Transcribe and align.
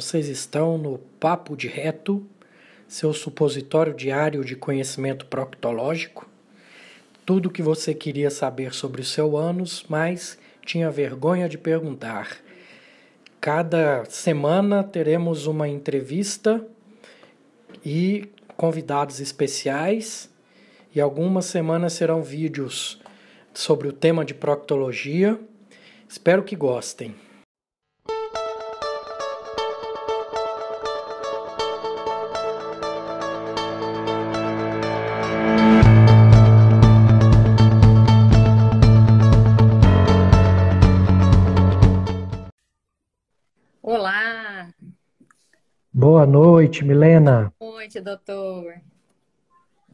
Vocês 0.00 0.28
estão 0.28 0.78
no 0.78 0.98
Papo 1.18 1.56
de 1.56 1.66
Reto, 1.66 2.24
seu 2.86 3.12
supositório 3.12 3.92
diário 3.92 4.44
de 4.44 4.54
conhecimento 4.54 5.26
proctológico. 5.26 6.30
Tudo 7.26 7.46
o 7.46 7.50
que 7.50 7.60
você 7.60 7.92
queria 7.92 8.30
saber 8.30 8.72
sobre 8.72 9.00
o 9.00 9.04
seu 9.04 9.36
ânus, 9.36 9.84
mas 9.88 10.38
tinha 10.64 10.88
vergonha 10.88 11.48
de 11.48 11.58
perguntar. 11.58 12.36
Cada 13.40 14.04
semana 14.04 14.84
teremos 14.84 15.48
uma 15.48 15.66
entrevista 15.66 16.64
e 17.84 18.30
convidados 18.56 19.18
especiais, 19.18 20.30
e 20.94 21.00
algumas 21.00 21.46
semanas 21.46 21.94
serão 21.94 22.22
vídeos 22.22 23.00
sobre 23.52 23.88
o 23.88 23.92
tema 23.92 24.24
de 24.24 24.32
proctologia. 24.32 25.40
Espero 26.08 26.44
que 26.44 26.54
gostem. 26.54 27.16
Boa 46.10 46.24
noite, 46.24 46.86
Milena. 46.86 47.52
Boa 47.60 47.72
noite, 47.72 48.00
doutor. 48.00 48.80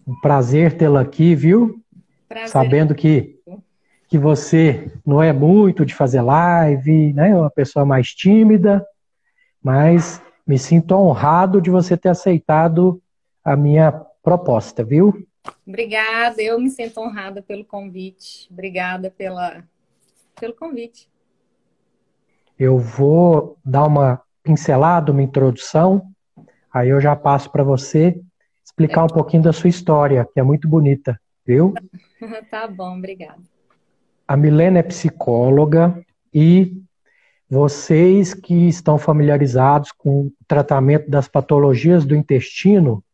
Um 0.07 0.15
prazer 0.21 0.77
tê-la 0.77 1.01
aqui, 1.01 1.35
viu? 1.35 1.83
Prazer. 2.29 2.51
Sabendo 2.51 2.95
que, 2.95 3.41
que 4.07 4.17
você 4.17 4.93
não 5.05 5.21
é 5.21 5.33
muito 5.33 5.85
de 5.85 5.93
fazer 5.93 6.23
live, 6.23 7.13
né? 7.15 7.31
É 7.31 7.37
uma 7.37 7.51
pessoa 7.51 7.85
mais 7.85 8.15
tímida, 8.15 8.87
mas 9.61 10.23
me 10.47 10.57
sinto 10.57 10.95
honrado 10.95 11.61
de 11.61 11.69
você 11.69 11.97
ter 11.97 12.11
aceitado 12.11 13.03
a 13.45 13.57
minha 13.57 13.91
proposta, 14.23 14.85
viu? 14.85 15.27
Obrigada, 15.67 16.41
eu 16.41 16.61
me 16.61 16.71
sinto 16.71 17.01
honrada 17.01 17.43
pelo 17.43 17.65
convite. 17.65 18.49
Obrigada 18.53 19.11
pela, 19.11 19.65
pelo 20.39 20.55
convite. 20.55 21.11
Eu 22.57 22.79
vou 22.79 23.59
dar 23.65 23.87
uma 23.87 24.24
pincelada, 24.45 25.11
uma 25.11 25.23
introdução 25.23 26.15
Aí 26.75 26.89
eu 26.89 27.01
já 27.01 27.15
passo 27.15 27.49
para 27.53 27.63
você 27.63 28.21
explicar 28.65 29.05
um 29.05 29.09
pouquinho 29.09 29.45
da 29.45 29.53
sua 29.53 29.71
história, 29.71 30.29
que 30.35 30.41
é 30.41 30.43
muito 30.43 30.67
bonita, 30.67 31.21
viu? 31.47 31.73
tá 32.51 32.67
bom, 32.67 32.99
obrigada. 32.99 33.41
A 34.27 34.37
Milena 34.37 34.81
é 34.81 34.83
psicóloga 34.83 36.05
e 36.33 36.83
vocês 37.49 38.35
que 38.35 38.69
estão 38.69 38.99
familiarizados 38.99 39.93
com 39.93 40.23
o 40.23 40.33
tratamento 40.49 41.09
das 41.09 41.29
patologias 41.29 42.05
do 42.05 42.17
intestino, 42.17 43.05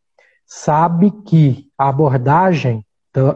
sabe 0.46 1.10
que 1.26 1.68
a 1.76 1.88
abordagem 1.88 2.82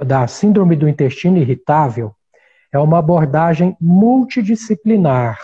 da 0.06 0.27
síndrome 0.27 0.75
do 0.75 0.89
intestino 0.89 1.36
irritável 1.36 2.14
é 2.73 2.79
uma 2.79 2.98
abordagem 2.98 3.77
multidisciplinar. 3.79 5.39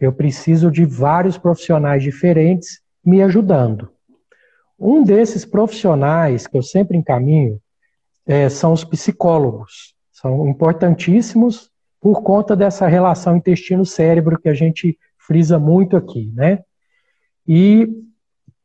Eu 0.00 0.12
preciso 0.12 0.70
de 0.70 0.84
vários 0.84 1.38
profissionais 1.38 2.02
diferentes 2.02 2.80
me 3.04 3.22
ajudando. 3.22 3.90
Um 4.78 5.02
desses 5.02 5.44
profissionais 5.44 6.46
que 6.46 6.56
eu 6.56 6.62
sempre 6.62 6.96
encaminho 6.96 7.60
é, 8.26 8.48
são 8.48 8.72
os 8.72 8.84
psicólogos. 8.84 9.94
São 10.10 10.48
importantíssimos 10.48 11.70
por 12.00 12.22
conta 12.22 12.54
dessa 12.54 12.86
relação 12.86 13.36
intestino-cérebro 13.36 14.38
que 14.40 14.48
a 14.48 14.54
gente 14.54 14.98
frisa 15.18 15.58
muito 15.58 15.96
aqui, 15.96 16.30
né? 16.34 16.60
E 17.46 17.88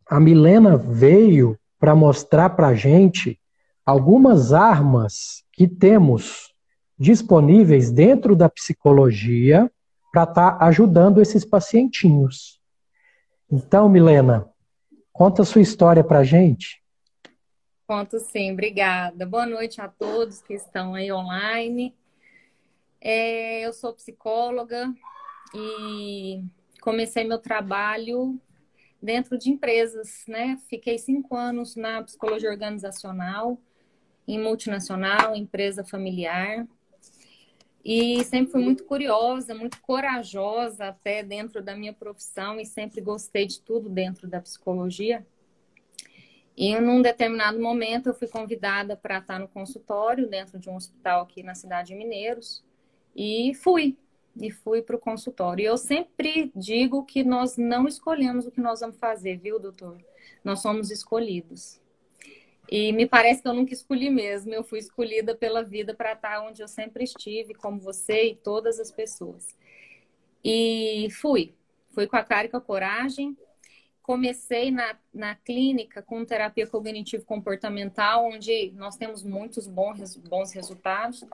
a 0.10 0.20
Milena 0.20 0.76
veio 0.76 1.58
para 1.80 1.96
mostrar 1.96 2.50
para 2.52 2.68
a 2.68 2.76
gente 2.76 3.40
algumas 3.86 4.52
armas 4.52 5.44
que 5.54 5.68
temos 5.68 6.54
disponíveis 6.98 7.92
dentro 7.92 8.36
da 8.36 8.50
psicologia 8.50 9.72
para 10.12 10.24
estar 10.24 10.52
tá 10.58 10.66
ajudando 10.66 11.22
esses 11.22 11.46
pacientinhos. 11.46 12.60
Então, 13.52 13.90
Milena, 13.90 14.50
Conta 15.20 15.42
a 15.42 15.46
sua 15.46 15.62
história 15.62 16.02
para 16.02 16.20
a 16.20 16.24
gente. 16.24 16.82
Conto 17.86 18.22
sim, 18.22 18.54
obrigada. 18.54 19.26
Boa 19.26 19.46
noite 19.46 19.82
a 19.82 19.90
todos 19.90 20.42
que 20.42 20.54
estão 20.54 20.96
aí 20.96 21.12
online. 21.12 21.94
É, 23.02 23.60
eu 23.60 23.74
sou 23.74 23.94
psicóloga 23.94 24.94
e 25.54 26.42
comecei 26.80 27.26
meu 27.26 27.38
trabalho 27.38 28.40
dentro 29.04 29.38
de 29.38 29.50
empresas, 29.50 30.24
né? 30.26 30.58
Fiquei 30.70 30.98
cinco 30.98 31.36
anos 31.36 31.76
na 31.76 32.02
psicologia 32.02 32.50
organizacional, 32.50 33.60
em 34.26 34.42
multinacional, 34.42 35.36
empresa 35.36 35.84
familiar. 35.84 36.66
E 37.84 38.24
sempre 38.26 38.52
fui 38.52 38.62
muito 38.62 38.84
curiosa, 38.84 39.56
muito 39.56 39.82
corajosa 39.82 40.86
até 40.86 41.24
dentro 41.24 41.62
da 41.62 41.76
minha 41.76 41.94
profissão 41.94 42.60
e 42.60 42.66
sempre 42.66 43.00
gostei 43.02 43.46
de 43.46 43.62
tudo 43.62 43.90
dentro 43.90 44.28
da 44.28 44.42
psicologia. 44.42 45.26
E 46.58 46.78
num 46.78 47.02
determinado 47.02 47.58
momento 47.58 48.10
eu 48.10 48.14
fui 48.14 48.28
convidada 48.28 48.98
para 48.98 49.20
estar 49.20 49.40
no 49.40 49.48
consultório 49.48 50.28
dentro 50.28 50.60
de 50.60 50.70
um 50.70 50.76
hospital 50.76 51.22
aqui 51.22 51.42
na 51.42 51.56
cidade 51.56 51.90
de 51.90 51.96
Mineiros 51.96 52.64
e 53.16 53.54
fui. 53.56 53.98
E 54.40 54.52
fui 54.52 54.82
para 54.82 54.96
o 54.96 55.00
consultório. 55.00 55.64
E 55.64 55.66
eu 55.66 55.78
sempre 55.78 56.52
digo 56.54 57.06
que 57.06 57.24
nós 57.24 57.56
não 57.56 57.88
escolhemos 57.88 58.46
o 58.46 58.52
que 58.52 58.60
nós 58.60 58.82
vamos 58.82 58.98
fazer, 58.98 59.38
viu, 59.38 59.58
doutor? 59.58 59.98
Nós 60.44 60.62
somos 60.62 60.92
escolhidos. 60.92 61.79
E 62.72 62.92
me 62.94 63.08
parece 63.08 63.42
que 63.42 63.48
eu 63.48 63.54
nunca 63.54 63.74
escolhi 63.74 64.10
mesmo. 64.12 64.54
Eu 64.54 64.64
fui 64.64 64.78
escolhida 64.78 65.36
pela 65.36 65.64
vida 65.64 65.96
para 65.96 66.14
estar 66.14 66.42
onde 66.44 66.62
eu 66.62 66.68
sempre 66.68 67.04
estive, 67.04 67.56
como 67.56 67.80
você 67.80 68.30
e 68.30 68.36
todas 68.36 68.80
as 68.80 68.92
pessoas. 68.92 69.48
E 70.44 71.08
fui. 71.20 71.56
Fui 71.90 72.06
com 72.06 72.16
a 72.16 72.24
cara 72.24 72.46
e 72.46 72.50
com 72.50 72.58
a 72.58 72.62
coragem. 72.62 73.36
Comecei 74.04 74.70
na, 74.70 74.96
na 75.12 75.36
clínica 75.36 76.02
com 76.04 76.24
terapia 76.24 76.68
cognitivo-comportamental, 76.68 78.26
onde 78.26 78.72
nós 78.76 78.96
temos 78.96 79.24
muitos 79.24 79.66
bons, 79.68 80.16
bons 80.18 80.52
resultados. 80.52 81.26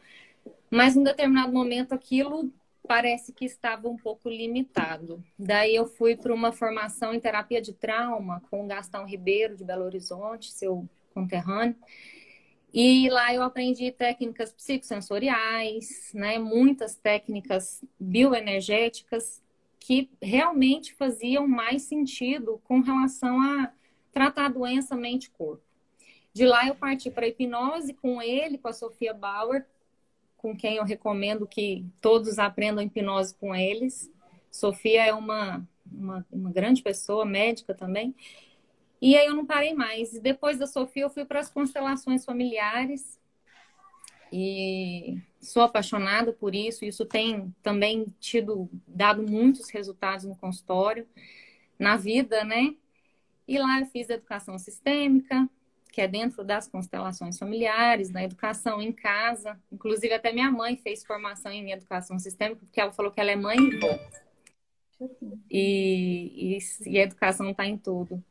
Mas, 0.72 0.96
em 0.96 1.04
determinado 1.04 1.52
momento, 1.52 1.94
aquilo 1.94 2.50
parece 2.88 3.34
que 3.34 3.46
estava 3.46 3.90
um 3.90 3.98
pouco 3.98 4.30
limitado. 4.30 5.22
Daí 5.38 5.76
eu 5.76 5.86
fui 5.86 6.16
para 6.16 6.34
uma 6.34 6.52
formação 6.52 7.14
em 7.14 7.20
terapia 7.20 7.62
de 7.62 7.74
trauma 7.74 8.42
com 8.50 8.64
o 8.64 8.68
Gastão 8.68 9.06
Ribeiro, 9.06 9.56
de 9.56 9.66
Belo 9.66 9.84
Horizonte, 9.84 10.52
seu 10.52 10.88
conterrâneo. 11.16 11.76
E 12.74 13.10
lá 13.10 13.34
eu 13.34 13.42
aprendi 13.42 13.90
técnicas 13.90 14.52
psicossensoriais, 14.52 16.12
né, 16.14 16.38
muitas 16.38 16.96
técnicas 16.96 17.82
bioenergéticas 17.98 19.42
que 19.80 20.12
realmente 20.22 20.94
faziam 20.94 21.48
mais 21.48 21.84
sentido 21.84 22.62
com 22.66 22.82
relação 22.82 23.42
a 23.42 23.72
tratar 24.12 24.48
a 24.48 24.50
doença 24.50 24.96
mente-corpo. 24.96 25.64
De 26.34 26.46
lá 26.46 26.68
eu 26.68 26.76
parti 26.76 27.10
para 27.10 27.28
hipnose 27.28 27.94
com 27.94 28.22
ele, 28.22 28.58
com 28.58 28.68
a 28.68 28.74
Sofia 28.74 29.14
Bauer, 29.14 29.66
com 30.36 30.56
quem 30.56 30.76
eu 30.76 30.84
recomendo 30.84 31.48
que 31.48 31.86
todos 32.02 32.38
aprendam 32.38 32.84
hipnose 32.84 33.34
com 33.36 33.56
eles. 33.56 34.12
Sofia 34.52 35.06
é 35.06 35.14
uma, 35.14 35.66
uma, 35.90 36.26
uma 36.30 36.52
grande 36.52 36.84
pessoa, 36.84 37.24
médica 37.24 37.74
também. 37.74 38.14
E 39.02 39.16
aí 39.16 39.26
eu 39.26 39.36
não 39.36 39.46
parei 39.46 39.74
mais. 39.74 40.14
E 40.14 40.20
depois 40.20 40.58
da 40.58 40.68
Sofia, 40.68 41.04
eu 41.04 41.10
fui 41.10 41.26
para 41.26 41.40
as 41.40 41.50
constelações 41.50 42.26
familiares. 42.26 43.20
E 44.32 45.18
sou 45.42 45.64
apaixonada 45.64 46.34
por 46.34 46.56
isso. 46.56 46.86
Isso 46.86 47.06
tem 47.06 47.54
também 47.62 48.08
tido, 48.20 48.70
dado 48.88 49.24
muitos 49.24 49.70
resultados 49.70 50.26
no 50.26 50.36
consultório, 50.36 51.08
na 51.78 51.96
vida, 51.96 52.44
né? 52.44 52.76
E 53.48 53.60
lá 53.60 53.80
eu 53.80 53.86
fiz 53.86 54.10
educação 54.10 54.58
sistêmica, 54.58 55.48
que 55.92 56.02
é 56.02 56.08
dentro 56.08 56.44
das 56.44 56.68
constelações 56.68 57.38
familiares, 57.38 58.10
na 58.10 58.24
educação 58.24 58.82
em 58.82 58.92
casa. 58.92 59.60
Inclusive, 59.72 60.14
até 60.14 60.34
minha 60.34 60.52
mãe 60.52 60.76
fez 60.78 61.06
formação 61.06 61.52
em 61.52 61.72
educação 61.72 62.18
sistêmica, 62.18 62.62
porque 62.66 62.82
ela 62.82 62.92
falou 62.92 63.12
que 63.12 63.22
ela 63.22 63.32
é 63.32 63.36
mãe 63.36 63.58
e. 63.58 64.16
E, 65.52 66.58
e, 66.58 66.90
e 66.90 67.00
a 67.00 67.04
educação 67.04 67.52
está 67.52 67.66
em 67.66 67.78
tudo 67.78 68.24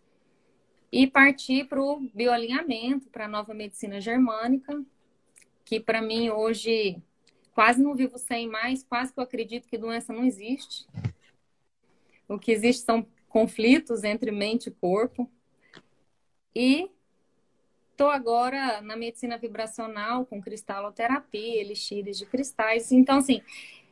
e 0.94 1.06
partir 1.08 1.67
para 1.67 1.82
o 1.82 2.08
bioalinhamento, 2.14 3.08
para 3.11 3.25
a 3.25 3.29
nova 3.29 3.52
medicina 3.52 4.00
germânica, 4.00 4.81
que 5.64 5.81
para 5.81 6.00
mim 6.00 6.31
hoje 6.31 7.02
quase 7.52 7.82
não 7.82 7.94
vivo 7.96 8.19
sem 8.19 8.49
mais, 8.49 8.85
quase 8.85 9.12
que 9.12 9.19
eu 9.19 9.25
acredito 9.25 9.69
que 9.69 9.76
doença 9.79 10.12
não 10.12 10.25
existe. 10.25 10.87
O 12.29 12.38
que 12.38 12.52
existe 12.52 12.85
são 12.85 13.06
conflitos 13.29 14.05
entre 14.05 14.31
mente 14.31 14.69
e 14.69 14.73
corpo. 14.73 15.29
E 16.55 16.88
estou 17.90 18.08
agora 18.11 18.81
na 18.81 18.97
medicina 18.97 19.37
vibracional 19.38 20.26
com 20.26 20.40
cristaloterapia, 20.40 21.61
elixires 21.61 22.19
de 22.19 22.26
cristais. 22.26 22.93
Então, 22.93 23.19
assim, 23.19 23.43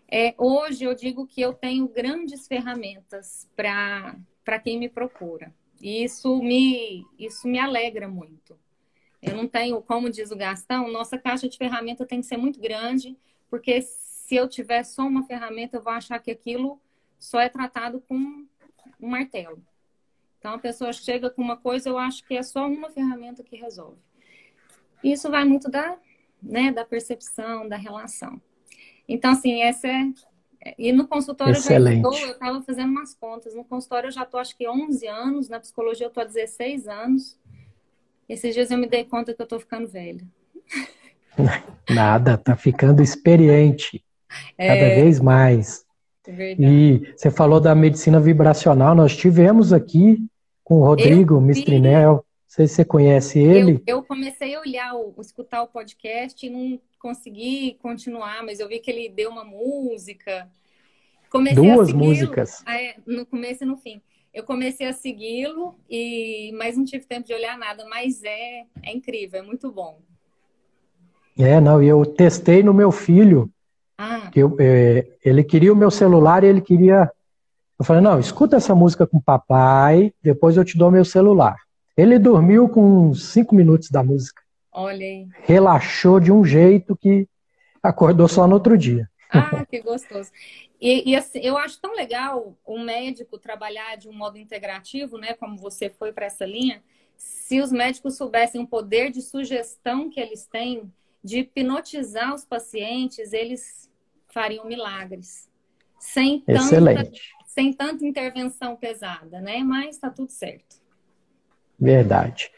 É, 0.08 0.34
hoje 0.38 0.84
eu 0.84 0.94
digo 0.94 1.26
que 1.26 1.40
eu 1.40 1.54
tenho 1.54 1.88
grandes 1.88 2.46
ferramentas 2.46 3.48
para 3.56 4.60
quem 4.62 4.78
me 4.78 4.88
procura. 4.88 5.52
E 5.82 6.04
isso 6.04 6.40
me, 6.40 7.04
isso 7.18 7.48
me 7.48 7.58
alegra 7.58 8.06
muito. 8.06 8.56
Eu 9.20 9.36
não 9.36 9.48
tenho, 9.48 9.82
como 9.82 10.08
diz 10.08 10.30
o 10.30 10.36
Gastão, 10.36 10.90
nossa 10.90 11.18
caixa 11.18 11.48
de 11.48 11.58
ferramenta 11.58 12.06
tem 12.06 12.20
que 12.20 12.26
ser 12.26 12.36
muito 12.36 12.60
grande, 12.60 13.18
porque 13.50 13.82
se 13.82 14.36
eu 14.36 14.48
tiver 14.48 14.84
só 14.84 15.02
uma 15.02 15.24
ferramenta, 15.24 15.76
eu 15.76 15.82
vou 15.82 15.92
achar 15.92 16.20
que 16.20 16.30
aquilo 16.30 16.80
só 17.18 17.40
é 17.40 17.48
tratado 17.48 18.00
com 18.00 18.14
um 18.14 19.08
martelo. 19.08 19.60
Então 20.38 20.54
a 20.54 20.58
pessoa 20.58 20.92
chega 20.92 21.28
com 21.28 21.42
uma 21.42 21.56
coisa, 21.56 21.88
eu 21.88 21.98
acho 21.98 22.24
que 22.24 22.36
é 22.36 22.42
só 22.44 22.66
uma 22.66 22.88
ferramenta 22.88 23.42
que 23.42 23.56
resolve. 23.56 23.98
Isso 25.02 25.28
vai 25.30 25.44
muito 25.44 25.68
da, 25.68 25.98
né, 26.40 26.70
da 26.70 26.84
percepção, 26.84 27.68
da 27.68 27.76
relação. 27.76 28.40
Então, 29.08 29.32
assim, 29.32 29.62
essa 29.62 29.88
é. 29.88 30.12
E 30.78 30.92
no 30.92 31.08
consultório 31.08 31.52
Excelente. 31.52 32.04
eu 32.04 32.12
já 32.12 32.18
estou, 32.18 32.28
eu 32.28 32.34
estava 32.34 32.62
fazendo 32.62 32.90
umas 32.90 33.14
contas. 33.14 33.54
No 33.54 33.64
consultório 33.64 34.08
eu 34.08 34.12
já 34.12 34.22
estou, 34.22 34.38
acho 34.38 34.56
que 34.56 34.68
11 34.68 35.06
anos, 35.06 35.48
na 35.48 35.58
psicologia 35.58 36.06
eu 36.06 36.08
estou 36.08 36.22
há 36.22 36.26
16 36.26 36.86
anos. 36.86 37.36
Esses 38.28 38.54
dias 38.54 38.70
eu 38.70 38.78
me 38.78 38.86
dei 38.86 39.04
conta 39.04 39.34
que 39.34 39.42
eu 39.42 39.44
estou 39.44 39.58
ficando 39.58 39.88
velha. 39.88 40.24
Nada, 41.90 42.38
tá 42.38 42.56
ficando 42.56 43.02
experiente. 43.02 44.04
É... 44.56 44.68
Cada 44.68 44.94
vez 44.94 45.20
mais. 45.20 45.84
É 46.26 46.54
e 46.56 47.12
você 47.16 47.30
falou 47.30 47.60
da 47.60 47.74
medicina 47.74 48.20
vibracional, 48.20 48.94
nós 48.94 49.16
tivemos 49.16 49.72
aqui 49.72 50.24
com 50.62 50.80
o 50.80 50.84
Rodrigo 50.84 51.40
Mistrinel. 51.40 52.24
Não 52.52 52.56
sei 52.56 52.68
se 52.68 52.74
você 52.74 52.84
conhece 52.84 53.38
ele. 53.38 53.82
Eu, 53.86 53.96
eu 53.96 54.02
comecei 54.02 54.54
a 54.54 54.60
olhar, 54.60 54.94
o, 54.94 55.14
escutar 55.22 55.62
o 55.62 55.68
podcast 55.68 56.44
e 56.44 56.50
não 56.50 56.78
consegui 56.98 57.78
continuar, 57.80 58.42
mas 58.44 58.60
eu 58.60 58.68
vi 58.68 58.78
que 58.78 58.90
ele 58.90 59.08
deu 59.08 59.30
uma 59.30 59.42
música. 59.42 60.46
Comecei 61.30 61.56
Duas 61.62 61.94
músicas. 61.94 62.62
É, 62.68 62.96
no 63.06 63.24
começo 63.24 63.64
e 63.64 63.66
no 63.66 63.78
fim. 63.78 64.02
Eu 64.34 64.44
comecei 64.44 64.86
a 64.86 64.92
segui-lo, 64.92 65.74
e 65.88 66.52
mas 66.58 66.76
não 66.76 66.84
tive 66.84 67.06
tempo 67.06 67.26
de 67.26 67.32
olhar 67.32 67.56
nada, 67.56 67.86
mas 67.88 68.22
é, 68.22 68.64
é 68.82 68.92
incrível, 68.92 69.40
é 69.40 69.42
muito 69.42 69.72
bom. 69.72 70.02
É, 71.38 71.58
não, 71.58 71.82
e 71.82 71.88
eu 71.88 72.04
testei 72.04 72.62
no 72.62 72.74
meu 72.74 72.92
filho. 72.92 73.50
Ah. 73.96 74.28
Que 74.30 74.40
eu, 74.40 74.54
é, 74.60 75.06
ele 75.24 75.42
queria 75.42 75.72
o 75.72 75.76
meu 75.76 75.90
celular 75.90 76.44
e 76.44 76.48
ele 76.48 76.60
queria 76.60 77.10
eu 77.78 77.84
falei, 77.84 78.02
não, 78.02 78.20
escuta 78.20 78.56
essa 78.56 78.74
música 78.74 79.06
com 79.06 79.16
o 79.16 79.22
papai, 79.22 80.12
depois 80.22 80.56
eu 80.56 80.64
te 80.64 80.76
dou 80.76 80.90
meu 80.90 81.04
celular. 81.04 81.56
Ele 81.96 82.18
dormiu 82.18 82.68
com 82.68 83.12
cinco 83.14 83.54
minutos 83.54 83.90
da 83.90 84.02
música. 84.02 84.42
Olha 84.72 85.04
aí. 85.04 85.28
Relaxou 85.42 86.18
de 86.18 86.32
um 86.32 86.44
jeito 86.44 86.96
que 86.96 87.28
acordou 87.82 88.28
só 88.28 88.46
no 88.46 88.54
outro 88.54 88.76
dia. 88.78 89.08
Ah, 89.30 89.64
que 89.66 89.80
gostoso. 89.80 90.30
E, 90.80 91.10
e 91.10 91.16
assim, 91.16 91.40
eu 91.40 91.56
acho 91.56 91.80
tão 91.80 91.94
legal 91.94 92.56
o 92.64 92.78
médico 92.78 93.38
trabalhar 93.38 93.96
de 93.96 94.08
um 94.08 94.12
modo 94.12 94.38
integrativo, 94.38 95.18
né? 95.18 95.34
Como 95.34 95.56
você 95.56 95.90
foi 95.90 96.12
para 96.12 96.26
essa 96.26 96.44
linha. 96.44 96.82
Se 97.16 97.60
os 97.60 97.70
médicos 97.70 98.16
soubessem 98.16 98.62
o 98.62 98.66
poder 98.66 99.10
de 99.10 99.22
sugestão 99.22 100.10
que 100.10 100.18
eles 100.18 100.46
têm, 100.46 100.92
de 101.22 101.40
hipnotizar 101.40 102.34
os 102.34 102.44
pacientes, 102.44 103.32
eles 103.32 103.90
fariam 104.28 104.66
milagres. 104.66 105.48
Sem 105.98 106.40
tanta, 106.40 106.62
Excelente 106.62 107.20
sem 107.52 107.70
tanta 107.70 108.04
intervenção 108.06 108.74
pesada, 108.76 109.40
né? 109.40 109.62
Mas 109.62 109.96
está 109.96 110.08
tudo 110.08 110.30
certo. 110.30 110.81
Verdade. 111.82 112.48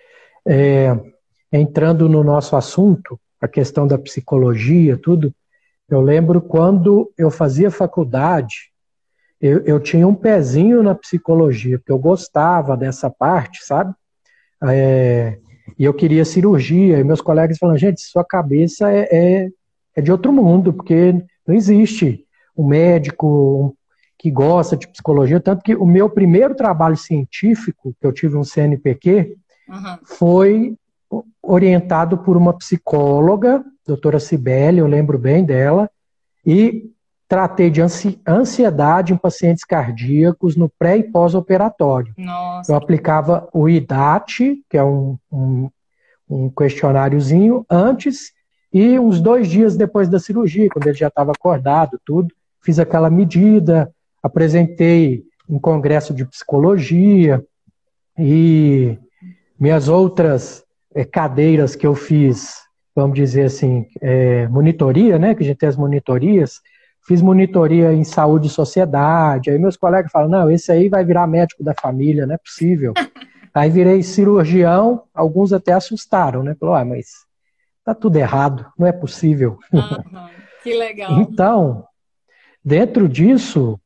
É, 0.46 0.94
entrando 1.50 2.10
no 2.10 2.22
nosso 2.22 2.56
assunto, 2.56 3.18
a 3.40 3.48
questão 3.48 3.86
da 3.86 3.96
psicologia, 3.96 4.98
tudo, 4.98 5.34
eu 5.88 6.02
lembro 6.02 6.42
quando 6.42 7.10
eu 7.16 7.30
fazia 7.30 7.70
faculdade, 7.70 8.70
eu, 9.40 9.60
eu 9.64 9.80
tinha 9.80 10.06
um 10.06 10.14
pezinho 10.14 10.82
na 10.82 10.94
psicologia, 10.94 11.78
porque 11.78 11.90
eu 11.92 11.98
gostava 11.98 12.76
dessa 12.76 13.08
parte, 13.08 13.64
sabe? 13.64 13.94
É, 14.62 15.38
e 15.78 15.84
eu 15.84 15.94
queria 15.94 16.24
cirurgia, 16.26 16.98
e 16.98 17.04
meus 17.04 17.22
colegas 17.22 17.56
falaram, 17.56 17.78
gente, 17.78 18.02
sua 18.02 18.24
cabeça 18.24 18.92
é, 18.92 19.08
é, 19.10 19.48
é 19.96 20.02
de 20.02 20.12
outro 20.12 20.30
mundo, 20.32 20.70
porque 20.70 21.14
não 21.46 21.54
existe 21.54 22.26
um 22.54 22.66
médico, 22.66 23.74
que 24.24 24.30
gosta 24.30 24.74
de 24.74 24.88
psicologia, 24.88 25.38
tanto 25.38 25.62
que 25.62 25.74
o 25.74 25.84
meu 25.84 26.08
primeiro 26.08 26.54
trabalho 26.54 26.96
científico, 26.96 27.94
que 28.00 28.06
eu 28.06 28.10
tive 28.10 28.38
um 28.38 28.42
CNPq, 28.42 29.36
uhum. 29.68 29.98
foi 30.02 30.78
orientado 31.42 32.16
por 32.16 32.34
uma 32.34 32.54
psicóloga, 32.54 33.62
doutora 33.86 34.18
Cibele, 34.18 34.78
eu 34.78 34.86
lembro 34.86 35.18
bem 35.18 35.44
dela, 35.44 35.90
e 36.42 36.90
tratei 37.28 37.68
de 37.68 37.82
ansiedade 38.26 39.12
em 39.12 39.16
pacientes 39.18 39.62
cardíacos 39.62 40.56
no 40.56 40.70
pré 40.70 40.96
e 40.96 41.02
pós-operatório. 41.02 42.14
Eu 42.66 42.76
aplicava 42.76 43.46
o 43.52 43.68
IDAT, 43.68 44.58
que 44.70 44.78
é 44.78 44.82
um, 44.82 45.18
um, 45.30 45.68
um 46.26 46.48
questionáriozinho, 46.48 47.66
antes 47.68 48.32
e 48.72 48.98
uns 48.98 49.20
dois 49.20 49.48
dias 49.48 49.76
depois 49.76 50.08
da 50.08 50.18
cirurgia, 50.18 50.70
quando 50.72 50.86
ele 50.86 50.96
já 50.96 51.08
estava 51.08 51.32
acordado, 51.32 52.00
tudo, 52.06 52.34
fiz 52.62 52.78
aquela 52.78 53.10
medida, 53.10 53.92
apresentei 54.24 55.22
um 55.46 55.58
congresso 55.58 56.14
de 56.14 56.24
psicologia 56.24 57.44
e 58.18 58.98
minhas 59.60 59.86
outras 59.86 60.64
é, 60.94 61.04
cadeiras 61.04 61.76
que 61.76 61.86
eu 61.86 61.94
fiz, 61.94 62.54
vamos 62.96 63.16
dizer 63.16 63.44
assim, 63.44 63.86
é, 64.00 64.48
monitoria, 64.48 65.18
né? 65.18 65.34
Que 65.34 65.42
a 65.42 65.46
gente 65.46 65.58
tem 65.58 65.68
as 65.68 65.76
monitorias. 65.76 66.62
Fiz 67.06 67.20
monitoria 67.20 67.92
em 67.92 68.02
saúde 68.02 68.46
e 68.46 68.50
sociedade. 68.50 69.50
Aí 69.50 69.58
meus 69.58 69.76
colegas 69.76 70.10
falam: 70.10 70.30
não, 70.30 70.50
esse 70.50 70.72
aí 70.72 70.88
vai 70.88 71.04
virar 71.04 71.26
médico 71.26 71.62
da 71.62 71.74
família, 71.74 72.26
não 72.26 72.34
é 72.34 72.38
possível. 72.38 72.94
aí 73.52 73.68
virei 73.68 74.02
cirurgião, 74.02 75.02
alguns 75.12 75.52
até 75.52 75.74
assustaram, 75.74 76.42
né? 76.42 76.56
Falou: 76.58 76.74
ah, 76.74 76.84
mas 76.84 77.08
tá 77.84 77.94
tudo 77.94 78.16
errado, 78.16 78.64
não 78.78 78.86
é 78.86 78.92
possível. 78.92 79.58
Uhum, 79.70 80.28
que 80.62 80.72
legal. 80.72 81.12
então, 81.20 81.84
dentro 82.64 83.06
disso, 83.06 83.78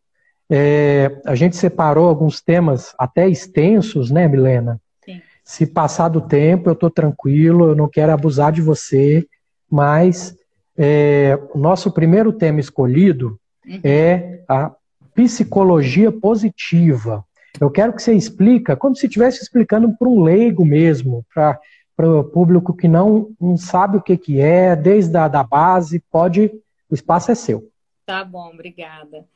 é, 0.50 1.20
a 1.26 1.34
gente 1.34 1.56
separou 1.56 2.08
alguns 2.08 2.40
temas 2.40 2.94
até 2.98 3.28
extensos, 3.28 4.10
né, 4.10 4.26
Milena? 4.26 4.80
Sim. 5.04 5.20
Se 5.44 5.66
passar 5.66 6.08
do 6.08 6.20
tempo, 6.20 6.68
eu 6.68 6.72
estou 6.72 6.90
tranquilo, 6.90 7.68
eu 7.68 7.74
não 7.74 7.88
quero 7.88 8.12
abusar 8.12 8.52
de 8.52 8.62
você, 8.62 9.26
mas 9.70 10.36
é, 10.76 11.38
o 11.54 11.58
nosso 11.58 11.90
primeiro 11.90 12.32
tema 12.32 12.60
escolhido 12.60 13.38
uhum. 13.66 13.80
é 13.84 14.42
a 14.48 14.72
psicologia 15.14 16.10
positiva. 16.10 17.24
Eu 17.60 17.70
quero 17.70 17.92
que 17.92 18.02
você 18.02 18.14
explica, 18.14 18.76
como 18.76 18.94
se 18.94 19.06
estivesse 19.06 19.42
explicando 19.42 19.92
para 19.98 20.08
um 20.08 20.22
leigo 20.22 20.64
mesmo, 20.64 21.26
para 21.34 21.58
o 21.98 22.22
público 22.22 22.72
que 22.72 22.86
não, 22.86 23.30
não 23.40 23.56
sabe 23.56 23.96
o 23.96 24.02
que, 24.02 24.16
que 24.16 24.40
é, 24.40 24.76
desde 24.76 25.16
a 25.16 25.26
da 25.26 25.42
base, 25.42 26.02
pode, 26.10 26.52
o 26.88 26.94
espaço 26.94 27.32
é 27.32 27.34
seu. 27.34 27.68
Tá 28.06 28.24
bom, 28.24 28.50
obrigada. 28.54 29.26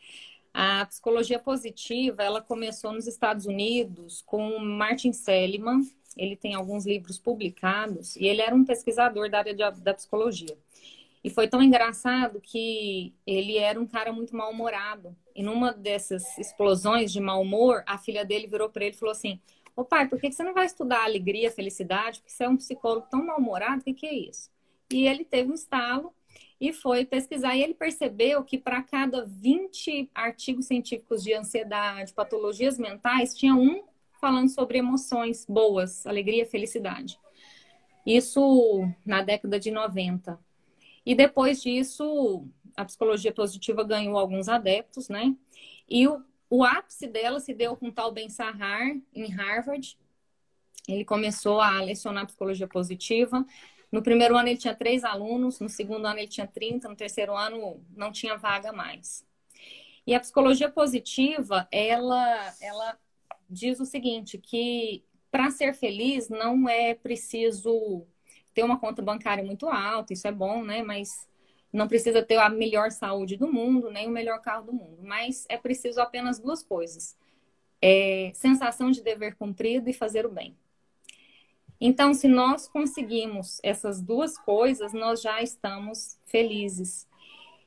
A 0.55 0.85
psicologia 0.87 1.39
positiva, 1.39 2.23
ela 2.23 2.43
começou 2.43 2.93
nos 2.93 3.07
Estados 3.07 3.47
Unidos 3.47 4.23
com 4.27 4.59
Martin 4.59 5.13
Seligman. 5.13 5.81
Ele 6.17 6.37
tem 6.37 6.55
alguns 6.55 6.85
livros 6.85 7.19
publicados 7.19 8.17
e 8.17 8.27
ele 8.27 8.43
era 8.43 8.55
um 8.55 8.65
pesquisador 8.65 9.31
da 9.31 9.39
área 9.39 9.55
de, 9.55 9.81
da 9.81 9.95
psicologia. 9.95 10.57
E 11.25 11.31
foi 11.31 11.49
tão 11.49 11.63
engraçado 11.63 12.41
que 12.41 13.15
ele 13.27 13.57
era 13.57 13.81
um 13.81 13.87
cara 13.87 14.13
muito 14.13 14.37
mal-humorado. 14.37 15.17
E 15.35 15.43
numa 15.43 15.73
dessas 15.73 16.37
explosões 16.37 17.13
de 17.13 17.21
mau 17.21 17.41
humor, 17.41 17.83
a 17.87 17.97
filha 17.97 18.25
dele 18.25 18.47
virou 18.47 18.69
para 18.69 18.85
ele 18.85 18.95
e 18.95 18.99
falou 18.99 19.13
assim: 19.13 19.41
Ô 19.75 19.85
pai, 19.85 20.09
por 20.09 20.21
que 20.21 20.31
você 20.31 20.43
não 20.43 20.53
vai 20.53 20.67
estudar 20.67 21.05
alegria, 21.05 21.51
felicidade? 21.51 22.21
Porque 22.21 22.33
você 22.33 22.45
é 22.45 22.49
um 22.49 22.57
psicólogo 22.57 23.07
tão 23.11 23.25
mal-humorado, 23.25 23.81
o 23.81 23.85
que, 23.85 23.95
que 23.95 24.07
é 24.07 24.15
isso? 24.15 24.51
E 24.93 25.07
ele 25.07 25.25
teve 25.25 25.51
um 25.51 25.55
estalo 25.55 26.13
e 26.63 26.73
foi 26.73 27.05
pesquisar. 27.05 27.57
E 27.57 27.63
ele 27.65 27.75
percebeu 27.75 28.45
que 28.45 28.57
para 28.57 28.81
cada 28.85 29.25
20 29.25 30.09
artigos 30.15 30.67
científicos 30.67 31.21
de 31.21 31.35
ansiedade, 31.35 32.15
patologias 32.15 32.79
mentais, 32.79 33.37
tinha 33.37 33.53
um 33.53 33.83
falando 34.21 34.49
sobre 34.49 34.79
emoções 34.79 35.45
boas, 35.45 36.07
alegria, 36.07 36.47
felicidade. 36.47 37.19
Isso 38.07 38.89
na 39.05 39.23
década 39.23 39.59
de 39.59 39.73
90. 39.73 40.39
E 41.05 41.17
depois 41.17 41.61
disso, 41.61 42.47
a 42.77 42.85
psicologia 42.85 43.33
positiva 43.33 43.83
ganhou 43.83 44.17
alguns 44.17 44.49
adeptos, 44.49 45.09
né? 45.09 45.35
E 45.91 46.07
o, 46.07 46.23
o 46.49 46.63
ápice 46.63 47.09
dela 47.09 47.41
se 47.41 47.53
deu 47.53 47.77
com 47.77 47.91
tal 47.91 48.13
Ben 48.13 48.29
Sahar, 48.29 48.97
em 49.13 49.27
Harvard. 49.33 49.99
Ele 50.87 51.05
começou 51.05 51.61
a 51.61 51.81
lecionar 51.81 52.27
psicologia 52.27 52.69
positiva 52.69 53.45
no 53.93 54.03
primeiro 54.03 54.37
ano 54.37 54.49
ele 54.49 54.59
tinha 54.59 54.75
três 54.77 55.05
alunos, 55.05 55.61
no 55.61 55.69
segundo 55.71 56.07
ano 56.07 56.21
ele 56.21 56.29
tinha 56.29 56.47
30, 56.49 56.89
no 56.89 56.97
terceiro 56.97 57.37
ano 57.37 57.85
não 57.97 58.13
tinha 58.13 58.37
vaga 58.39 58.73
mais. 58.73 59.27
E 60.07 60.15
a 60.15 60.21
psicologia 60.21 60.71
positiva, 60.71 61.69
ela, 61.71 62.55
ela 62.61 62.99
diz 63.49 63.81
o 63.81 63.87
seguinte, 63.87 64.39
que 64.39 65.05
para 65.31 65.51
ser 65.51 65.75
feliz 65.75 66.29
não 66.29 66.69
é 66.69 66.95
preciso 66.95 68.07
ter 68.55 68.63
uma 68.65 68.79
conta 68.79 69.03
bancária 69.03 69.45
muito 69.45 69.69
alta, 69.69 70.13
isso 70.13 70.27
é 70.29 70.33
bom, 70.33 70.65
né? 70.65 70.83
Mas 70.83 71.29
Não 71.73 71.89
precisa 71.89 72.23
ter 72.23 72.37
a 72.39 72.49
melhor 72.51 72.91
saúde 72.93 73.37
do 73.37 73.53
mundo, 73.53 73.91
nem 73.91 74.09
o 74.09 74.11
melhor 74.13 74.41
carro 74.43 74.67
do 74.67 74.73
mundo, 74.75 74.99
mas 75.03 75.47
é 75.49 75.59
preciso 75.59 76.01
apenas 76.03 76.39
duas 76.39 76.63
coisas: 76.63 77.17
é, 77.83 78.33
sensação 78.35 78.91
de 78.91 79.03
dever 79.03 79.37
cumprido 79.37 79.91
e 79.91 79.93
fazer 79.95 80.27
o 80.27 80.31
bem. 80.33 80.57
Então, 81.85 82.15
se 82.15 82.29
nós 82.29 82.69
conseguimos 82.69 83.59
essas 83.61 84.01
duas 84.01 84.39
coisas, 84.39 84.93
nós 84.93 85.21
já 85.21 85.43
estamos 85.43 86.17
felizes. 86.27 87.09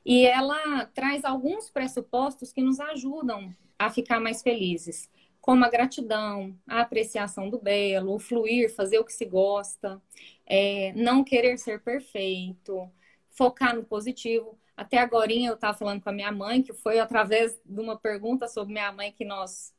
E 0.06 0.24
ela 0.24 0.86
traz 0.86 1.22
alguns 1.22 1.68
pressupostos 1.68 2.50
que 2.50 2.62
nos 2.62 2.80
ajudam 2.80 3.54
a 3.78 3.90
ficar 3.90 4.18
mais 4.18 4.40
felizes, 4.40 5.10
como 5.38 5.66
a 5.66 5.68
gratidão, 5.68 6.58
a 6.66 6.80
apreciação 6.80 7.50
do 7.50 7.58
belo, 7.58 8.14
o 8.14 8.18
fluir, 8.18 8.74
fazer 8.74 8.98
o 8.98 9.04
que 9.04 9.12
se 9.12 9.26
gosta, 9.26 10.00
é, 10.46 10.94
não 10.96 11.22
querer 11.22 11.58
ser 11.58 11.82
perfeito, 11.82 12.90
focar 13.28 13.76
no 13.76 13.84
positivo. 13.84 14.58
Até 14.74 14.96
agora 14.96 15.30
eu 15.30 15.52
estava 15.52 15.76
falando 15.76 16.00
com 16.00 16.08
a 16.08 16.14
minha 16.14 16.32
mãe, 16.32 16.62
que 16.62 16.72
foi 16.72 16.98
através 16.98 17.60
de 17.62 17.80
uma 17.82 17.98
pergunta 17.98 18.48
sobre 18.48 18.72
minha 18.72 18.90
mãe 18.92 19.12
que 19.12 19.26
nós 19.26 19.74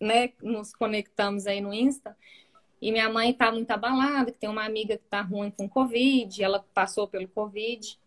né, 0.00 0.32
nos 0.42 0.74
conectamos 0.74 1.46
aí 1.46 1.60
no 1.60 1.72
Insta. 1.72 2.16
E 2.80 2.92
minha 2.92 3.08
mãe 3.08 3.30
está 3.30 3.50
muito 3.50 3.70
abalada, 3.70 4.30
que 4.30 4.38
tem 4.38 4.48
uma 4.48 4.64
amiga 4.64 4.96
que 4.96 5.04
está 5.04 5.20
ruim 5.20 5.50
com 5.50 5.68
Covid, 5.68 6.42
ela 6.42 6.64
passou 6.72 7.08
pelo 7.08 7.28
Covid 7.28 7.98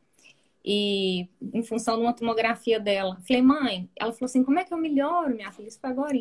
e 0.63 1.27
em 1.53 1.63
função 1.63 1.97
de 1.97 2.03
uma 2.03 2.13
tomografia 2.13 2.79
dela. 2.79 3.19
Falei, 3.27 3.41
mãe, 3.41 3.89
ela 3.95 4.13
falou 4.13 4.25
assim, 4.25 4.43
como 4.43 4.59
é 4.59 4.63
que 4.63 4.73
eu 4.73 4.77
melhoro, 4.77 5.35
minha 5.35 5.51
filha? 5.51 5.67
Isso 5.67 5.79
foi 5.79 5.89
agora. 5.89 6.17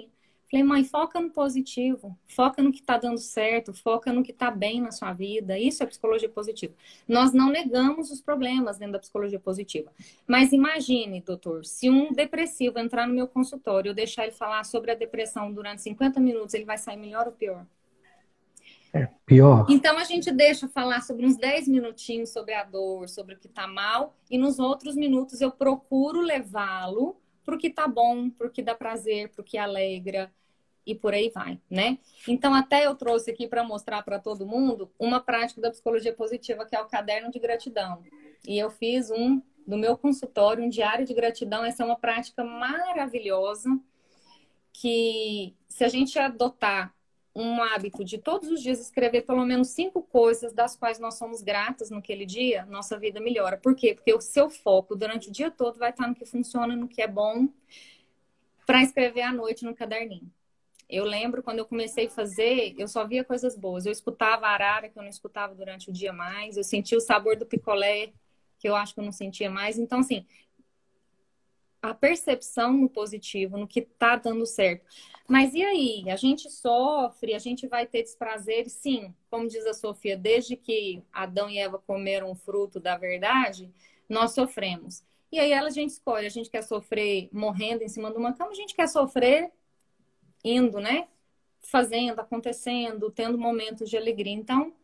Falei, 0.50 0.64
mãe, 0.64 0.83
foca 0.83 1.21
no 1.21 1.30
positivo, 1.30 2.19
foca 2.26 2.61
no 2.61 2.73
que 2.73 2.80
está 2.80 2.99
dando 2.99 3.19
certo, 3.19 3.73
foca 3.73 4.12
no 4.12 4.21
que 4.21 4.33
está 4.33 4.50
bem 4.50 4.80
na 4.80 4.90
sua 4.90 5.12
vida. 5.12 5.57
Isso 5.57 5.80
é 5.80 5.87
psicologia 5.87 6.28
positiva. 6.28 6.75
Nós 7.07 7.33
não 7.33 7.50
negamos 7.50 8.11
os 8.11 8.21
problemas 8.21 8.76
dentro 8.76 8.95
da 8.95 8.99
psicologia 8.99 9.38
positiva. 9.38 9.92
Mas 10.26 10.52
imagine, 10.52 11.21
doutor, 11.21 11.64
se 11.64 11.88
um 11.88 12.12
depressivo 12.12 12.80
entrar 12.80 13.07
no 13.07 13.14
meu 13.14 13.28
consultório 13.28 13.90
eu 13.90 13.95
deixar 13.95 14.25
ele 14.25 14.33
falar 14.33 14.64
sobre 14.64 14.90
a 14.90 14.95
depressão 14.97 15.52
durante 15.52 15.83
50 15.83 16.19
minutos, 16.19 16.52
ele 16.52 16.64
vai 16.64 16.78
sair 16.78 16.97
melhor 16.97 17.26
ou 17.28 17.33
pior? 17.33 17.64
É, 18.93 19.09
pior. 19.25 19.67
Então 19.69 19.99
a 19.99 20.05
gente 20.05 20.33
deixa 20.33 20.69
falar 20.69 21.01
sobre 21.03 21.25
uns 21.25 21.37
10 21.37 21.69
minutinhos 21.69 22.31
sobre 22.31 22.55
a 22.55 22.65
dor, 22.65 23.09
sobre 23.09 23.35
o 23.35 23.39
que 23.39 23.47
está 23.47 23.67
mal, 23.67 24.17
e 24.31 24.37
nos 24.37 24.59
outros 24.59 24.97
minutos 24.97 25.41
eu 25.41 25.51
procuro 25.51 26.21
levá-lo 26.21 27.17
para 27.45 27.55
o 27.55 27.59
que 27.59 27.69
está 27.69 27.87
bom, 27.87 28.29
para 28.31 28.49
o 28.49 28.51
que 28.51 28.63
dá 28.63 28.75
prazer, 28.75 29.29
para 29.31 29.43
o 29.43 29.45
que 29.45 29.57
alegra 29.57 30.33
e 30.85 30.95
por 30.95 31.15
aí 31.15 31.31
vai, 31.31 31.61
né? 31.71 31.99
Então 32.27 32.53
até 32.53 32.87
eu 32.87 32.95
trouxe 32.95 33.31
aqui 33.31 33.47
para 33.47 33.63
mostrar 33.63 34.03
para 34.03 34.19
todo 34.19 34.47
mundo 34.47 34.91
uma 34.99 35.21
prática 35.21 35.61
da 35.61 35.71
psicologia 35.71 36.13
positiva 36.13 36.67
que 36.67 36.75
é 36.75 36.81
o 36.81 36.89
caderno 36.89 37.31
de 37.31 37.39
gratidão. 37.39 38.03
E 38.47 38.59
eu 38.59 38.71
fiz 38.71 39.11
um 39.11 39.41
do 39.67 39.77
meu 39.77 39.97
consultório, 39.97 40.65
um 40.65 40.69
diário 40.69 41.07
de 41.07 41.15
gratidão. 41.15 41.65
Essa 41.65 41.83
é 41.83 41.87
uma 41.87 41.99
prática 41.99 42.43
maravilhosa 42.43 43.79
que 44.73 45.55
se 45.69 45.85
a 45.85 45.89
gente 45.89 46.19
adotar 46.19 46.95
um 47.35 47.63
hábito 47.63 48.05
de 48.05 48.19
todos 48.19 48.51
os 48.51 48.61
dias 48.61 48.81
escrever 48.81 49.23
pelo 49.23 49.45
menos 49.45 49.69
cinco 49.69 50.03
coisas 50.03 50.53
das 50.53 50.77
quais 50.77 50.99
nós 50.99 51.15
somos 51.15 51.43
gratas 51.43 51.91
naquele 51.91 52.27
dia, 52.27 52.67
nossa 52.67 52.99
vida 52.99 53.21
melhora. 53.21 53.57
Por 53.57 53.75
quê? 53.75 53.95
Porque 53.95 54.13
o 54.13 54.21
seu 54.21 54.51
foco 54.51 54.97
durante 54.97 55.29
o 55.29 55.33
dia 55.33 55.51
todo 55.51 55.79
vai 55.79 55.91
estar 55.91 56.09
no 56.09 56.15
que 56.15 56.27
funciona, 56.27 56.75
no 56.75 56.89
que 56.89 57.01
é 57.01 57.07
bom, 57.07 57.49
para 58.67 58.83
escrever 58.83 59.23
à 59.23 59.33
noite 59.33 59.65
no 59.65 59.75
caderninho. 59.75 60.31
Eu 60.89 61.05
lembro 61.05 61.43
quando 61.43 61.61
eu 61.61 61.67
comecei 61.67 62.07
a 62.07 62.11
fazer, 62.11 62.75
eu 62.77 62.89
só 62.89 63.07
via 63.07 63.23
coisas 63.23 63.57
boas. 63.57 63.87
Eu 63.87 63.93
escutava 63.93 64.47
a 64.47 64.51
arara 64.51 64.89
que 64.89 64.99
eu 64.99 65.03
não 65.03 65.11
escutava 65.11 65.55
durante 65.55 65.89
o 65.89 65.93
dia 65.93 66.13
mais, 66.13 66.57
eu 66.57 66.65
sentia 66.65 66.99
o 66.99 67.01
sabor 67.01 67.37
do 67.37 67.47
picolé 67.47 68.13
que 68.61 68.69
eu 68.69 68.77
acho 68.77 68.93
que 68.93 69.01
eu 69.01 69.05
não 69.05 69.11
sentia 69.11 69.51
mais. 69.51 69.79
Então, 69.79 70.01
assim, 70.01 70.27
a 71.83 71.95
percepção 71.95 72.75
no 72.75 72.91
positivo, 72.91 73.57
no 73.57 73.67
que 73.67 73.81
tá 73.81 74.17
dando 74.17 74.45
certo. 74.45 74.85
Mas 75.31 75.55
e 75.55 75.63
aí? 75.63 76.11
A 76.11 76.17
gente 76.17 76.51
sofre, 76.51 77.35
a 77.35 77.39
gente 77.39 77.69
vai 77.69 77.87
ter 77.87 78.03
desprazeres? 78.03 78.73
Sim, 78.73 79.15
como 79.31 79.47
diz 79.47 79.65
a 79.65 79.73
Sofia, 79.73 80.17
desde 80.17 80.57
que 80.57 81.05
Adão 81.13 81.49
e 81.49 81.57
Eva 81.57 81.79
comeram 81.79 82.33
o 82.33 82.35
fruto 82.35 82.81
da 82.81 82.97
verdade, 82.97 83.73
nós 84.09 84.33
sofremos. 84.33 85.05
E 85.31 85.39
aí 85.39 85.53
a 85.53 85.71
gente 85.71 85.91
escolhe, 85.91 86.27
a 86.27 86.31
gente 86.31 86.51
quer 86.51 86.63
sofrer 86.63 87.29
morrendo 87.33 87.85
em 87.85 87.89
cima 87.89 88.11
de 88.11 88.19
uma 88.19 88.33
cama, 88.33 88.51
a 88.51 88.55
gente 88.55 88.75
quer 88.75 88.89
sofrer 88.89 89.53
indo, 90.43 90.81
né? 90.81 91.07
Fazendo, 91.61 92.19
acontecendo, 92.19 93.09
tendo 93.09 93.39
momentos 93.39 93.89
de 93.89 93.97
alegria. 93.97 94.33
Então, 94.33 94.75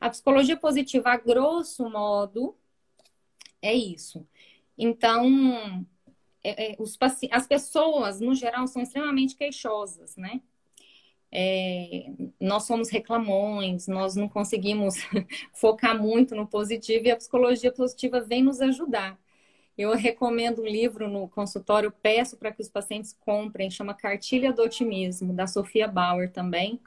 a 0.00 0.10
psicologia 0.10 0.56
positiva, 0.56 1.10
a 1.10 1.16
grosso 1.16 1.88
modo, 1.88 2.56
é 3.62 3.72
isso. 3.72 4.26
Então, 4.76 5.86
é, 6.46 6.72
é, 6.72 6.76
os 6.78 6.96
as 7.30 7.46
pessoas, 7.46 8.20
no 8.20 8.34
geral, 8.34 8.68
são 8.68 8.80
extremamente 8.80 9.34
queixosas, 9.34 10.16
né? 10.16 10.40
É, 11.32 12.06
nós 12.40 12.62
somos 12.64 12.88
reclamões, 12.88 13.88
nós 13.88 14.14
não 14.14 14.28
conseguimos 14.28 14.94
focar 15.52 16.00
muito 16.00 16.36
no 16.36 16.46
positivo 16.46 17.06
e 17.06 17.10
a 17.10 17.16
psicologia 17.16 17.72
positiva 17.72 18.20
vem 18.20 18.44
nos 18.44 18.60
ajudar. 18.60 19.18
Eu 19.76 19.92
recomendo 19.94 20.62
um 20.62 20.66
livro 20.66 21.08
no 21.08 21.28
consultório, 21.28 21.90
peço 21.90 22.36
para 22.36 22.52
que 22.52 22.62
os 22.62 22.68
pacientes 22.68 23.12
comprem, 23.12 23.70
chama 23.70 23.92
Cartilha 23.92 24.52
do 24.52 24.62
Otimismo, 24.62 25.34
da 25.34 25.46
Sofia 25.46 25.88
Bauer 25.88 26.30
também. 26.32 26.80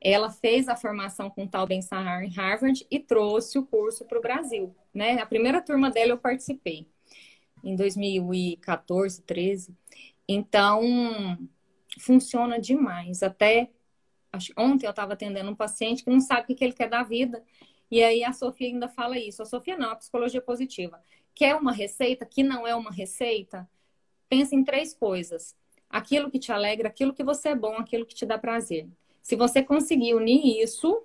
Ela 0.00 0.30
fez 0.30 0.68
a 0.68 0.76
formação 0.76 1.28
com 1.28 1.46
tal 1.46 1.66
Ben 1.66 1.82
Sahar 1.82 2.22
em 2.22 2.30
Harvard 2.30 2.86
e 2.90 3.00
trouxe 3.00 3.58
o 3.58 3.66
curso 3.66 4.04
para 4.04 4.18
o 4.18 4.22
Brasil. 4.22 4.74
Né? 4.94 5.20
A 5.20 5.26
primeira 5.26 5.60
turma 5.60 5.90
dela 5.90 6.12
eu 6.12 6.18
participei 6.18 6.86
em 7.64 7.74
2014, 7.74 9.22
13. 9.22 9.74
Então, 10.28 10.82
funciona 11.98 12.60
demais. 12.60 13.22
Até 13.22 13.70
acho, 14.32 14.52
ontem 14.56 14.86
eu 14.86 14.90
estava 14.90 15.14
atendendo 15.14 15.50
um 15.50 15.54
paciente 15.56 16.04
que 16.04 16.10
não 16.10 16.20
sabe 16.20 16.52
o 16.52 16.56
que 16.56 16.64
ele 16.64 16.72
quer 16.72 16.88
da 16.88 17.02
vida. 17.02 17.42
E 17.90 18.02
aí 18.02 18.24
a 18.24 18.32
Sofia 18.32 18.68
ainda 18.68 18.88
fala 18.88 19.18
isso. 19.18 19.42
A 19.42 19.46
Sofia 19.46 19.76
não, 19.76 19.90
a 19.90 19.96
psicologia 19.96 20.40
positiva. 20.40 21.00
Quer 21.34 21.56
uma 21.56 21.72
receita 21.72 22.26
que 22.26 22.42
não 22.42 22.66
é 22.66 22.74
uma 22.74 22.90
receita? 22.90 23.68
Pensa 24.28 24.54
em 24.54 24.64
três 24.64 24.94
coisas. 24.94 25.56
Aquilo 25.88 26.30
que 26.30 26.38
te 26.38 26.50
alegra, 26.50 26.88
aquilo 26.88 27.14
que 27.14 27.22
você 27.22 27.50
é 27.50 27.54
bom, 27.54 27.76
aquilo 27.76 28.06
que 28.06 28.14
te 28.14 28.26
dá 28.26 28.38
prazer. 28.38 28.88
Se 29.22 29.36
você 29.36 29.62
conseguir 29.62 30.14
unir 30.14 30.60
isso, 30.62 31.02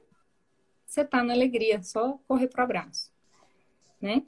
você 0.86 1.02
está 1.02 1.24
na 1.24 1.34
alegria, 1.34 1.82
só 1.84 2.20
correr 2.28 2.48
para 2.48 2.62
o 2.62 2.64
abraço. 2.64 3.12
Né? 4.02 4.24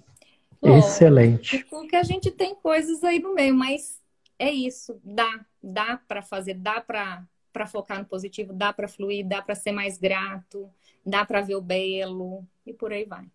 Excelente. 0.61 1.65
Porque 1.69 1.95
a 1.95 2.03
gente 2.03 2.29
tem 2.29 2.53
coisas 2.55 3.03
aí 3.03 3.19
no 3.19 3.33
meio, 3.33 3.55
mas 3.55 3.99
é 4.37 4.51
isso, 4.51 4.99
dá, 5.03 5.45
dá 5.61 5.99
para 6.07 6.21
fazer, 6.21 6.55
dá 6.55 6.81
para 6.81 7.23
para 7.51 7.67
focar 7.67 7.99
no 7.99 8.05
positivo, 8.05 8.53
dá 8.53 8.71
para 8.71 8.87
fluir, 8.87 9.27
dá 9.27 9.41
para 9.41 9.55
ser 9.55 9.71
mais 9.71 9.97
grato, 9.97 10.69
dá 11.05 11.25
para 11.25 11.41
ver 11.41 11.55
o 11.55 11.61
belo 11.61 12.45
e 12.65 12.73
por 12.73 12.93
aí 12.93 13.05
vai. 13.05 13.25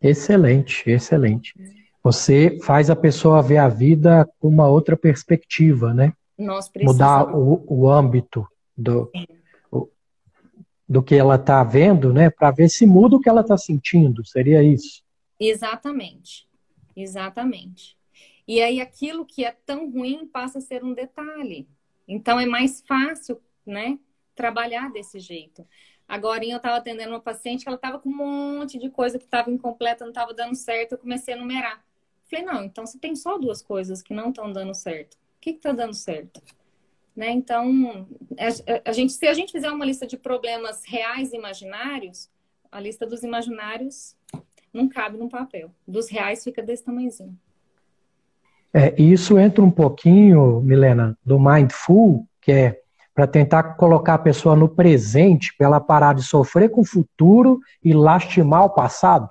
Excelente, 0.00 0.88
excelente. 0.90 1.54
Você 2.02 2.58
faz 2.62 2.88
a 2.88 2.96
pessoa 2.96 3.42
ver 3.42 3.58
a 3.58 3.68
vida 3.68 4.28
com 4.38 4.48
uma 4.48 4.68
outra 4.68 4.96
perspectiva, 4.96 5.92
né? 5.92 6.12
Nós 6.38 6.68
precisamos. 6.68 6.96
Mudar 6.96 7.36
o, 7.36 7.64
o 7.66 7.90
âmbito 7.90 8.46
do, 8.76 9.10
o, 9.70 9.88
do 10.88 11.02
que 11.02 11.16
ela 11.16 11.34
está 11.34 11.62
vendo, 11.64 12.12
né? 12.12 12.30
Para 12.30 12.52
ver 12.52 12.68
se 12.68 12.86
muda 12.86 13.16
o 13.16 13.20
que 13.20 13.28
ela 13.28 13.40
está 13.40 13.56
sentindo. 13.56 14.24
Seria 14.24 14.62
isso? 14.62 15.02
Exatamente. 15.38 16.48
Exatamente. 16.96 17.96
E 18.46 18.60
aí 18.60 18.80
aquilo 18.80 19.26
que 19.26 19.44
é 19.44 19.52
tão 19.52 19.90
ruim 19.90 20.26
passa 20.26 20.58
a 20.58 20.62
ser 20.62 20.82
um 20.82 20.94
detalhe. 20.94 21.68
Então 22.06 22.40
é 22.40 22.46
mais 22.46 22.82
fácil, 22.86 23.40
né, 23.64 23.98
trabalhar 24.34 24.90
desse 24.90 25.20
jeito. 25.20 25.66
Agora 26.08 26.42
eu 26.44 26.56
estava 26.56 26.76
atendendo 26.76 27.10
uma 27.10 27.20
paciente 27.20 27.62
que 27.62 27.68
ela 27.68 27.76
estava 27.76 27.98
com 27.98 28.08
um 28.08 28.16
monte 28.16 28.78
de 28.78 28.88
coisa 28.88 29.18
que 29.18 29.26
estava 29.26 29.50
incompleta, 29.50 30.04
não 30.04 30.10
estava 30.10 30.32
dando 30.32 30.54
certo, 30.54 30.92
eu 30.92 30.98
comecei 30.98 31.34
a 31.34 31.36
numerar. 31.36 31.84
Falei, 32.30 32.44
não, 32.44 32.64
então 32.64 32.86
você 32.86 32.98
tem 32.98 33.14
só 33.14 33.36
duas 33.36 33.60
coisas 33.60 34.02
que 34.02 34.14
não 34.14 34.30
estão 34.30 34.50
dando 34.50 34.74
certo. 34.74 35.14
O 35.14 35.40
que 35.40 35.50
está 35.50 35.72
dando 35.72 35.94
certo? 35.94 36.42
Né? 37.14 37.30
Então, 37.30 38.06
a, 38.38 38.90
a, 38.90 38.92
gente, 38.92 39.12
se 39.12 39.26
a 39.26 39.34
gente 39.34 39.52
fizer 39.52 39.70
uma 39.70 39.84
lista 39.84 40.06
de 40.06 40.16
problemas 40.16 40.84
reais 40.86 41.32
e 41.32 41.36
imaginários, 41.36 42.30
a 42.70 42.80
lista 42.80 43.06
dos 43.06 43.22
imaginários 43.22 44.16
não 44.78 44.88
cabe 44.88 45.18
no 45.18 45.28
papel. 45.28 45.70
Dos 45.86 46.08
reais 46.08 46.44
fica 46.44 46.62
desse 46.62 46.84
tamanhozinho. 46.84 47.36
É, 48.72 49.00
isso 49.00 49.38
entra 49.38 49.62
um 49.64 49.70
pouquinho, 49.70 50.60
Milena, 50.60 51.18
do 51.24 51.38
mindful, 51.38 52.26
que 52.40 52.52
é 52.52 52.82
para 53.14 53.26
tentar 53.26 53.74
colocar 53.74 54.14
a 54.14 54.18
pessoa 54.18 54.54
no 54.54 54.68
presente, 54.68 55.52
para 55.56 55.66
ela 55.66 55.80
parar 55.80 56.14
de 56.14 56.22
sofrer 56.22 56.70
com 56.70 56.82
o 56.82 56.86
futuro 56.86 57.60
e 57.82 57.92
lastimar 57.92 58.64
o 58.64 58.70
passado? 58.70 59.28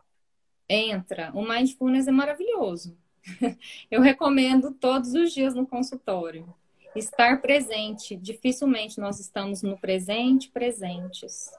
Entra. 0.68 1.32
O 1.34 1.42
mindfulness 1.42 2.08
é 2.08 2.12
maravilhoso. 2.12 2.98
Eu 3.90 4.02
recomendo 4.02 4.72
todos 4.72 5.14
os 5.14 5.32
dias 5.32 5.56
no 5.56 5.66
consultório. 5.66 6.54
Estar 6.94 7.40
presente. 7.42 8.18
Dificilmente 8.18 9.00
nós 9.00 9.22
estamos 9.22 9.62
no 9.62 9.78
presente, 9.78 10.50
presentes. 10.50 11.50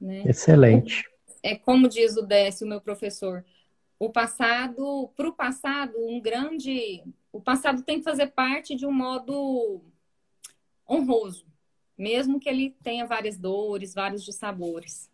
Né? 0.00 0.24
Excelente 0.26 1.04
é 1.46 1.54
como 1.54 1.88
diz 1.88 2.16
o 2.16 2.22
Décio, 2.22 2.66
meu 2.66 2.80
professor, 2.80 3.44
o 4.00 4.10
passado, 4.10 5.08
para 5.16 5.28
o 5.28 5.32
passado, 5.32 5.92
um 5.96 6.20
grande. 6.20 7.04
O 7.32 7.40
passado 7.40 7.82
tem 7.82 7.98
que 7.98 8.04
fazer 8.04 8.26
parte 8.28 8.74
de 8.74 8.84
um 8.84 8.92
modo 8.92 9.80
honroso, 10.90 11.46
mesmo 11.96 12.40
que 12.40 12.48
ele 12.48 12.74
tenha 12.82 13.06
várias 13.06 13.38
dores, 13.38 13.94
vários 13.94 14.24
dissabores, 14.24 15.08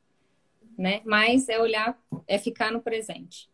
né? 0.76 1.02
Mas 1.04 1.50
é 1.50 1.60
olhar, 1.60 1.98
é 2.26 2.38
ficar 2.38 2.72
no 2.72 2.80
presente. 2.80 3.50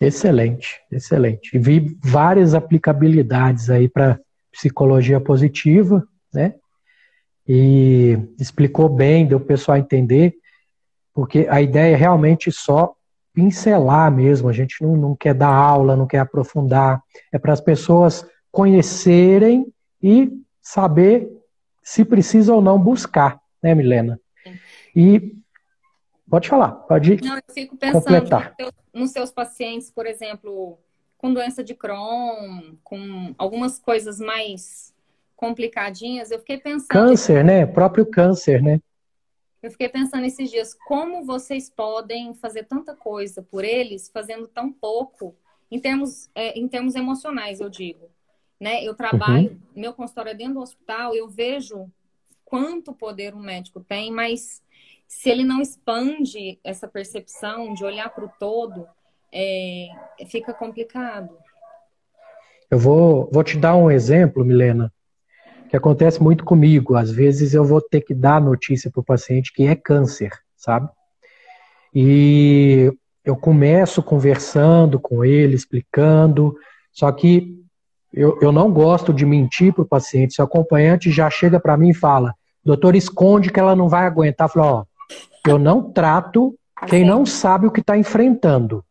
Excelente, 0.00 0.82
excelente. 0.90 1.56
Vi 1.58 1.96
várias 2.02 2.54
aplicabilidades 2.54 3.70
aí 3.70 3.88
para 3.88 4.20
psicologia 4.50 5.20
positiva, 5.20 6.06
né? 6.34 6.56
E 7.48 8.18
explicou 8.38 8.88
bem, 8.88 9.26
deu 9.28 9.38
o 9.38 9.44
pessoal 9.44 9.76
a 9.76 9.80
entender, 9.80 10.36
porque 11.16 11.46
a 11.48 11.62
ideia 11.62 11.94
é 11.94 11.96
realmente 11.96 12.52
só 12.52 12.94
pincelar 13.32 14.12
mesmo, 14.12 14.50
a 14.50 14.52
gente 14.52 14.82
não, 14.82 14.94
não 14.94 15.16
quer 15.16 15.32
dar 15.32 15.48
aula, 15.48 15.96
não 15.96 16.06
quer 16.06 16.18
aprofundar, 16.18 17.02
é 17.32 17.38
para 17.38 17.54
as 17.54 17.60
pessoas 17.60 18.26
conhecerem 18.52 19.72
e 20.02 20.30
saber 20.60 21.26
se 21.82 22.04
precisa 22.04 22.54
ou 22.54 22.60
não 22.60 22.78
buscar, 22.78 23.40
né, 23.62 23.74
Milena? 23.74 24.20
E 24.94 25.34
pode 26.28 26.50
falar, 26.50 26.72
pode 26.72 27.16
não, 27.24 27.36
eu 27.36 27.42
fico 27.50 27.78
pensando 27.78 28.02
completar. 28.02 28.54
nos 28.92 29.10
seus 29.10 29.30
pacientes, 29.30 29.90
por 29.90 30.04
exemplo, 30.04 30.78
com 31.16 31.32
doença 31.32 31.64
de 31.64 31.74
Crohn, 31.74 32.74
com 32.84 33.34
algumas 33.38 33.78
coisas 33.78 34.20
mais 34.20 34.94
complicadinhas, 35.34 36.30
eu 36.30 36.38
fiquei 36.40 36.58
pensando. 36.58 36.88
Câncer, 36.88 37.42
né? 37.42 37.64
Próprio 37.64 38.04
câncer, 38.04 38.62
né? 38.62 38.80
Eu 39.62 39.70
fiquei 39.70 39.88
pensando 39.88 40.24
esses 40.24 40.50
dias, 40.50 40.74
como 40.86 41.24
vocês 41.24 41.70
podem 41.70 42.34
fazer 42.34 42.64
tanta 42.64 42.94
coisa 42.94 43.42
por 43.42 43.64
eles, 43.64 44.10
fazendo 44.12 44.46
tão 44.46 44.72
pouco, 44.72 45.34
em 45.70 45.80
termos, 45.80 46.30
é, 46.34 46.58
em 46.58 46.68
termos 46.68 46.94
emocionais, 46.94 47.60
eu 47.60 47.68
digo. 47.68 48.08
Né? 48.60 48.84
Eu 48.84 48.94
trabalho, 48.94 49.50
uhum. 49.50 49.60
meu 49.74 49.92
consultório 49.92 50.30
é 50.30 50.34
dentro 50.34 50.54
do 50.54 50.60
hospital, 50.60 51.14
eu 51.14 51.28
vejo 51.28 51.90
quanto 52.44 52.94
poder 52.94 53.34
um 53.34 53.40
médico 53.40 53.80
tem, 53.80 54.10
mas 54.10 54.62
se 55.06 55.28
ele 55.28 55.44
não 55.44 55.60
expande 55.60 56.58
essa 56.62 56.86
percepção 56.86 57.74
de 57.74 57.84
olhar 57.84 58.08
para 58.10 58.24
o 58.24 58.30
todo, 58.38 58.86
é, 59.32 59.88
fica 60.28 60.54
complicado. 60.54 61.36
Eu 62.70 62.78
vou, 62.78 63.28
vou 63.32 63.44
te 63.44 63.58
dar 63.58 63.76
um 63.76 63.90
exemplo, 63.90 64.44
Milena 64.44 64.92
que 65.68 65.76
acontece 65.76 66.22
muito 66.22 66.44
comigo. 66.44 66.96
Às 66.96 67.10
vezes 67.10 67.54
eu 67.54 67.64
vou 67.64 67.80
ter 67.80 68.00
que 68.00 68.14
dar 68.14 68.40
notícia 68.40 68.90
para 68.90 69.00
o 69.00 69.04
paciente 69.04 69.52
que 69.52 69.66
é 69.66 69.74
câncer, 69.74 70.30
sabe? 70.56 70.88
E 71.94 72.92
eu 73.24 73.36
começo 73.36 74.02
conversando 74.02 75.00
com 75.00 75.24
ele, 75.24 75.54
explicando, 75.54 76.54
só 76.92 77.10
que 77.10 77.56
eu, 78.12 78.38
eu 78.40 78.52
não 78.52 78.72
gosto 78.72 79.12
de 79.12 79.26
mentir 79.26 79.72
para 79.72 79.82
o 79.82 79.88
paciente. 79.88 80.34
Se 80.34 80.40
o 80.40 80.44
acompanhante 80.44 81.10
já 81.10 81.28
chega 81.28 81.60
para 81.60 81.76
mim 81.76 81.90
e 81.90 81.94
fala, 81.94 82.34
doutor, 82.64 82.94
esconde 82.94 83.50
que 83.50 83.60
ela 83.60 83.76
não 83.76 83.88
vai 83.88 84.06
aguentar. 84.06 84.48
Eu 84.48 84.52
falo, 84.52 84.66
ó, 84.66 84.84
eu 85.46 85.58
não 85.58 85.92
trato 85.92 86.54
quem 86.86 87.04
não 87.04 87.24
sabe 87.24 87.66
o 87.66 87.70
que 87.70 87.80
está 87.80 87.96
enfrentando. 87.96 88.84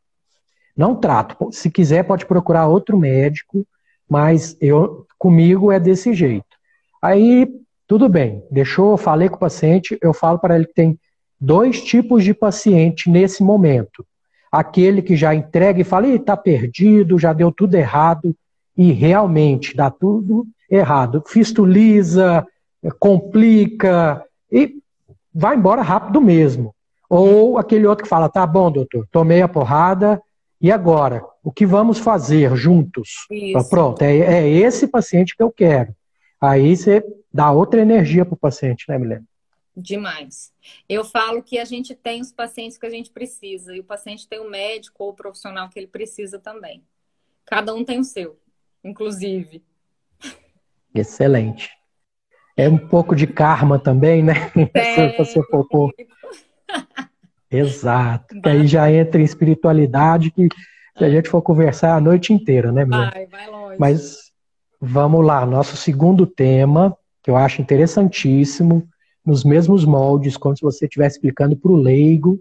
Não 0.76 0.96
trato. 0.96 1.50
Se 1.52 1.70
quiser, 1.70 2.04
pode 2.04 2.26
procurar 2.26 2.68
outro 2.68 2.98
médico, 2.98 3.66
mas 4.10 4.58
eu 4.60 5.06
comigo 5.18 5.72
é 5.72 5.80
desse 5.80 6.14
jeito. 6.14 6.45
Aí, 7.06 7.48
tudo 7.88 8.10
bem, 8.10 8.42
deixou, 8.50 8.98
falei 8.98 9.30
com 9.30 9.36
o 9.36 9.40
paciente, 9.40 9.96
eu 10.02 10.12
falo 10.12 10.40
para 10.40 10.56
ele 10.56 10.66
que 10.66 10.74
tem 10.74 11.00
dois 11.40 11.84
tipos 11.84 12.24
de 12.24 12.34
paciente 12.34 13.12
nesse 13.12 13.44
momento. 13.44 14.04
Aquele 14.52 15.04
que 15.04 15.16
já 15.16 15.36
entrega 15.36 15.80
e 15.80 15.84
fala, 15.84 16.08
está 16.08 16.36
perdido, 16.36 17.20
já 17.20 17.32
deu 17.32 17.52
tudo 17.52 17.76
errado, 17.76 18.36
e 18.76 18.92
realmente 18.92 19.78
dá 19.78 19.92
tudo 19.92 20.48
errado. 20.68 21.22
Fistuliza, 21.28 22.44
complica, 22.98 24.24
e 24.52 24.74
vai 25.32 25.56
embora 25.56 25.84
rápido 25.84 26.20
mesmo. 26.20 26.74
Ou 27.08 27.60
aquele 27.60 27.86
outro 27.86 28.06
que 28.06 28.10
fala, 28.10 28.28
tá 28.30 28.48
bom, 28.48 28.72
doutor, 28.72 29.08
tomei 29.12 29.44
a 29.44 29.48
porrada, 29.48 30.20
e 30.60 30.72
agora? 30.72 31.22
O 31.44 31.52
que 31.52 31.68
vamos 31.68 32.00
fazer 32.00 32.56
juntos? 32.56 33.28
Isso. 33.30 33.70
Pronto, 33.70 34.02
é, 34.02 34.18
é 34.18 34.50
esse 34.50 34.88
paciente 34.88 35.38
que 35.38 35.44
eu 35.44 35.52
quero. 35.52 35.94
Aí 36.40 36.76
você 36.76 37.04
dá 37.34 37.52
outra 37.52 37.82
energia 37.82 38.26
para 38.26 38.34
o 38.34 38.38
paciente, 38.38 38.86
né, 38.88 38.98
Milena? 38.98 39.26
Demais. 39.76 40.54
Eu 40.88 41.04
falo 41.04 41.44
que 41.44 41.58
a 41.58 41.66
gente 41.66 41.94
tem 41.94 42.22
os 42.22 42.32
pacientes 42.32 42.78
que 42.78 42.86
a 42.86 42.90
gente 42.90 43.10
precisa 43.10 43.76
e 43.76 43.82
o 43.82 43.84
paciente 43.84 44.28
tem 44.28 44.40
o 44.40 44.50
médico 44.50 45.04
ou 45.04 45.10
o 45.10 45.14
profissional 45.14 45.70
que 45.70 45.78
ele 45.78 45.88
precisa 45.88 46.40
também. 46.40 46.82
Cada 47.46 47.74
um 47.74 47.84
tem 47.84 48.00
o 48.00 48.04
seu, 48.04 48.40
inclusive. 48.84 49.62
Excelente. 50.94 51.72
É 52.56 52.70
um 52.70 52.78
pouco 52.78 53.14
de 53.16 53.28
karma 53.28 53.78
também, 53.78 54.24
né? 54.24 54.34
É, 54.74 55.18
você. 55.18 55.42
Exato. 57.52 58.36
Aí 58.46 58.66
já 58.66 58.90
entra 58.92 59.20
em 59.20 59.26
espiritualidade 59.26 60.32
que 60.32 60.48
se 60.98 61.04
a 61.04 61.10
gente 61.10 61.30
for 61.30 61.42
conversar 61.42 61.96
a 61.96 62.02
noite 62.02 62.32
inteira, 62.32 62.72
né, 62.72 62.86
Milena? 62.86 63.12
Vai, 63.12 63.26
vai 63.26 63.50
longe. 63.50 63.78
Mas 63.78 64.25
Vamos 64.88 65.26
lá, 65.26 65.44
nosso 65.48 65.76
segundo 65.76 66.28
tema, 66.28 66.96
que 67.24 67.32
eu 67.32 67.36
acho 67.36 67.60
interessantíssimo, 67.60 68.88
nos 69.26 69.44
mesmos 69.44 69.84
moldes, 69.84 70.38
como 70.38 70.56
se 70.56 70.62
você 70.62 70.86
estivesse 70.86 71.16
explicando 71.16 71.58
para 71.58 71.72
o 71.72 71.76
leigo, 71.76 72.40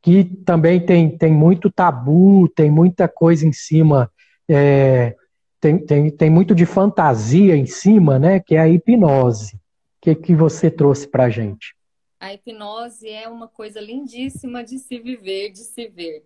que 0.00 0.22
também 0.22 0.78
tem, 0.78 1.18
tem 1.18 1.32
muito 1.32 1.68
tabu, 1.68 2.48
tem 2.48 2.70
muita 2.70 3.08
coisa 3.08 3.44
em 3.44 3.52
cima, 3.52 4.08
é, 4.48 5.16
tem, 5.60 5.84
tem, 5.84 6.08
tem 6.08 6.30
muito 6.30 6.54
de 6.54 6.64
fantasia 6.64 7.56
em 7.56 7.66
cima, 7.66 8.16
né? 8.16 8.38
Que 8.38 8.54
é 8.54 8.60
a 8.60 8.68
hipnose. 8.68 9.56
O 9.56 9.58
que, 10.02 10.14
que 10.14 10.36
você 10.36 10.70
trouxe 10.70 11.08
para 11.08 11.24
a 11.24 11.30
gente? 11.30 11.74
A 12.20 12.32
hipnose 12.32 13.08
é 13.08 13.28
uma 13.28 13.48
coisa 13.48 13.80
lindíssima 13.80 14.62
de 14.62 14.78
se 14.78 15.00
viver, 15.00 15.50
de 15.50 15.64
se 15.64 15.88
ver. 15.88 16.24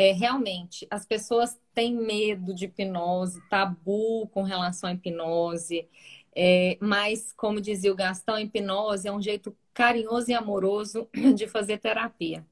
É, 0.00 0.12
realmente, 0.12 0.86
as 0.92 1.04
pessoas 1.04 1.58
têm 1.74 1.92
medo 1.92 2.54
de 2.54 2.66
hipnose, 2.66 3.42
tabu 3.48 4.28
com 4.28 4.44
relação 4.44 4.88
à 4.88 4.92
hipnose, 4.92 5.88
é, 6.36 6.78
mas, 6.80 7.32
como 7.32 7.60
dizia 7.60 7.90
o 7.90 7.96
Gastão, 7.96 8.36
a 8.36 8.40
hipnose 8.40 9.08
é 9.08 9.12
um 9.12 9.20
jeito 9.20 9.56
carinhoso 9.74 10.30
e 10.30 10.34
amoroso 10.34 11.08
de 11.34 11.48
fazer 11.48 11.78
terapia. 11.78 12.46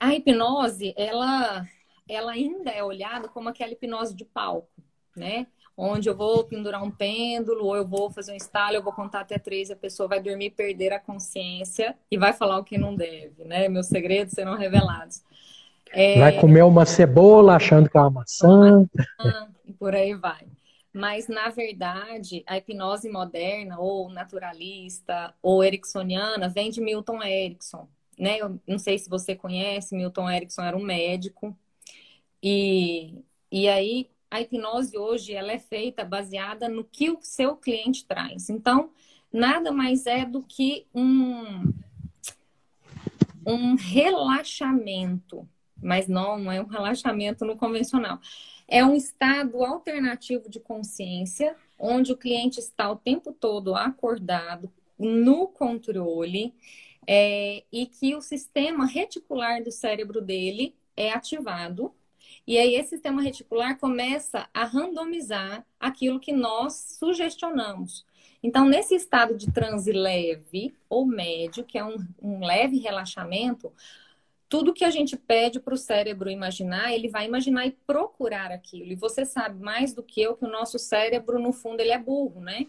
A 0.00 0.14
hipnose, 0.14 0.94
ela, 0.96 1.68
ela 2.08 2.32
ainda 2.32 2.70
é 2.70 2.82
olhada 2.82 3.28
como 3.28 3.50
aquela 3.50 3.72
hipnose 3.72 4.14
de 4.14 4.24
palco, 4.24 4.82
né? 5.14 5.46
Onde 5.76 6.08
eu 6.08 6.16
vou 6.16 6.42
pendurar 6.44 6.82
um 6.82 6.90
pêndulo, 6.90 7.66
ou 7.66 7.76
eu 7.76 7.86
vou 7.86 8.10
fazer 8.10 8.32
um 8.32 8.36
estalo, 8.36 8.76
eu 8.76 8.82
vou 8.82 8.94
contar 8.94 9.20
até 9.20 9.38
três, 9.38 9.70
a 9.70 9.76
pessoa 9.76 10.08
vai 10.08 10.22
dormir, 10.22 10.52
perder 10.52 10.94
a 10.94 10.98
consciência 10.98 11.94
e 12.10 12.16
vai 12.16 12.32
falar 12.32 12.56
o 12.56 12.64
que 12.64 12.78
não 12.78 12.94
deve, 12.94 13.44
né? 13.44 13.68
Meus 13.68 13.88
segredos 13.88 14.32
serão 14.32 14.56
revelados. 14.56 15.22
É... 15.94 16.18
Vai 16.18 16.40
comer 16.40 16.62
uma 16.62 16.84
cebola 16.84 17.56
achando 17.56 17.88
que 17.88 17.96
é 17.96 18.00
uma 18.00 18.10
maçã. 18.10 18.86
E 19.66 19.72
por 19.72 19.94
aí 19.94 20.14
vai. 20.14 20.46
Mas, 20.92 21.26
na 21.26 21.48
verdade, 21.48 22.44
a 22.46 22.56
hipnose 22.56 23.08
moderna, 23.08 23.78
ou 23.80 24.08
naturalista, 24.08 25.34
ou 25.42 25.64
ericksoniana, 25.64 26.48
vem 26.48 26.70
de 26.70 26.80
Milton 26.80 27.20
Erickson. 27.22 27.88
Né? 28.16 28.38
Eu 28.38 28.60
não 28.66 28.78
sei 28.78 28.98
se 28.98 29.10
você 29.10 29.34
conhece, 29.34 29.96
Milton 29.96 30.30
Erickson 30.30 30.62
era 30.62 30.76
um 30.76 30.82
médico. 30.82 31.56
E, 32.40 33.24
e 33.50 33.68
aí, 33.68 34.08
a 34.30 34.40
hipnose 34.40 34.96
hoje 34.96 35.32
ela 35.32 35.52
é 35.52 35.58
feita 35.58 36.04
baseada 36.04 36.68
no 36.68 36.84
que 36.84 37.10
o 37.10 37.18
seu 37.20 37.56
cliente 37.56 38.04
traz. 38.04 38.48
Então, 38.48 38.90
nada 39.32 39.72
mais 39.72 40.06
é 40.06 40.24
do 40.24 40.42
que 40.42 40.86
um, 40.94 41.72
um 43.44 43.74
relaxamento 43.74 45.48
mas 45.84 46.08
não 46.08 46.50
é 46.50 46.60
um 46.60 46.66
relaxamento 46.66 47.44
no 47.44 47.56
convencional. 47.56 48.18
É 48.66 48.84
um 48.84 48.94
estado 48.94 49.62
alternativo 49.62 50.48
de 50.48 50.58
consciência, 50.58 51.54
onde 51.78 52.12
o 52.12 52.16
cliente 52.16 52.58
está 52.58 52.90
o 52.90 52.96
tempo 52.96 53.32
todo 53.32 53.74
acordado, 53.74 54.72
no 54.98 55.46
controle, 55.46 56.54
é, 57.06 57.62
e 57.70 57.86
que 57.86 58.14
o 58.14 58.22
sistema 58.22 58.86
reticular 58.86 59.62
do 59.62 59.70
cérebro 59.70 60.22
dele 60.22 60.74
é 60.96 61.12
ativado. 61.12 61.92
E 62.46 62.56
aí 62.58 62.74
esse 62.74 62.90
sistema 62.90 63.20
reticular 63.20 63.78
começa 63.78 64.48
a 64.54 64.64
randomizar 64.64 65.66
aquilo 65.78 66.20
que 66.20 66.32
nós 66.32 66.96
sugestionamos. 66.98 68.06
Então, 68.42 68.68
nesse 68.68 68.94
estado 68.94 69.36
de 69.36 69.50
transe 69.50 69.90
leve 69.90 70.74
ou 70.88 71.06
médio, 71.06 71.64
que 71.64 71.78
é 71.78 71.84
um, 71.84 71.96
um 72.22 72.44
leve 72.44 72.78
relaxamento, 72.78 73.72
tudo 74.54 74.72
que 74.72 74.84
a 74.84 74.90
gente 74.90 75.16
pede 75.16 75.58
para 75.58 75.74
o 75.74 75.76
cérebro 75.76 76.30
imaginar, 76.30 76.92
ele 76.92 77.08
vai 77.08 77.26
imaginar 77.26 77.66
e 77.66 77.72
procurar 77.72 78.52
aquilo. 78.52 78.92
E 78.92 78.94
você 78.94 79.24
sabe 79.24 79.60
mais 79.60 79.92
do 79.92 80.00
que 80.00 80.22
eu 80.22 80.36
que 80.36 80.44
o 80.44 80.48
nosso 80.48 80.78
cérebro, 80.78 81.40
no 81.40 81.52
fundo, 81.52 81.80
ele 81.80 81.90
é 81.90 81.98
burro, 81.98 82.40
né? 82.40 82.68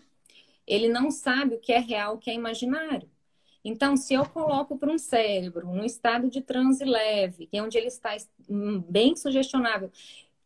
Ele 0.65 0.89
não 0.89 1.11
sabe 1.11 1.53
o 1.53 1.59
que 1.59 1.71
é 1.71 1.77
real, 1.77 2.15
o 2.15 2.17
que 2.17 2.31
é 2.31 2.33
imaginário. 2.33 3.07
Então, 3.63 3.95
se 3.95 4.15
eu 4.15 4.25
coloco 4.25 4.79
para 4.79 4.91
um 4.91 4.97
cérebro 4.97 5.67
no 5.67 5.85
estado 5.85 6.27
de 6.27 6.41
transe 6.41 6.83
leve, 6.83 7.45
que 7.45 7.55
é 7.55 7.61
onde 7.61 7.77
ele 7.77 7.85
está 7.85 8.17
hum, 8.49 8.83
bem 8.89 9.15
sugestionável, 9.15 9.91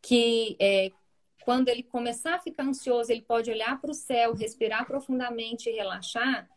que 0.02 0.58
é, 0.60 0.92
quando 1.42 1.70
ele 1.70 1.82
começar 1.82 2.34
a 2.34 2.38
ficar 2.38 2.64
ansioso, 2.64 3.10
ele 3.10 3.22
pode 3.22 3.50
olhar 3.50 3.80
para 3.80 3.92
o 3.92 3.94
céu, 3.94 4.34
respirar 4.34 4.84
profundamente 4.84 5.70
e 5.70 5.72
relaxar. 5.72 6.50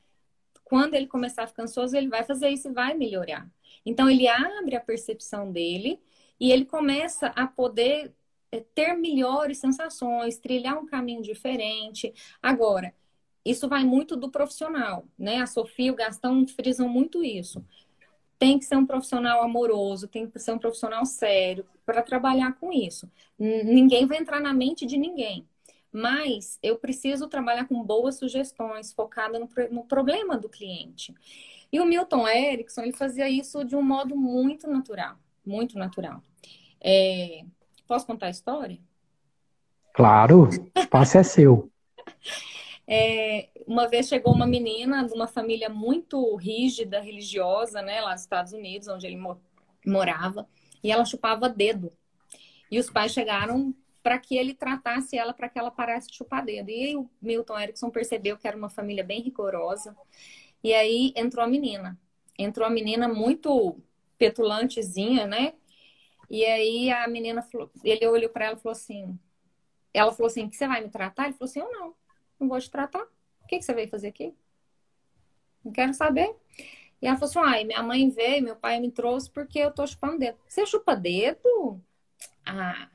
Quando 0.65 0.93
ele 0.93 1.08
começar 1.08 1.43
a 1.43 1.48
ficar 1.48 1.63
ansioso, 1.63 1.96
ele 1.96 2.10
vai 2.10 2.26
fazer 2.26 2.50
isso 2.50 2.67
e 2.67 2.74
vai 2.74 2.93
melhorar. 2.93 3.50
Então, 3.86 4.10
ele 4.10 4.28
abre 4.28 4.76
a 4.76 4.82
percepção 4.82 5.52
dele 5.52 6.00
e 6.40 6.52
ele 6.52 6.66
começa 6.66 7.28
a 7.28 7.48
poder 7.48 8.14
é, 8.52 8.60
ter 8.76 8.94
melhores 8.96 9.58
sensações, 9.58 10.38
trilhar 10.38 10.78
um 10.78 10.86
caminho 10.86 11.22
diferente. 11.22 12.14
Agora, 12.42 12.94
isso 13.46 13.68
vai 13.68 13.84
muito 13.84 14.16
do 14.16 14.30
profissional, 14.30 15.06
né? 15.18 15.38
A 15.38 15.48
Sofia 15.48 15.88
e 15.88 15.92
o 15.92 15.96
Gastão 15.96 16.46
frisam 16.48 16.88
muito 16.88 17.24
isso. 17.24 17.64
Tem 18.40 18.60
que 18.60 18.66
ser 18.66 18.76
um 18.76 18.86
profissional 18.86 19.44
amoroso, 19.44 20.08
tem 20.08 20.30
que 20.30 20.40
ser 20.40 20.54
um 20.54 20.60
profissional 20.60 21.06
sério 21.06 21.66
para 21.86 22.02
trabalhar 22.02 22.54
com 22.54 22.72
isso. 22.72 23.10
Ninguém 23.38 24.06
vai 24.06 24.18
entrar 24.18 24.40
na 24.40 24.54
mente 24.54 24.86
de 24.86 24.98
ninguém. 24.98 25.48
Mas 25.92 26.58
eu 26.64 26.78
preciso 26.78 27.28
trabalhar 27.28 27.68
com 27.68 27.84
boas 27.84 28.18
sugestões, 28.18 28.92
focada 28.92 29.38
no, 29.38 29.48
no 29.70 29.84
problema 29.84 30.38
do 30.38 30.50
cliente. 30.50 31.14
E 31.74 31.80
o 31.80 31.86
Milton 31.86 32.28
Erickson, 32.28 32.84
ele 32.84 32.94
fazia 32.94 33.28
isso 33.28 33.66
de 33.66 33.76
um 33.76 33.82
modo 33.82 34.16
muito 34.16 34.70
natural, 34.70 35.18
muito 35.44 35.76
natural. 35.76 36.24
É... 36.80 37.44
Posso 37.88 38.06
contar 38.06 38.28
a 38.28 38.30
história? 38.30 38.80
Claro, 39.92 40.44
o 40.44 40.80
espaço 40.80 41.18
é 41.18 41.24
seu. 41.24 41.72
É, 42.88 43.50
uma 43.66 43.88
vez 43.88 44.08
chegou 44.08 44.34
uma 44.34 44.46
menina 44.46 45.04
de 45.04 45.14
uma 45.14 45.28
família 45.28 45.68
muito 45.68 46.36
rígida, 46.36 47.00
religiosa, 47.00 47.82
né, 47.82 48.02
lá 48.02 48.12
nos 48.12 48.22
Estados 48.22 48.54
Unidos, 48.54 48.88
onde 48.88 49.08
ele 49.08 49.20
morava, 49.86 50.48
e 50.84 50.92
ela 50.92 51.06
chupava 51.06 51.50
dedo. 51.50 51.92
E 52.70 52.78
os 52.78 52.90
pais 52.90 53.14
chegaram 53.14 53.74
para 54.04 54.20
que 54.20 54.36
ele 54.36 54.54
tratasse 54.54 55.18
ela 55.18 55.34
para 55.34 55.50
que 55.50 55.58
ela 55.58 55.72
parasse 55.72 56.08
de 56.08 56.18
chupar 56.18 56.44
dedo. 56.44 56.70
E 56.70 56.84
aí 56.84 56.96
o 56.96 57.10
Milton 57.22 57.58
Erickson 57.58 57.90
percebeu 57.90 58.38
que 58.38 58.48
era 58.48 58.58
uma 58.58 58.70
família 58.70 59.04
bem 59.04 59.22
rigorosa. 59.22 59.96
E 60.63 60.73
aí 60.73 61.13
entrou 61.15 61.43
a 61.43 61.47
menina. 61.47 61.99
Entrou 62.38 62.65
a 62.65 62.69
menina 62.69 63.08
muito 63.08 63.78
petulantezinha, 64.17 65.28
né? 65.28 65.54
E 66.30 66.45
aí 66.45 66.89
a 66.89 67.08
menina 67.08 67.41
falou, 67.41 67.69
ele 67.84 68.08
olhou 68.08 68.30
para 68.30 68.45
ela 68.45 68.56
e 68.56 68.60
falou 68.60 68.71
assim: 68.71 69.19
ela 69.93 70.12
falou 70.12 70.28
assim: 70.28 70.49
que 70.49 70.56
você 70.56 70.67
vai 70.67 70.82
me 70.82 70.89
tratar? 70.89 71.26
Ele 71.26 71.34
falou 71.34 71.49
assim: 71.49 71.60
eu 71.60 71.71
não 71.71 71.95
não 72.39 72.49
vou 72.49 72.60
te 72.60 72.69
tratar. 72.69 73.04
O 73.04 73.47
que, 73.47 73.58
que 73.58 73.63
você 73.63 73.73
veio 73.73 73.89
fazer 73.89 74.08
aqui? 74.08 74.34
Não 75.63 75.71
quero 75.71 75.93
saber. 75.93 76.36
E 77.02 77.08
ela 77.08 77.17
falou 77.17 77.30
assim: 77.30 77.39
ai, 77.39 77.63
minha 77.63 77.84
mãe 77.84 78.10
veio, 78.10 78.43
meu 78.43 78.56
pai 78.56 78.80
me 78.80 78.91
trouxe 78.91 79.30
porque 79.30 79.60
eu 79.60 79.71
tô 79.71 79.86
chupando 79.88 80.19
dedo. 80.19 80.38
Você 80.47 80.65
chupa 80.65 80.95
dedo? 80.95 81.82
Ah, 82.45 82.89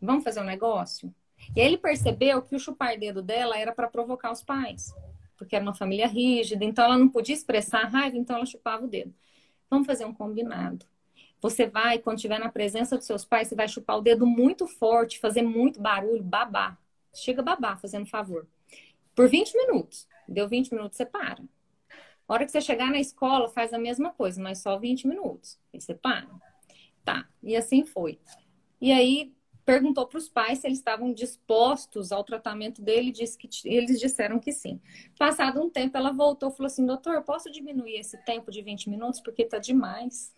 vamos 0.00 0.24
fazer 0.24 0.40
um 0.40 0.44
negócio? 0.44 1.14
E 1.54 1.60
aí 1.60 1.66
ele 1.66 1.78
percebeu 1.78 2.42
que 2.42 2.56
o 2.56 2.58
chupar 2.58 2.98
dedo 2.98 3.22
dela 3.22 3.58
era 3.58 3.72
para 3.72 3.88
provocar 3.88 4.32
os 4.32 4.42
pais, 4.42 4.92
porque 5.36 5.54
era 5.54 5.62
uma 5.64 5.74
família 5.74 6.06
rígida, 6.06 6.64
então 6.64 6.84
ela 6.84 6.98
não 6.98 7.08
podia 7.08 7.34
expressar 7.34 7.84
raiva, 7.88 8.16
então 8.16 8.36
ela 8.36 8.46
chupava 8.46 8.84
o 8.84 8.88
dedo. 8.88 9.14
Vamos 9.70 9.86
fazer 9.86 10.04
um 10.04 10.14
combinado. 10.14 10.86
Você 11.40 11.66
vai, 11.66 11.98
quando 11.98 12.16
estiver 12.16 12.38
na 12.38 12.48
presença 12.48 12.96
dos 12.96 13.06
seus 13.06 13.24
pais, 13.24 13.48
você 13.48 13.54
vai 13.54 13.68
chupar 13.68 13.98
o 13.98 14.00
dedo 14.00 14.26
muito 14.26 14.66
forte, 14.66 15.18
fazer 15.18 15.42
muito 15.42 15.80
barulho, 15.80 16.22
babar. 16.22 16.78
Chega 17.14 17.40
a 17.40 17.44
babar, 17.44 17.80
fazendo 17.80 18.06
favor. 18.06 18.46
Por 19.14 19.28
20 19.28 19.54
minutos. 19.56 20.08
Deu 20.28 20.48
20 20.48 20.72
minutos, 20.72 20.96
você 20.96 21.06
para. 21.06 21.42
A 22.28 22.32
hora 22.32 22.44
que 22.44 22.50
você 22.50 22.60
chegar 22.60 22.90
na 22.90 22.98
escola, 22.98 23.48
faz 23.48 23.72
a 23.72 23.78
mesma 23.78 24.12
coisa, 24.12 24.42
mas 24.42 24.58
só 24.58 24.78
20 24.78 25.06
minutos. 25.06 25.58
Aí 25.72 25.80
você 25.80 25.94
para. 25.94 26.28
Tá. 27.04 27.28
E 27.42 27.54
assim 27.54 27.84
foi. 27.84 28.18
E 28.80 28.92
aí 28.92 29.32
perguntou 29.66 30.06
para 30.06 30.16
os 30.16 30.28
pais 30.28 30.60
se 30.60 30.66
eles 30.68 30.78
estavam 30.78 31.12
dispostos 31.12 32.12
ao 32.12 32.22
tratamento 32.22 32.80
dele, 32.80 33.10
disse 33.10 33.36
que 33.36 33.48
eles 33.64 33.98
disseram 33.98 34.38
que 34.38 34.52
sim. 34.52 34.80
Passado 35.18 35.60
um 35.60 35.68
tempo, 35.68 35.96
ela 35.96 36.12
voltou 36.12 36.50
e 36.50 36.52
falou 36.52 36.68
assim: 36.68 36.86
doutor, 36.86 37.22
posso 37.22 37.50
diminuir 37.50 37.98
esse 37.98 38.16
tempo 38.24 38.50
de 38.52 38.62
20 38.62 38.88
minutos 38.88 39.20
porque 39.20 39.44
tá 39.44 39.58
demais. 39.58 40.32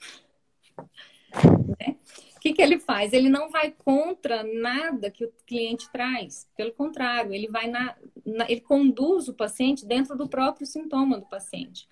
né? 1.79 1.97
O 2.35 2.41
que, 2.41 2.55
que 2.55 2.63
ele 2.63 2.79
faz? 2.79 3.13
Ele 3.13 3.29
não 3.29 3.51
vai 3.51 3.71
contra 3.71 4.43
nada 4.43 5.11
que 5.11 5.25
o 5.25 5.33
cliente 5.45 5.91
traz. 5.93 6.49
Pelo 6.57 6.73
contrário, 6.73 7.35
ele 7.35 7.49
vai 7.49 7.69
na, 7.69 7.97
na, 8.25 8.51
ele 8.51 8.61
conduz 8.61 9.29
o 9.29 9.35
paciente 9.35 9.85
dentro 9.85 10.17
do 10.17 10.29
próprio 10.29 10.67
sintoma 10.67 11.19
do 11.19 11.27
paciente. 11.27 11.87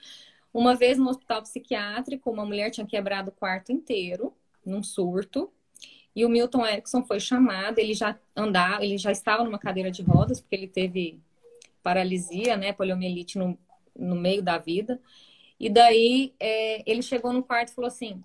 Uma 0.54 0.74
vez 0.74 0.96
no 0.96 1.10
hospital 1.10 1.42
psiquiátrico, 1.42 2.30
uma 2.30 2.46
mulher 2.46 2.70
tinha 2.70 2.86
quebrado 2.86 3.30
o 3.30 3.34
quarto 3.34 3.72
inteiro, 3.72 4.32
num 4.64 4.82
surto, 4.82 5.52
e 6.16 6.24
o 6.24 6.30
Milton 6.30 6.66
Erickson 6.66 7.04
foi 7.04 7.20
chamado, 7.20 7.78
ele 7.78 7.92
já 7.92 8.18
andava, 8.34 8.82
ele 8.82 8.96
já 8.96 9.12
estava 9.12 9.44
numa 9.44 9.58
cadeira 9.58 9.90
de 9.90 10.02
rodas, 10.02 10.40
porque 10.40 10.56
ele 10.56 10.66
teve 10.66 11.20
paralisia, 11.82 12.56
né, 12.56 12.72
poliomielite 12.72 13.36
no, 13.38 13.56
no 13.94 14.16
meio 14.16 14.42
da 14.42 14.56
vida. 14.56 14.98
E 15.60 15.68
daí 15.68 16.34
é, 16.40 16.82
ele 16.90 17.02
chegou 17.02 17.34
no 17.34 17.42
quarto 17.42 17.68
e 17.68 17.74
falou 17.74 17.88
assim: 17.88 18.24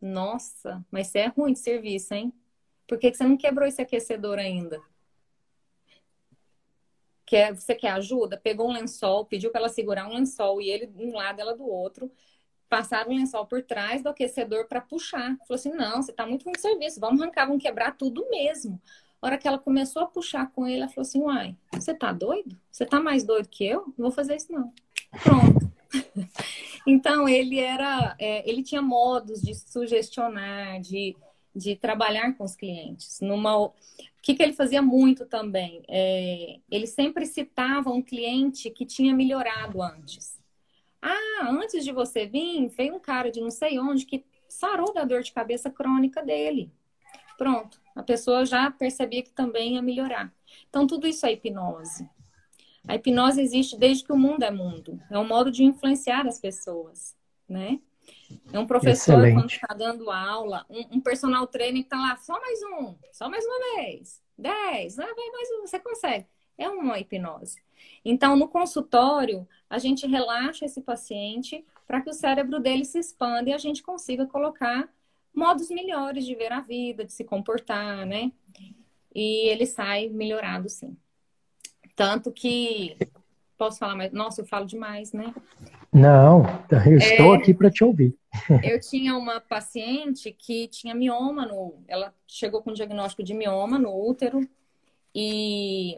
nossa, 0.00 0.84
mas 0.90 1.06
você 1.08 1.20
é 1.20 1.26
ruim 1.28 1.52
de 1.52 1.60
serviço, 1.60 2.12
hein? 2.12 2.32
Por 2.88 2.98
que, 2.98 3.10
que 3.10 3.16
você 3.16 3.24
não 3.24 3.36
quebrou 3.36 3.68
esse 3.68 3.80
aquecedor 3.80 4.38
ainda? 4.38 4.82
Quer, 7.24 7.54
você 7.54 7.74
quer 7.74 7.90
ajuda? 7.92 8.36
Pegou 8.36 8.68
um 8.68 8.72
lençol, 8.72 9.26
pediu 9.26 9.50
para 9.50 9.60
ela 9.60 9.68
segurar 9.68 10.08
um 10.08 10.14
lençol 10.14 10.60
e 10.60 10.70
ele 10.70 10.86
de 10.86 11.04
um 11.04 11.14
lado, 11.14 11.40
ela 11.40 11.56
do 11.56 11.68
outro. 11.68 12.10
Passaram 12.68 13.10
o 13.10 13.14
lençol 13.14 13.46
por 13.46 13.62
trás 13.62 14.02
do 14.02 14.08
aquecedor 14.08 14.66
para 14.66 14.80
puxar. 14.80 15.36
Falou 15.46 15.54
assim: 15.54 15.72
não, 15.72 16.02
você 16.02 16.10
está 16.10 16.26
muito 16.26 16.44
ruim 16.44 16.52
de 16.52 16.60
serviço, 16.60 17.00
vamos 17.00 17.20
arrancar, 17.20 17.46
vamos 17.46 17.62
quebrar 17.62 17.96
tudo 17.96 18.28
mesmo. 18.30 18.80
A 19.20 19.26
hora 19.26 19.38
que 19.38 19.48
ela 19.48 19.58
começou 19.58 20.02
a 20.02 20.06
puxar 20.06 20.50
com 20.52 20.66
ele, 20.66 20.82
ela 20.82 20.88
falou 20.88 21.02
assim: 21.02 21.20
uai, 21.20 21.56
você 21.72 21.92
tá 21.94 22.12
doido? 22.12 22.56
Você 22.70 22.86
tá 22.86 23.00
mais 23.00 23.24
doido 23.24 23.48
que 23.48 23.64
eu? 23.64 23.86
Não 23.96 24.04
vou 24.06 24.10
fazer 24.10 24.36
isso, 24.36 24.52
não. 24.52 24.72
Pronto. 25.22 25.72
então, 26.86 27.28
ele 27.28 27.58
era, 27.58 28.14
é, 28.18 28.48
ele 28.48 28.62
tinha 28.62 28.80
modos 28.80 29.40
de 29.40 29.54
sugestionar, 29.54 30.80
de, 30.80 31.16
de 31.54 31.74
trabalhar 31.74 32.32
com 32.34 32.44
os 32.44 32.54
clientes. 32.54 33.20
Numa, 33.20 33.56
o 33.56 33.72
que, 34.22 34.34
que 34.34 34.42
ele 34.42 34.52
fazia 34.52 34.82
muito 34.82 35.26
também? 35.26 35.82
É, 35.88 36.60
ele 36.70 36.86
sempre 36.86 37.26
citava 37.26 37.90
um 37.90 38.02
cliente 38.02 38.70
que 38.70 38.86
tinha 38.86 39.14
melhorado 39.14 39.82
antes. 39.82 40.37
Ah, 41.00 41.48
antes 41.50 41.84
de 41.84 41.92
você 41.92 42.26
vir, 42.26 42.68
veio 42.68 42.96
um 42.96 43.00
cara 43.00 43.30
de 43.30 43.40
não 43.40 43.50
sei 43.50 43.78
onde 43.78 44.04
que 44.04 44.24
sarou 44.48 44.92
da 44.92 45.04
dor 45.04 45.22
de 45.22 45.32
cabeça 45.32 45.70
crônica 45.70 46.22
dele. 46.22 46.72
Pronto, 47.36 47.80
a 47.94 48.02
pessoa 48.02 48.44
já 48.44 48.70
percebia 48.70 49.22
que 49.22 49.30
também 49.30 49.74
ia 49.74 49.82
melhorar. 49.82 50.32
Então, 50.68 50.86
tudo 50.86 51.06
isso 51.06 51.24
é 51.24 51.32
hipnose. 51.32 52.08
A 52.86 52.96
hipnose 52.96 53.40
existe 53.40 53.78
desde 53.78 54.02
que 54.02 54.12
o 54.12 54.18
mundo 54.18 54.42
é 54.42 54.50
mundo. 54.50 55.00
É 55.10 55.18
um 55.18 55.26
modo 55.26 55.50
de 55.50 55.62
influenciar 55.62 56.26
as 56.26 56.40
pessoas, 56.40 57.16
né? 57.48 57.78
É 58.52 58.58
um 58.58 58.66
professor 58.66 59.12
Excelente. 59.12 59.34
quando 59.34 59.50
está 59.50 59.74
dando 59.74 60.10
aula, 60.10 60.66
um, 60.68 60.96
um, 60.96 61.00
personal 61.00 61.46
trainer 61.46 61.82
que 61.82 61.86
está 61.86 61.98
lá, 61.98 62.16
só 62.16 62.38
mais 62.40 62.60
um, 62.62 62.96
só 63.12 63.28
mais 63.28 63.44
uma 63.44 63.76
vez, 63.76 64.22
dez, 64.36 64.96
vai 64.96 65.06
mais 65.06 65.50
um, 65.52 65.66
você 65.66 65.78
consegue. 65.78 66.26
É 66.56 66.68
uma 66.68 66.98
hipnose. 66.98 67.62
Então, 68.04 68.36
no 68.36 68.48
consultório, 68.48 69.46
a 69.68 69.78
gente 69.78 70.06
relaxa 70.06 70.64
esse 70.64 70.80
paciente 70.80 71.64
para 71.86 72.00
que 72.00 72.10
o 72.10 72.14
cérebro 72.14 72.60
dele 72.60 72.84
se 72.84 72.98
expanda 72.98 73.50
e 73.50 73.52
a 73.52 73.58
gente 73.58 73.82
consiga 73.82 74.26
colocar 74.26 74.88
modos 75.34 75.70
melhores 75.70 76.24
de 76.24 76.34
ver 76.34 76.52
a 76.52 76.60
vida, 76.60 77.04
de 77.04 77.12
se 77.12 77.24
comportar, 77.24 78.04
né? 78.06 78.32
E 79.14 79.48
ele 79.48 79.66
sai 79.66 80.08
melhorado, 80.08 80.68
sim. 80.68 80.96
Tanto 81.94 82.30
que. 82.30 82.96
Posso 83.56 83.78
falar 83.78 83.96
mais? 83.96 84.12
Nossa, 84.12 84.40
eu 84.40 84.46
falo 84.46 84.64
demais, 84.64 85.12
né? 85.12 85.34
Não, 85.92 86.44
eu 86.86 86.98
estou 86.98 87.34
é, 87.34 87.38
aqui 87.38 87.52
para 87.52 87.70
te 87.70 87.82
ouvir. 87.82 88.14
eu 88.62 88.78
tinha 88.78 89.16
uma 89.16 89.40
paciente 89.40 90.30
que 90.30 90.68
tinha 90.68 90.94
mioma 90.94 91.46
no. 91.46 91.82
Ela 91.88 92.14
chegou 92.26 92.62
com 92.62 92.72
diagnóstico 92.72 93.22
de 93.22 93.34
mioma 93.34 93.78
no 93.78 93.92
útero. 93.92 94.48
E, 95.14 95.96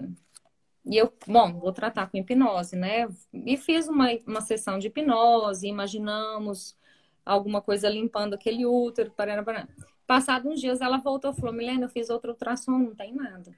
e 0.84 0.96
eu, 0.96 1.12
bom, 1.26 1.52
vou 1.58 1.72
tratar 1.72 2.10
com 2.10 2.16
hipnose, 2.16 2.76
né? 2.76 3.08
E 3.32 3.56
fiz 3.56 3.86
uma, 3.88 4.08
uma 4.26 4.40
sessão 4.40 4.78
de 4.78 4.86
hipnose, 4.88 5.68
imaginamos 5.68 6.76
alguma 7.24 7.60
coisa 7.60 7.88
limpando 7.88 8.34
aquele 8.34 8.64
útero, 8.64 9.10
parará, 9.10 9.42
parará. 9.42 9.68
Passado 10.06 10.48
uns 10.48 10.60
dias, 10.60 10.80
ela 10.80 10.98
voltou 10.98 11.30
e 11.32 11.36
falou: 11.36 11.54
Milena, 11.54 11.84
eu 11.84 11.88
fiz 11.88 12.10
outro 12.10 12.30
ultrassom, 12.32 12.78
não 12.78 12.94
tem 12.94 13.14
nada. 13.14 13.54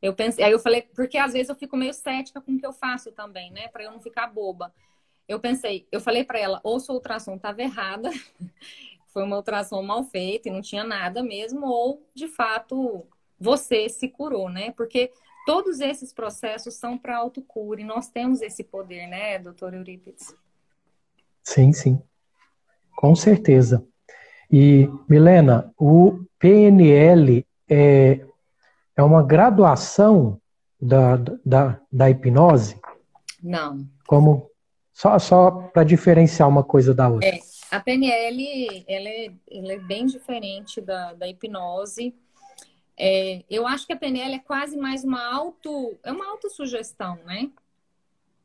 Eu 0.00 0.14
pensei, 0.14 0.44
aí 0.44 0.52
eu 0.52 0.58
falei, 0.58 0.82
porque 0.82 1.16
às 1.18 1.32
vezes 1.32 1.48
eu 1.48 1.54
fico 1.54 1.76
meio 1.76 1.94
cética 1.94 2.40
com 2.40 2.52
o 2.52 2.58
que 2.58 2.66
eu 2.66 2.72
faço 2.72 3.10
também, 3.12 3.50
né? 3.50 3.68
Para 3.68 3.84
eu 3.84 3.90
não 3.90 4.00
ficar 4.00 4.26
boba. 4.26 4.72
Eu 5.26 5.40
pensei, 5.40 5.88
eu 5.90 6.00
falei 6.00 6.24
para 6.24 6.38
ela, 6.38 6.60
ou 6.62 6.78
sua 6.78 6.94
ultrassom 6.94 7.36
estava 7.36 7.62
errada, 7.62 8.10
foi 9.08 9.22
uma 9.22 9.36
ultrassom 9.36 9.82
mal 9.82 10.04
feita 10.04 10.48
e 10.48 10.52
não 10.52 10.60
tinha 10.60 10.84
nada 10.84 11.22
mesmo, 11.22 11.66
ou 11.66 12.06
de 12.14 12.28
fato 12.28 13.06
você 13.38 13.88
se 13.88 14.08
curou, 14.08 14.50
né? 14.50 14.72
Porque 14.72 15.10
todos 15.46 15.80
esses 15.80 16.12
processos 16.12 16.74
são 16.74 16.96
para 16.96 17.16
autocura 17.16 17.80
e 17.80 17.84
nós 17.84 18.08
temos 18.08 18.40
esse 18.42 18.64
poder, 18.64 19.06
né, 19.06 19.38
doutor 19.38 19.74
Eurípides? 19.74 20.34
Sim, 21.42 21.72
sim. 21.72 22.00
Com 22.96 23.14
certeza. 23.14 23.86
E, 24.50 24.88
Milena, 25.08 25.72
o 25.78 26.24
PNL 26.38 27.46
é, 27.68 28.20
é 28.96 29.02
uma 29.02 29.22
graduação 29.22 30.40
da, 30.80 31.16
da, 31.44 31.80
da 31.90 32.10
hipnose? 32.10 32.80
Não. 33.42 33.86
Como 34.06 34.50
só, 34.92 35.18
só 35.18 35.50
para 35.50 35.84
diferenciar 35.84 36.48
uma 36.48 36.62
coisa 36.62 36.94
da 36.94 37.08
outra. 37.08 37.28
É, 37.28 37.40
a 37.70 37.80
PNL 37.80 38.84
ela 38.86 39.08
é, 39.08 39.30
ela 39.50 39.72
é 39.72 39.78
bem 39.78 40.06
diferente 40.06 40.80
da, 40.80 41.12
da 41.14 41.26
hipnose. 41.28 42.14
É, 42.96 43.44
eu 43.50 43.66
acho 43.66 43.86
que 43.86 43.92
a 43.92 43.96
PNL 43.96 44.34
é 44.34 44.38
quase 44.38 44.76
mais 44.76 45.04
uma 45.04 45.22
auto, 45.34 45.98
é 46.02 46.12
uma 46.12 46.26
autossugestão, 46.30 47.16
né? 47.24 47.50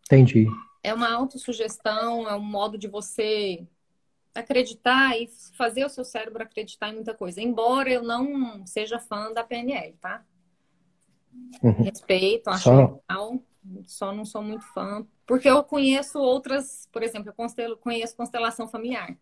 Entendi. 0.06 0.48
É 0.84 0.94
uma 0.94 1.12
autossugestão, 1.12 2.28
é 2.28 2.36
um 2.36 2.44
modo 2.44 2.78
de 2.78 2.88
você 2.88 3.66
acreditar 4.34 5.20
e 5.20 5.30
fazer 5.56 5.86
o 5.86 5.90
seu 5.90 6.04
cérebro 6.04 6.42
acreditar 6.42 6.90
em 6.90 6.96
muita 6.96 7.14
coisa. 7.14 7.42
Embora 7.42 7.92
eu 7.92 8.04
não 8.04 8.66
seja 8.66 9.00
fã 9.00 9.32
da 9.32 9.44
PNL, 9.44 9.94
tá? 10.02 10.24
Uhum. 11.62 11.84
Respeito, 11.84 12.50
acho 12.50 12.64
só... 12.64 12.76
legal, 12.76 13.44
só 13.86 14.12
não 14.12 14.26
sou 14.26 14.42
muito 14.42 14.66
fã. 14.74 15.06
Porque 15.26 15.50
eu 15.50 15.64
conheço 15.64 16.18
outras, 16.20 16.88
por 16.92 17.04
exemplo, 17.04 17.34
eu 17.58 17.78
conheço 17.78 18.16
constelação 18.16 18.68
familiar. 18.68 19.16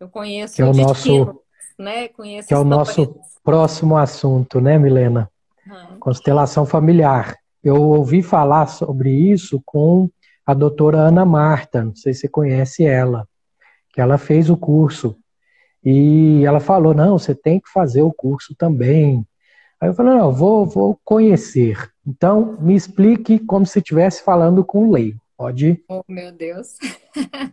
Eu 0.00 0.08
conheço 0.08 0.56
que 0.56 0.62
é 0.62 0.64
o 0.64 0.72
nosso, 0.72 1.42
né? 1.78 2.08
Conheço 2.08 2.48
que 2.48 2.54
é 2.54 2.58
o 2.58 2.64
nosso 2.64 3.20
próximo 3.44 3.96
assunto, 3.96 4.60
né, 4.60 4.78
Milena? 4.78 5.30
Uhum. 5.66 5.98
Constelação 5.98 6.66
familiar. 6.66 7.36
Eu 7.62 7.82
ouvi 7.82 8.22
falar 8.22 8.66
sobre 8.66 9.10
isso 9.10 9.62
com 9.64 10.10
a 10.46 10.54
doutora 10.54 10.98
Ana 10.98 11.24
Marta, 11.24 11.84
não 11.84 11.94
sei 11.94 12.14
se 12.14 12.20
você 12.20 12.28
conhece 12.28 12.84
ela, 12.84 13.28
que 13.92 14.00
ela 14.00 14.16
fez 14.16 14.48
o 14.48 14.56
curso. 14.56 15.16
E 15.84 16.44
ela 16.44 16.60
falou: 16.60 16.94
não, 16.94 17.18
você 17.18 17.34
tem 17.34 17.60
que 17.60 17.68
fazer 17.70 18.02
o 18.02 18.12
curso 18.12 18.54
também. 18.54 19.26
Aí 19.80 19.88
eu 19.88 19.94
falei: 19.94 20.14
não, 20.14 20.32
vou, 20.32 20.66
vou 20.66 20.98
conhecer. 21.04 21.90
Então, 22.06 22.56
me 22.60 22.74
explique 22.74 23.38
como 23.38 23.66
se 23.66 23.78
estivesse 23.78 24.22
falando 24.22 24.64
com 24.64 24.88
o 24.88 24.92
leigo. 24.92 25.20
Pode 25.36 25.68
ir? 25.68 25.84
Oh, 25.88 26.02
meu 26.08 26.32
Deus. 26.32 26.76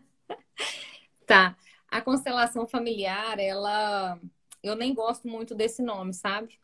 tá. 1.27 1.55
A 1.89 2.01
constelação 2.01 2.67
familiar, 2.67 3.39
ela. 3.39 4.19
Eu 4.63 4.75
nem 4.75 4.93
gosto 4.93 5.27
muito 5.27 5.53
desse 5.53 5.81
nome, 5.81 6.13
sabe? 6.13 6.59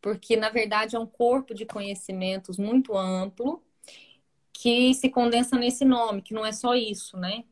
Porque, 0.00 0.36
na 0.36 0.50
verdade, 0.50 0.96
é 0.96 0.98
um 0.98 1.06
corpo 1.06 1.54
de 1.54 1.64
conhecimentos 1.64 2.56
muito 2.56 2.96
amplo 2.96 3.62
que 4.52 4.92
se 4.94 5.08
condensa 5.08 5.56
nesse 5.56 5.84
nome, 5.84 6.20
que 6.20 6.34
não 6.34 6.44
é 6.44 6.50
só 6.50 6.74
isso, 6.74 7.16
né? 7.16 7.44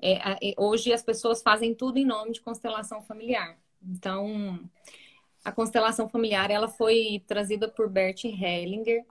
É, 0.00 0.50
é, 0.50 0.54
hoje 0.58 0.92
as 0.92 1.02
pessoas 1.02 1.40
fazem 1.40 1.72
tudo 1.72 1.98
em 1.98 2.04
nome 2.04 2.32
de 2.32 2.40
constelação 2.40 3.00
familiar. 3.00 3.56
Então, 3.80 4.68
a 5.44 5.52
constelação 5.52 6.08
familiar 6.08 6.50
ela 6.50 6.66
foi 6.66 7.22
trazida 7.28 7.68
por 7.68 7.88
Bert 7.88 8.24
Hellinger 8.24 9.06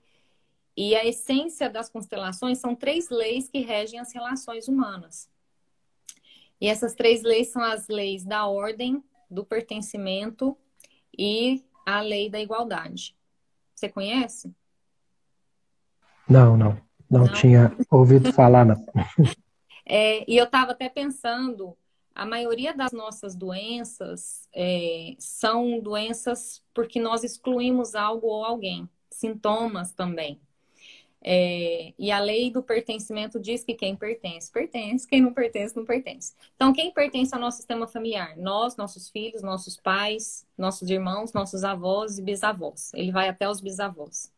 e 0.75 0.93
a 0.93 1.05
essência 1.05 1.69
das 1.69 1.89
constelações 1.89 2.57
são 2.57 2.75
três 2.75 3.09
leis 3.09 3.47
que 3.47 3.59
regem 3.59 3.97
as 3.97 4.13
relações 4.13 4.67
humanas. 4.67 5.30
E 6.61 6.67
essas 6.67 6.93
três 6.93 7.23
leis 7.23 7.47
são 7.47 7.63
as 7.63 7.87
leis 7.87 8.23
da 8.23 8.45
ordem, 8.45 9.03
do 9.29 9.43
pertencimento 9.43 10.55
e 11.17 11.65
a 11.85 12.01
lei 12.01 12.29
da 12.29 12.39
igualdade. 12.39 13.15
Você 13.73 13.89
conhece? 13.89 14.53
Não, 16.29 16.55
não. 16.55 16.79
Não, 17.09 17.25
não. 17.25 17.33
tinha 17.33 17.75
ouvido 17.89 18.31
falar, 18.31 18.65
não. 18.65 18.75
É, 19.83 20.23
e 20.31 20.37
eu 20.37 20.45
estava 20.45 20.71
até 20.71 20.87
pensando, 20.87 21.75
a 22.13 22.25
maioria 22.25 22.73
das 22.73 22.93
nossas 22.93 23.35
doenças 23.35 24.47
é, 24.53 25.15
são 25.17 25.79
doenças 25.79 26.63
porque 26.73 26.99
nós 26.99 27.23
excluímos 27.23 27.93
algo 27.95 28.27
ou 28.27 28.45
alguém, 28.45 28.87
sintomas 29.09 29.91
também. 29.91 30.39
É, 31.23 31.93
e 31.99 32.11
a 32.11 32.19
lei 32.19 32.49
do 32.49 32.63
pertencimento 32.63 33.39
diz 33.39 33.63
que 33.63 33.75
quem 33.75 33.95
pertence, 33.95 34.51
pertence, 34.51 35.07
quem 35.07 35.21
não 35.21 35.31
pertence, 35.31 35.75
não 35.75 35.85
pertence. 35.85 36.33
Então, 36.55 36.73
quem 36.73 36.91
pertence 36.91 37.33
ao 37.35 37.39
nosso 37.39 37.57
sistema 37.57 37.87
familiar? 37.87 38.35
Nós, 38.37 38.75
nossos 38.75 39.07
filhos, 39.09 39.43
nossos 39.43 39.77
pais, 39.77 40.47
nossos 40.57 40.89
irmãos, 40.89 41.31
nossos 41.31 41.63
avós 41.63 42.17
e 42.17 42.23
bisavós. 42.23 42.91
Ele 42.95 43.11
vai 43.11 43.29
até 43.29 43.47
os 43.47 43.61
bisavós. 43.61 44.31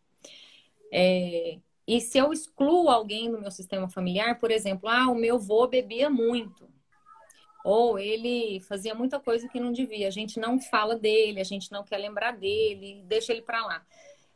É, 0.91 1.57
e 1.87 2.01
se 2.01 2.17
eu 2.17 2.33
excluo 2.33 2.89
alguém 2.89 3.31
do 3.31 3.39
meu 3.39 3.51
sistema 3.51 3.87
familiar, 3.87 4.37
por 4.37 4.51
exemplo, 4.51 4.89
ah, 4.89 5.09
o 5.09 5.15
meu 5.15 5.35
avô 5.35 5.65
bebia 5.67 6.09
muito. 6.09 6.67
Ou 7.63 7.97
ele 7.97 8.59
fazia 8.59 8.93
muita 8.93 9.21
coisa 9.21 9.47
que 9.47 9.59
não 9.59 9.71
devia. 9.71 10.09
A 10.09 10.11
gente 10.11 10.37
não 10.37 10.59
fala 10.59 10.97
dele, 10.97 11.39
a 11.39 11.45
gente 11.45 11.71
não 11.71 11.81
quer 11.81 11.97
lembrar 11.97 12.33
dele, 12.33 13.03
deixa 13.05 13.31
ele 13.31 13.41
para 13.41 13.65
lá. 13.65 13.85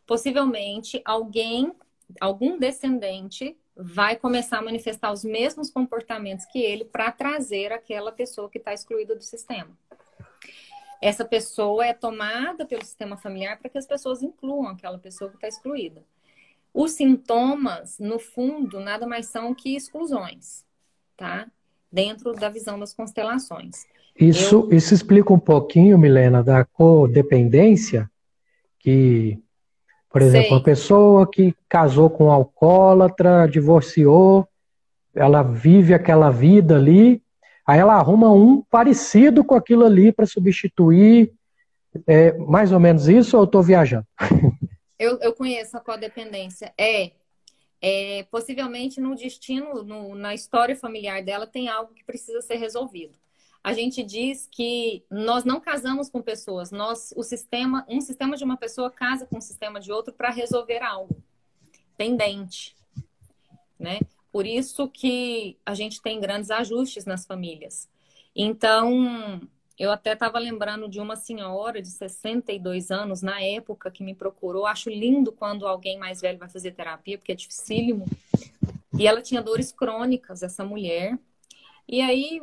Possivelmente 0.06 1.02
alguém 1.04 1.74
algum 2.20 2.58
descendente 2.58 3.58
vai 3.76 4.16
começar 4.16 4.58
a 4.58 4.62
manifestar 4.62 5.12
os 5.12 5.24
mesmos 5.24 5.70
comportamentos 5.70 6.46
que 6.46 6.60
ele 6.60 6.86
para 6.86 7.12
trazer 7.12 7.72
aquela 7.72 8.12
pessoa 8.12 8.50
que 8.50 8.58
está 8.58 8.74
excluída 8.74 9.16
do 9.16 9.24
sistema. 9.24 9.78
Essa 11.02 11.24
pessoa 11.24 11.86
é 11.86 11.94
tomada 11.94 12.66
pelo 12.66 12.84
sistema 12.84 13.18
familiar 13.18 13.60
para 13.60 13.70
que 13.70 13.78
as 13.78 13.86
pessoas 13.86 14.24
incluam 14.24 14.68
aquela 14.68 14.98
pessoa 14.98 15.30
que 15.30 15.38
está 15.38 15.48
excluída. 15.48 16.04
Os 16.74 16.92
sintomas, 16.92 18.00
no 18.00 18.20
fundo, 18.20 18.80
nada 18.80 19.06
mais 19.06 19.28
são 19.28 19.54
que 19.54 19.76
exclusões, 19.76 20.66
tá? 21.16 21.48
Dentro 21.92 22.34
da 22.34 22.50
visão 22.50 22.80
das 22.80 22.94
constelações. 22.94 23.86
Isso, 24.20 24.68
Eu... 24.72 24.78
isso 24.78 24.94
explica 24.94 25.32
um 25.32 25.40
pouquinho, 25.40 25.98
Milena, 25.98 26.44
da 26.44 26.66
codependência, 26.66 28.10
que 28.80 29.40
por 30.18 30.24
exemplo, 30.24 30.48
Sei. 30.48 30.58
uma 30.58 30.64
pessoa 30.64 31.30
que 31.30 31.54
casou 31.70 32.10
com 32.10 32.26
um 32.26 32.32
alcoólatra, 32.32 33.48
divorciou, 33.48 34.48
ela 35.14 35.44
vive 35.44 35.94
aquela 35.94 36.32
vida 36.32 36.76
ali, 36.76 37.22
aí 37.68 37.80
ela 37.80 37.94
arruma 37.94 38.32
um 38.34 38.64
parecido 38.64 39.44
com 39.44 39.54
aquilo 39.54 39.86
ali 39.86 40.12
para 40.12 40.26
substituir. 40.26 41.32
É 42.08 42.34
mais 42.34 42.72
ou 42.72 42.80
menos 42.80 43.08
isso 43.08 43.38
ou 43.38 43.44
eu 43.44 43.46
estou 43.46 43.62
viajando? 43.62 44.08
Eu, 45.00 45.20
eu 45.22 45.32
conheço 45.32 45.78
a 45.78 45.80
codependência. 45.80 46.74
É, 46.76 47.12
é 47.80 48.24
possivelmente 48.32 49.00
no 49.00 49.14
destino, 49.14 49.84
no, 49.84 50.16
na 50.16 50.34
história 50.34 50.76
familiar 50.76 51.22
dela, 51.22 51.46
tem 51.46 51.70
algo 51.70 51.94
que 51.94 52.04
precisa 52.04 52.42
ser 52.42 52.56
resolvido 52.56 53.16
a 53.64 53.74
gente 53.74 54.04
diz 54.04 54.48
que 54.52 55.04
nós 55.10 55.44
não 55.44 55.60
casamos 55.60 56.10
com 56.10 56.22
pessoas, 56.22 56.72
nós 56.72 57.14
o 57.16 57.24
sistema, 57.24 57.86
um 57.90 58.02
sistema 58.02 58.38
de 58.38 58.44
uma 58.44 58.58
pessoa 58.58 58.90
casa 58.90 59.26
com 59.26 59.36
o 59.36 59.38
um 59.40 59.42
sistema 59.42 59.80
de 59.80 59.92
outro 59.92 60.14
para 60.14 60.30
resolver 60.30 60.82
algo 60.82 61.22
pendente, 61.98 62.76
né? 63.80 64.00
Por 64.32 64.46
isso 64.46 64.88
que 64.88 65.58
a 65.66 65.74
gente 65.74 66.02
tem 66.02 66.20
grandes 66.20 66.52
ajustes 66.52 67.06
nas 67.06 67.26
famílias. 67.26 67.90
Então, 68.36 69.42
eu 69.78 69.92
até 69.92 70.14
estava 70.14 70.40
lembrando 70.40 70.88
de 70.90 71.00
uma 71.00 71.16
senhora 71.16 71.82
de 71.82 71.90
62 71.90 72.92
anos, 72.92 73.22
na 73.22 73.42
época, 73.42 73.92
que 73.92 74.04
me 74.04 74.16
procurou. 74.16 74.66
Acho 74.66 74.90
lindo 74.90 75.32
quando 75.32 75.68
alguém 75.68 75.98
mais 75.98 76.20
velho 76.22 76.38
vai 76.38 76.50
fazer 76.50 76.72
terapia, 76.72 77.18
porque 77.18 77.32
é 77.32 77.36
dificílimo. 77.36 78.06
E 78.98 79.08
ela 79.08 79.22
tinha 79.22 79.42
dores 79.42 79.72
crônicas, 79.72 80.42
essa 80.42 80.64
mulher. 80.64 81.18
E 81.88 82.02
aí, 82.02 82.42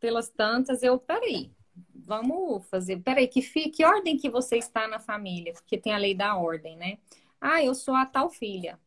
pelas 0.00 0.28
tantas, 0.28 0.82
eu, 0.82 0.98
peraí, 0.98 1.50
vamos 1.94 2.66
fazer, 2.68 3.00
peraí, 3.00 3.26
que, 3.28 3.42
que 3.70 3.84
ordem 3.84 4.16
que 4.16 4.30
você 4.30 4.56
está 4.56 4.86
na 4.86 4.98
família? 4.98 5.52
Porque 5.52 5.78
tem 5.78 5.92
a 5.92 5.98
lei 5.98 6.14
da 6.14 6.36
ordem, 6.36 6.76
né? 6.76 6.98
Ah, 7.40 7.62
eu 7.62 7.74
sou 7.74 7.94
a 7.94 8.06
tal 8.06 8.30
filha. 8.30 8.78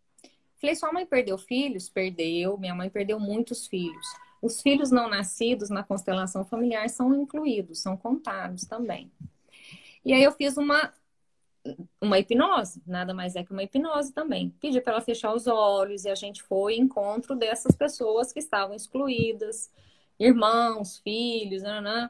Falei, 0.59 0.75
sua 0.75 0.91
mãe 0.91 1.05
perdeu 1.05 1.37
filhos? 1.37 1.89
Perdeu. 1.89 2.57
Minha 2.57 2.75
mãe 2.75 2.89
perdeu 2.89 3.19
muitos 3.19 3.67
filhos. 3.67 4.05
Os 4.41 4.61
filhos 4.61 4.91
não 4.91 5.09
nascidos 5.09 5.69
na 5.69 5.83
constelação 5.83 6.45
familiar 6.45 6.89
são 6.89 7.13
incluídos, 7.13 7.79
são 7.79 7.95
contados 7.95 8.65
também. 8.65 9.11
E 10.03 10.13
aí 10.13 10.23
eu 10.23 10.31
fiz 10.31 10.57
uma 10.57 10.93
uma 12.01 12.17
hipnose, 12.17 12.81
nada 12.87 13.13
mais 13.13 13.35
é 13.35 13.43
que 13.43 13.51
uma 13.51 13.61
hipnose 13.61 14.13
também. 14.13 14.49
Pedi 14.61 14.79
para 14.79 14.93
ela 14.93 15.01
fechar 15.01 15.33
os 15.33 15.45
olhos 15.45 16.05
e 16.05 16.09
a 16.09 16.15
gente 16.15 16.41
foi 16.41 16.77
encontro 16.77 17.35
dessas 17.35 17.75
pessoas 17.75 18.31
que 18.31 18.39
estavam 18.39 18.75
excluídas, 18.75 19.69
irmãos, 20.19 20.97
filhos, 20.99 21.63
nanã. 21.63 22.09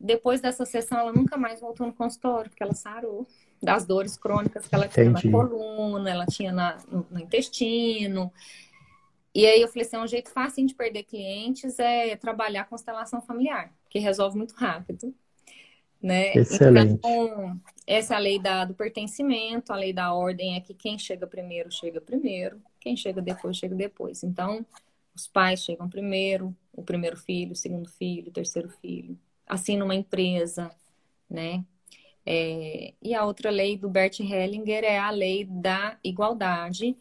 Depois 0.00 0.40
dessa 0.40 0.64
sessão, 0.64 0.98
ela 0.98 1.12
nunca 1.12 1.36
mais 1.36 1.60
voltou 1.60 1.86
no 1.86 1.92
consultório, 1.92 2.50
porque 2.50 2.62
ela 2.62 2.74
sarou 2.74 3.26
das 3.62 3.86
dores 3.86 4.16
crônicas 4.16 4.66
que 4.66 4.74
ela 4.74 4.88
tinha 4.88 5.06
Entendi. 5.06 5.28
na 5.28 5.32
coluna, 5.32 6.10
ela 6.10 6.26
tinha 6.26 6.50
na, 6.50 6.76
no, 6.90 7.06
no, 7.08 7.20
intestino. 7.20 8.32
E 9.32 9.46
aí 9.46 9.60
eu 9.60 9.68
falei 9.68 9.86
assim, 9.86 9.96
é 9.96 10.00
um 10.00 10.06
jeito 10.06 10.30
fácil 10.30 10.66
de 10.66 10.74
perder 10.74 11.04
clientes 11.04 11.78
é 11.78 12.16
trabalhar 12.16 12.64
constelação 12.64 13.20
familiar, 13.20 13.72
que 13.88 14.00
resolve 14.00 14.36
muito 14.36 14.54
rápido. 14.54 15.14
Né? 16.02 16.32
Excelente. 16.34 16.94
Então, 16.94 17.60
essa 17.86 18.14
é 18.14 18.16
a 18.16 18.20
lei 18.20 18.40
da, 18.40 18.64
do 18.64 18.74
pertencimento, 18.74 19.72
a 19.72 19.76
lei 19.76 19.92
da 19.92 20.12
ordem 20.12 20.56
é 20.56 20.60
que 20.60 20.74
quem 20.74 20.98
chega 20.98 21.28
primeiro, 21.28 21.70
chega 21.70 22.00
primeiro, 22.00 22.60
quem 22.80 22.96
chega 22.96 23.22
depois, 23.22 23.56
chega 23.56 23.76
depois. 23.76 24.24
Então, 24.24 24.66
Os 25.14 25.26
pais 25.26 25.62
chegam 25.62 25.88
primeiro, 25.88 26.56
o 26.72 26.82
primeiro 26.82 27.16
filho, 27.16 27.52
o 27.52 27.56
segundo 27.56 27.88
filho, 27.88 28.28
o 28.28 28.32
terceiro 28.32 28.68
filho. 28.68 29.18
Assim 29.46 29.76
numa 29.76 29.94
empresa, 29.94 30.70
né? 31.28 31.64
É, 32.24 32.94
e 33.02 33.14
a 33.14 33.24
outra 33.24 33.50
lei 33.50 33.76
do 33.76 33.90
Bert 33.90 34.20
Hellinger 34.20 34.84
é 34.84 34.98
a 34.98 35.10
lei 35.10 35.44
da 35.44 35.98
igualdade 36.04 36.96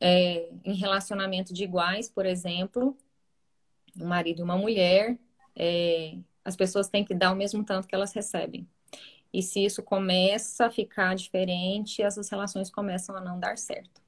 é, 0.00 0.50
em 0.64 0.74
relacionamento 0.74 1.52
de 1.52 1.64
iguais, 1.64 2.08
por 2.08 2.26
exemplo, 2.26 2.96
um 3.98 4.06
marido 4.06 4.40
e 4.40 4.42
uma 4.42 4.56
mulher, 4.56 5.18
é, 5.56 6.16
as 6.44 6.56
pessoas 6.56 6.88
têm 6.88 7.04
que 7.04 7.14
dar 7.14 7.32
o 7.32 7.36
mesmo 7.36 7.64
tanto 7.64 7.88
que 7.88 7.94
elas 7.94 8.12
recebem. 8.12 8.66
E 9.32 9.42
se 9.42 9.64
isso 9.64 9.82
começa 9.82 10.66
a 10.66 10.70
ficar 10.70 11.14
diferente, 11.14 12.02
essas 12.02 12.28
relações 12.30 12.70
começam 12.70 13.16
a 13.16 13.20
não 13.20 13.38
dar 13.38 13.58
certo. 13.58 14.00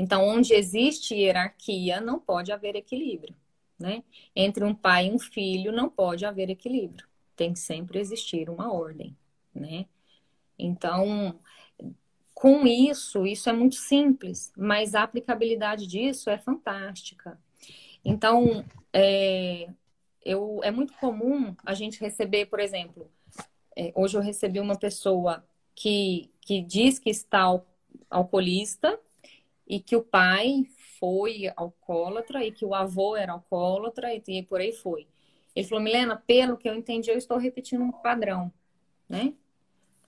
Então, 0.00 0.24
onde 0.24 0.54
existe 0.54 1.12
hierarquia, 1.12 2.00
não 2.00 2.20
pode 2.20 2.52
haver 2.52 2.76
equilíbrio. 2.76 3.34
Né? 3.76 4.04
Entre 4.34 4.62
um 4.62 4.72
pai 4.72 5.08
e 5.08 5.10
um 5.10 5.18
filho, 5.18 5.72
não 5.72 5.90
pode 5.90 6.24
haver 6.24 6.48
equilíbrio. 6.48 7.04
Tem 7.34 7.52
que 7.52 7.58
sempre 7.58 7.98
existir 7.98 8.48
uma 8.48 8.72
ordem. 8.72 9.16
Né? 9.52 9.86
Então, 10.56 11.40
com 12.32 12.64
isso, 12.64 13.26
isso 13.26 13.50
é 13.50 13.52
muito 13.52 13.74
simples, 13.74 14.52
mas 14.56 14.94
a 14.94 15.02
aplicabilidade 15.02 15.84
disso 15.84 16.30
é 16.30 16.38
fantástica. 16.38 17.36
Então, 18.04 18.64
é, 18.92 19.68
eu, 20.24 20.60
é 20.62 20.70
muito 20.70 20.92
comum 20.94 21.56
a 21.66 21.74
gente 21.74 21.98
receber, 21.98 22.46
por 22.46 22.60
exemplo, 22.60 23.10
é, 23.74 23.92
hoje 23.96 24.16
eu 24.16 24.22
recebi 24.22 24.60
uma 24.60 24.78
pessoa 24.78 25.44
que, 25.74 26.30
que 26.40 26.62
diz 26.62 27.00
que 27.00 27.10
está 27.10 27.40
al 27.40 27.66
alcoolista 28.08 28.98
e 29.68 29.78
que 29.78 29.94
o 29.94 30.02
pai 30.02 30.64
foi 30.98 31.52
alcoólatra 31.54 32.44
e 32.44 32.50
que 32.50 32.64
o 32.64 32.74
avô 32.74 33.14
era 33.16 33.32
alcoólatra 33.32 34.08
e, 34.14 34.42
por 34.42 34.60
aí 34.60 34.72
foi. 34.72 35.06
Ele 35.54 35.66
falou, 35.66 35.84
Milena, 35.84 36.16
pelo 36.16 36.56
que 36.56 36.68
eu 36.68 36.74
entendi, 36.74 37.10
eu 37.10 37.18
estou 37.18 37.36
repetindo 37.36 37.82
um 37.82 37.92
padrão, 37.92 38.50
né? 39.08 39.34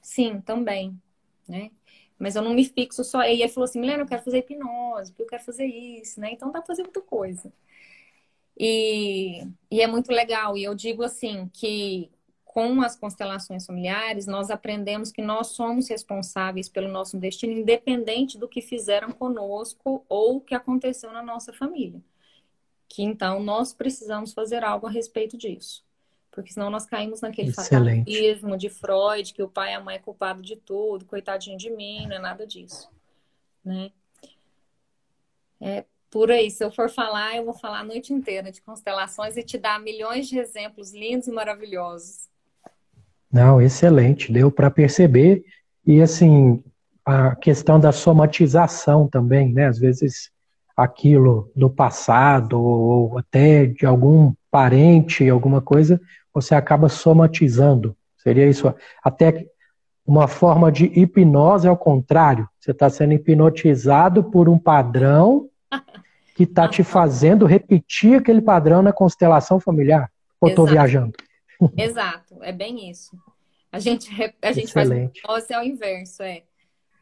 Sim, 0.01 0.40
também, 0.40 1.01
né? 1.46 1.70
Mas 2.18 2.37
eu 2.37 2.42
não 2.42 2.55
me 2.55 2.64
fixo 2.64 3.05
só. 3.05 3.23
E 3.23 3.42
ele 3.42 3.49
falou 3.49 3.64
assim, 3.64 3.81
Milena, 3.81 4.03
eu 4.03 4.07
quero 4.07 4.23
fazer 4.23 4.38
hipnose, 4.38 5.12
porque 5.12 5.23
eu 5.23 5.27
quero 5.27 5.44
fazer 5.44 5.66
isso, 5.66 6.20
né? 6.20 6.33
Então 6.33 6.51
dá 6.51 6.61
pra 6.61 6.66
fazer 6.66 6.83
muita 6.83 7.03
coisa. 7.03 7.53
E, 8.59 9.42
e 9.70 9.81
é 9.81 9.87
muito 9.87 10.11
legal. 10.11 10.57
E 10.57 10.64
eu 10.64 10.75
digo 10.75 11.03
assim 11.03 11.49
que 11.53 12.11
com 12.52 12.82
as 12.82 12.96
constelações 12.96 13.64
familiares, 13.64 14.26
nós 14.26 14.50
aprendemos 14.50 15.12
que 15.12 15.22
nós 15.22 15.46
somos 15.48 15.88
responsáveis 15.88 16.68
pelo 16.68 16.88
nosso 16.88 17.16
destino, 17.16 17.52
independente 17.52 18.36
do 18.36 18.48
que 18.48 18.60
fizeram 18.60 19.12
conosco 19.12 20.04
ou 20.08 20.38
o 20.38 20.40
que 20.40 20.52
aconteceu 20.52 21.12
na 21.12 21.22
nossa 21.22 21.52
família. 21.52 22.02
Que 22.88 23.04
então 23.04 23.40
nós 23.40 23.72
precisamos 23.72 24.32
fazer 24.32 24.64
algo 24.64 24.88
a 24.88 24.90
respeito 24.90 25.38
disso. 25.38 25.84
Porque 26.28 26.52
senão 26.52 26.70
nós 26.70 26.84
caímos 26.84 27.20
naquele 27.20 27.52
fatalismo 27.52 28.58
de 28.58 28.68
Freud, 28.68 29.32
que 29.32 29.44
o 29.44 29.48
pai 29.48 29.70
e 29.70 29.74
a 29.74 29.80
mãe 29.80 29.94
é 29.94 30.00
culpado 30.00 30.42
de 30.42 30.56
tudo, 30.56 31.04
coitadinho 31.04 31.56
de 31.56 31.70
mim, 31.70 32.08
não 32.08 32.16
é 32.16 32.18
nada 32.18 32.44
disso. 32.44 32.90
Né? 33.64 33.92
É 35.60 35.84
por 36.10 36.32
aí, 36.32 36.50
se 36.50 36.64
eu 36.64 36.72
for 36.72 36.90
falar, 36.90 37.36
eu 37.36 37.44
vou 37.44 37.54
falar 37.54 37.78
a 37.78 37.84
noite 37.84 38.12
inteira 38.12 38.50
de 38.50 38.60
constelações 38.60 39.36
e 39.36 39.44
te 39.44 39.56
dar 39.56 39.78
milhões 39.78 40.26
de 40.26 40.36
exemplos 40.36 40.92
lindos 40.92 41.28
e 41.28 41.30
maravilhosos. 41.30 42.28
Não, 43.32 43.60
excelente, 43.60 44.32
deu 44.32 44.50
para 44.50 44.70
perceber. 44.70 45.44
E 45.86 46.02
assim, 46.02 46.62
a 47.04 47.34
questão 47.36 47.78
da 47.78 47.92
somatização 47.92 49.06
também, 49.06 49.52
né? 49.52 49.66
Às 49.66 49.78
vezes 49.78 50.30
aquilo 50.76 51.50
do 51.54 51.68
passado 51.68 52.60
ou 52.60 53.18
até 53.18 53.66
de 53.66 53.84
algum 53.86 54.32
parente, 54.50 55.28
alguma 55.28 55.60
coisa, 55.60 56.00
você 56.32 56.54
acaba 56.54 56.88
somatizando. 56.88 57.96
Seria 58.16 58.48
isso? 58.48 58.72
Até 59.02 59.46
uma 60.06 60.26
forma 60.26 60.72
de 60.72 60.86
hipnose 60.86 61.68
ao 61.68 61.76
contrário. 61.76 62.48
Você 62.58 62.72
está 62.72 62.90
sendo 62.90 63.12
hipnotizado 63.12 64.24
por 64.24 64.48
um 64.48 64.58
padrão 64.58 65.48
que 66.34 66.44
está 66.44 66.66
te 66.66 66.82
fazendo 66.84 67.46
repetir 67.46 68.18
aquele 68.18 68.40
padrão 68.40 68.82
na 68.82 68.92
constelação 68.92 69.60
familiar. 69.60 70.10
Ou 70.40 70.48
estou 70.48 70.66
viajando? 70.66 71.12
Exato, 71.77 72.42
é 72.42 72.53
bem 72.53 72.90
isso. 72.90 73.16
A 73.73 73.79
gente, 73.79 74.11
a 74.42 74.53
gente 74.53 74.73
faz 74.73 74.90
hipnose 74.90 75.55
ao 75.55 75.64
inverso, 75.64 76.23
é. 76.23 76.42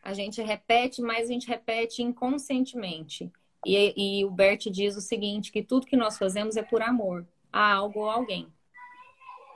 A 0.02 0.12
gente 0.12 0.40
repete, 0.42 1.02
mas 1.02 1.28
a 1.28 1.32
gente 1.32 1.48
repete 1.48 2.02
inconscientemente. 2.02 3.30
E, 3.66 4.20
e 4.20 4.24
o 4.24 4.30
Bert 4.30 4.66
diz 4.70 4.96
o 4.96 5.00
seguinte, 5.00 5.50
que 5.50 5.62
tudo 5.62 5.86
que 5.86 5.96
nós 5.96 6.16
fazemos 6.16 6.56
é 6.56 6.62
por 6.62 6.80
amor 6.82 7.26
a 7.52 7.74
algo 7.74 8.00
ou 8.00 8.10
alguém, 8.10 8.48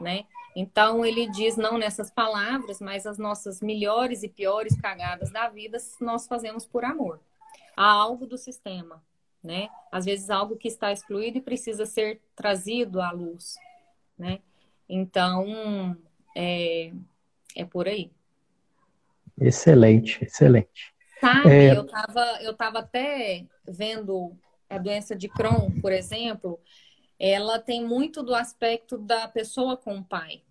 né? 0.01 0.25
Então 0.55 1.05
ele 1.05 1.31
diz 1.31 1.57
não 1.57 1.79
nessas 1.79 2.11
palavras, 2.11 2.81
mas 2.81 3.07
as 3.07 3.19
nossas 3.19 3.61
melhores 3.61 4.23
e 4.23 4.29
piores 4.29 4.79
cagadas 4.79 5.31
da 5.31 5.49
vida 5.49 5.79
nós 6.01 6.27
fazemos 6.27 6.67
por 6.67 6.85
amor 6.85 7.21
a 7.77 7.91
algo 7.91 8.27
do 8.27 8.37
sistema, 8.37 9.03
né? 9.43 9.69
Às 9.91 10.05
vezes 10.05 10.29
algo 10.31 10.57
que 10.57 10.69
está 10.69 10.93
excluído 10.93 11.38
e 11.38 11.43
precisa 11.43 11.87
ser 11.87 12.21
trazido 12.35 13.01
à 13.01 13.11
luz, 13.11 13.55
né? 14.19 14.41
Então 14.92 15.96
é, 16.37 16.92
é 17.57 17.64
por 17.64 17.88
aí. 17.88 18.12
Excelente, 19.40 20.22
excelente. 20.22 20.92
Sabe, 21.18 21.48
é... 21.48 21.74
eu 21.74 21.83
estava 21.83 22.42
eu 22.42 22.55
tava 22.55 22.78
até 22.81 23.46
vendo 23.66 24.37
a 24.68 24.76
doença 24.76 25.16
de 25.16 25.31
Crohn, 25.31 25.70
por 25.81 25.92
exemplo, 25.92 26.61
ela 27.18 27.59
tem 27.59 27.83
muito 27.83 28.22
do 28.22 28.35
aspecto 28.35 28.98
da 28.98 29.26
pessoa 29.28 29.78
com 29.78 29.96
o 29.96 30.05
pai, 30.05 30.42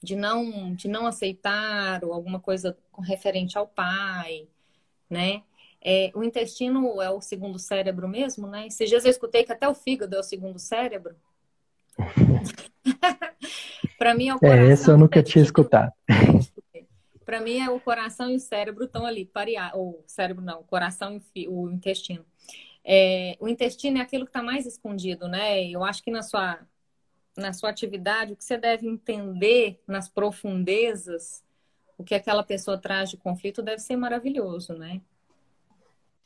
de 0.00 0.14
não 0.14 0.72
de 0.72 0.86
não 0.86 1.04
aceitar 1.04 2.04
ou 2.04 2.12
alguma 2.12 2.38
coisa 2.38 2.78
referente 3.02 3.58
ao 3.58 3.66
pai, 3.66 4.46
né? 5.10 5.42
É, 5.82 6.12
o 6.14 6.22
intestino 6.22 7.02
é 7.02 7.10
o 7.10 7.20
segundo 7.20 7.58
cérebro 7.58 8.06
mesmo, 8.08 8.46
né? 8.46 8.68
Esses 8.68 8.88
dias 8.88 9.04
eu 9.04 9.10
escutei 9.10 9.42
que 9.42 9.52
até 9.52 9.68
o 9.68 9.74
fígado 9.74 10.14
é 10.14 10.20
o 10.20 10.22
segundo 10.22 10.58
cérebro. 10.58 11.16
para 13.98 14.14
mim 14.14 14.28
é 14.28 14.34
o 14.34 14.38
coração. 14.38 14.64
É, 14.64 14.72
esse 14.72 14.90
eu 14.90 14.98
nunca 14.98 15.22
tinha 15.22 15.42
escutado. 15.42 15.92
Para 17.24 17.40
mim 17.40 17.58
é 17.58 17.70
o 17.70 17.80
coração 17.80 18.30
e 18.30 18.36
o 18.36 18.40
cérebro 18.40 18.84
estão 18.84 19.06
ali, 19.06 19.24
parear. 19.24 19.76
O 19.76 20.02
cérebro 20.06 20.44
não, 20.44 20.60
o 20.60 20.64
coração 20.64 21.20
e 21.34 21.48
o 21.48 21.70
intestino. 21.70 22.24
É, 22.84 23.36
o 23.40 23.48
intestino 23.48 23.98
é 23.98 24.00
aquilo 24.02 24.24
que 24.24 24.30
está 24.30 24.42
mais 24.42 24.66
escondido, 24.66 25.26
né? 25.26 25.64
Eu 25.64 25.82
acho 25.82 26.02
que 26.02 26.10
na 26.10 26.22
sua, 26.22 26.58
na 27.36 27.52
sua 27.52 27.70
atividade, 27.70 28.34
o 28.34 28.36
que 28.36 28.44
você 28.44 28.58
deve 28.58 28.86
entender 28.86 29.82
nas 29.86 30.08
profundezas, 30.08 31.42
o 31.96 32.04
que 32.04 32.14
aquela 32.14 32.42
pessoa 32.42 32.76
traz 32.76 33.10
de 33.10 33.16
conflito 33.16 33.62
deve 33.62 33.78
ser 33.78 33.96
maravilhoso, 33.96 34.74
né? 34.74 35.00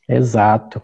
Exato. 0.09 0.83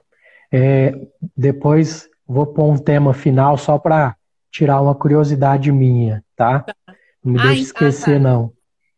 É, 0.53 0.93
depois 1.37 2.09
vou 2.27 2.47
pôr 2.47 2.71
um 2.71 2.79
tema 2.79 3.13
final 3.13 3.59
só 3.59 3.79
para 3.79 4.17
tirar 4.55 4.81
uma 4.81 4.95
curiosidade 4.95 5.73
minha, 5.73 6.25
tá? 6.37 6.61
tá. 6.61 6.75
Não 7.25 7.33
me 7.33 7.43
deixe 7.43 7.63
esquecer, 7.63 8.15
tá. 8.15 8.21
não. 8.21 8.53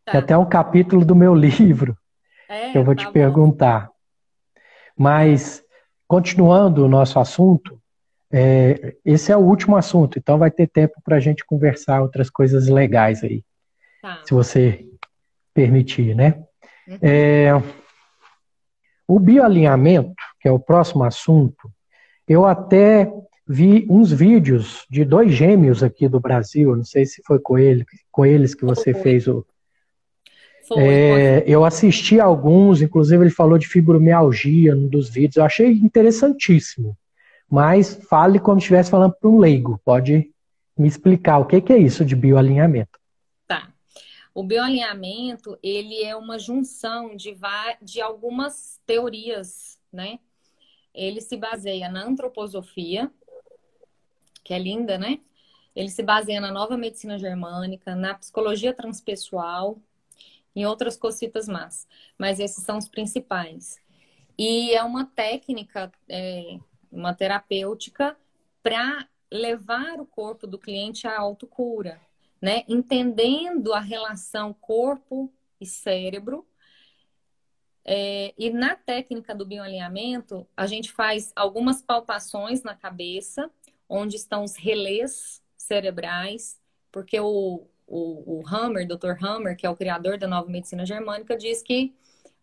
Tá. 0.05 0.13
Tem 0.13 0.21
até 0.21 0.37
um 0.37 0.45
capítulo 0.45 1.03
do 1.03 1.17
meu 1.17 1.35
livro 1.35 1.97
é, 2.47 2.73
que 2.73 2.79
eu 2.79 2.85
vou 2.85 2.95
te 2.95 3.07
tá 3.07 3.11
perguntar. 3.11 3.91
Mas, 4.95 5.63
continuando 6.07 6.85
o 6.85 6.89
nosso 6.89 7.19
assunto, 7.19 7.81
é, 8.31 8.97
esse 9.03 9.33
é 9.33 9.37
o 9.37 9.41
último 9.41 9.77
assunto, 9.77 10.19
então 10.19 10.37
vai 10.37 10.51
ter 10.51 10.67
tempo 10.67 11.01
para 11.03 11.17
a 11.17 11.21
gente 11.21 11.43
conversar 11.45 12.03
outras 12.03 12.29
coisas 12.29 12.69
legais 12.69 13.25
aí. 13.25 13.43
Tá. 14.03 14.21
Se 14.27 14.35
você 14.35 14.85
permitir, 15.55 16.15
né? 16.15 16.45
Uhum. 16.87 16.99
É, 17.01 17.51
o 19.09 19.19
bioalinhamento, 19.19 20.23
que 20.39 20.49
é 20.49 20.53
o 20.53 20.59
próximo 20.59 21.03
assunto, 21.03 21.73
eu 22.29 22.45
até 22.45 23.11
vi 23.47 23.87
uns 23.89 24.13
vídeos 24.13 24.85
de 24.91 25.05
dois 25.05 25.33
gêmeos 25.33 25.83
aqui 25.83 26.09
do 26.09 26.21
Brasil, 26.21 26.75
não 26.75 26.85
sei 26.85 27.07
se 27.07 27.23
foi 27.25 27.39
com, 27.39 27.59
ele, 27.59 27.85
com 28.11 28.27
eles 28.27 28.55
que 28.55 28.65
você 28.65 28.93
foi. 28.93 29.03
fez 29.03 29.29
o. 29.29 29.47
Foi, 30.67 30.83
é, 30.83 31.45
eu 31.47 31.65
assisti 31.65 32.19
alguns, 32.19 32.83
inclusive 32.83 33.23
ele 33.23 33.31
falou 33.31 33.57
de 33.57 33.69
fibromialgia 33.69 34.75
num 34.75 34.89
dos 34.89 35.09
vídeos, 35.09 35.37
eu 35.37 35.45
achei 35.45 35.71
interessantíssimo. 35.73 36.97
Mas 37.49 37.95
fale 38.09 38.41
como 38.41 38.61
se 38.61 38.65
estivesse 38.65 38.91
falando 38.91 39.15
para 39.21 39.31
um 39.31 39.39
leigo, 39.39 39.81
pode 39.85 40.29
me 40.77 40.89
explicar 40.89 41.39
o 41.39 41.47
que, 41.47 41.61
que 41.61 41.73
é 41.73 41.79
isso 41.79 42.05
de 42.05 42.17
bioalinhamento. 42.17 42.99
O 44.37 44.43
bioalinhamento, 44.43 45.59
ele 45.63 46.05
é 46.05 46.15
uma 46.15 46.39
junção 46.39 47.17
de, 47.17 47.35
de 47.81 48.03
algumas 48.03 48.79
teorias, 48.85 49.81
né? 49.91 50.19
Ele 50.93 51.23
se 51.23 51.39
baseia 51.39 51.89
na 51.89 52.05
antroposofia, 52.05 53.11
que 54.47 54.55
é 54.55 54.59
linda, 54.61 54.97
né? 54.97 55.19
Ele 55.75 55.91
se 55.91 56.05
baseia 56.05 56.41
na 56.41 56.53
nova 56.53 56.77
medicina 56.77 57.19
germânica, 57.19 57.97
na 57.97 58.15
psicologia 58.15 58.73
transpessoal, 58.73 59.77
em 60.55 60.65
outras 60.65 60.97
cositas 60.97 61.49
más. 61.49 61.89
Mas 62.17 62.39
esses 62.39 62.65
são 62.65 62.79
os 62.79 62.89
principais. 62.89 63.77
E 64.39 64.73
é 64.73 64.85
uma 64.85 65.05
técnica 65.05 65.91
é, 66.09 66.61
uma 66.93 67.13
terapêutica 67.13 68.17
para 68.63 69.09
levar 69.31 70.01
o 70.01 70.07
corpo 70.07 70.47
do 70.47 70.61
cliente 70.61 71.09
à 71.09 71.19
autocura, 71.19 72.01
né? 72.41 72.63
Entendendo 72.69 73.75
a 73.75 73.81
relação 73.81 74.55
corpo 74.55 75.33
e 75.61 75.67
cérebro. 75.67 76.47
É, 77.85 78.33
e 78.39 78.51
na 78.51 78.77
técnica 78.77 79.35
do 79.35 79.45
bioalinhamento, 79.45 80.47
a 80.57 80.69
gente 80.69 80.93
faz 80.93 81.33
algumas 81.35 81.83
palpações 81.83 82.63
na 82.63 82.77
cabeça, 82.77 83.51
onde 83.89 84.17
estão 84.17 84.45
os 84.45 84.57
relés 84.57 85.43
cerebrais, 85.57 86.61
porque 86.91 87.19
o, 87.19 87.67
o, 87.87 88.41
o 88.41 88.43
Hammer, 88.47 88.87
Dr. 88.87 89.23
Hammer, 89.25 89.57
que 89.57 89.67
é 89.67 89.71
o 89.71 89.77
criador 89.77 90.19
da 90.19 90.27
nova 90.27 90.51
medicina 90.51 90.85
germânica, 90.85 91.37
diz 91.37 91.63
que 91.63 91.95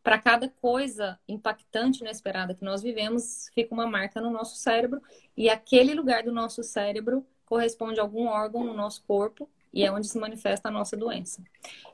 para 0.04 0.20
cada 0.20 0.50
coisa 0.50 1.18
impactante 1.28 2.02
inesperada 2.02 2.54
que 2.54 2.64
nós 2.64 2.82
vivemos, 2.82 3.50
fica 3.54 3.74
uma 3.74 3.88
marca 3.88 4.20
no 4.20 4.30
nosso 4.30 4.58
cérebro, 4.58 5.02
e 5.36 5.50
aquele 5.50 5.94
lugar 5.94 6.24
do 6.24 6.32
nosso 6.32 6.62
cérebro 6.62 7.26
corresponde 7.46 8.00
a 8.00 8.04
algum 8.04 8.28
órgão 8.28 8.64
no 8.64 8.74
nosso 8.74 9.04
corpo 9.04 9.50
e 9.74 9.84
é 9.84 9.91
onde 9.91 10.08
se 10.08 10.20
manifesta 10.20 10.70
a 10.70 10.72
nossa 10.72 10.96
doença. 10.96 11.44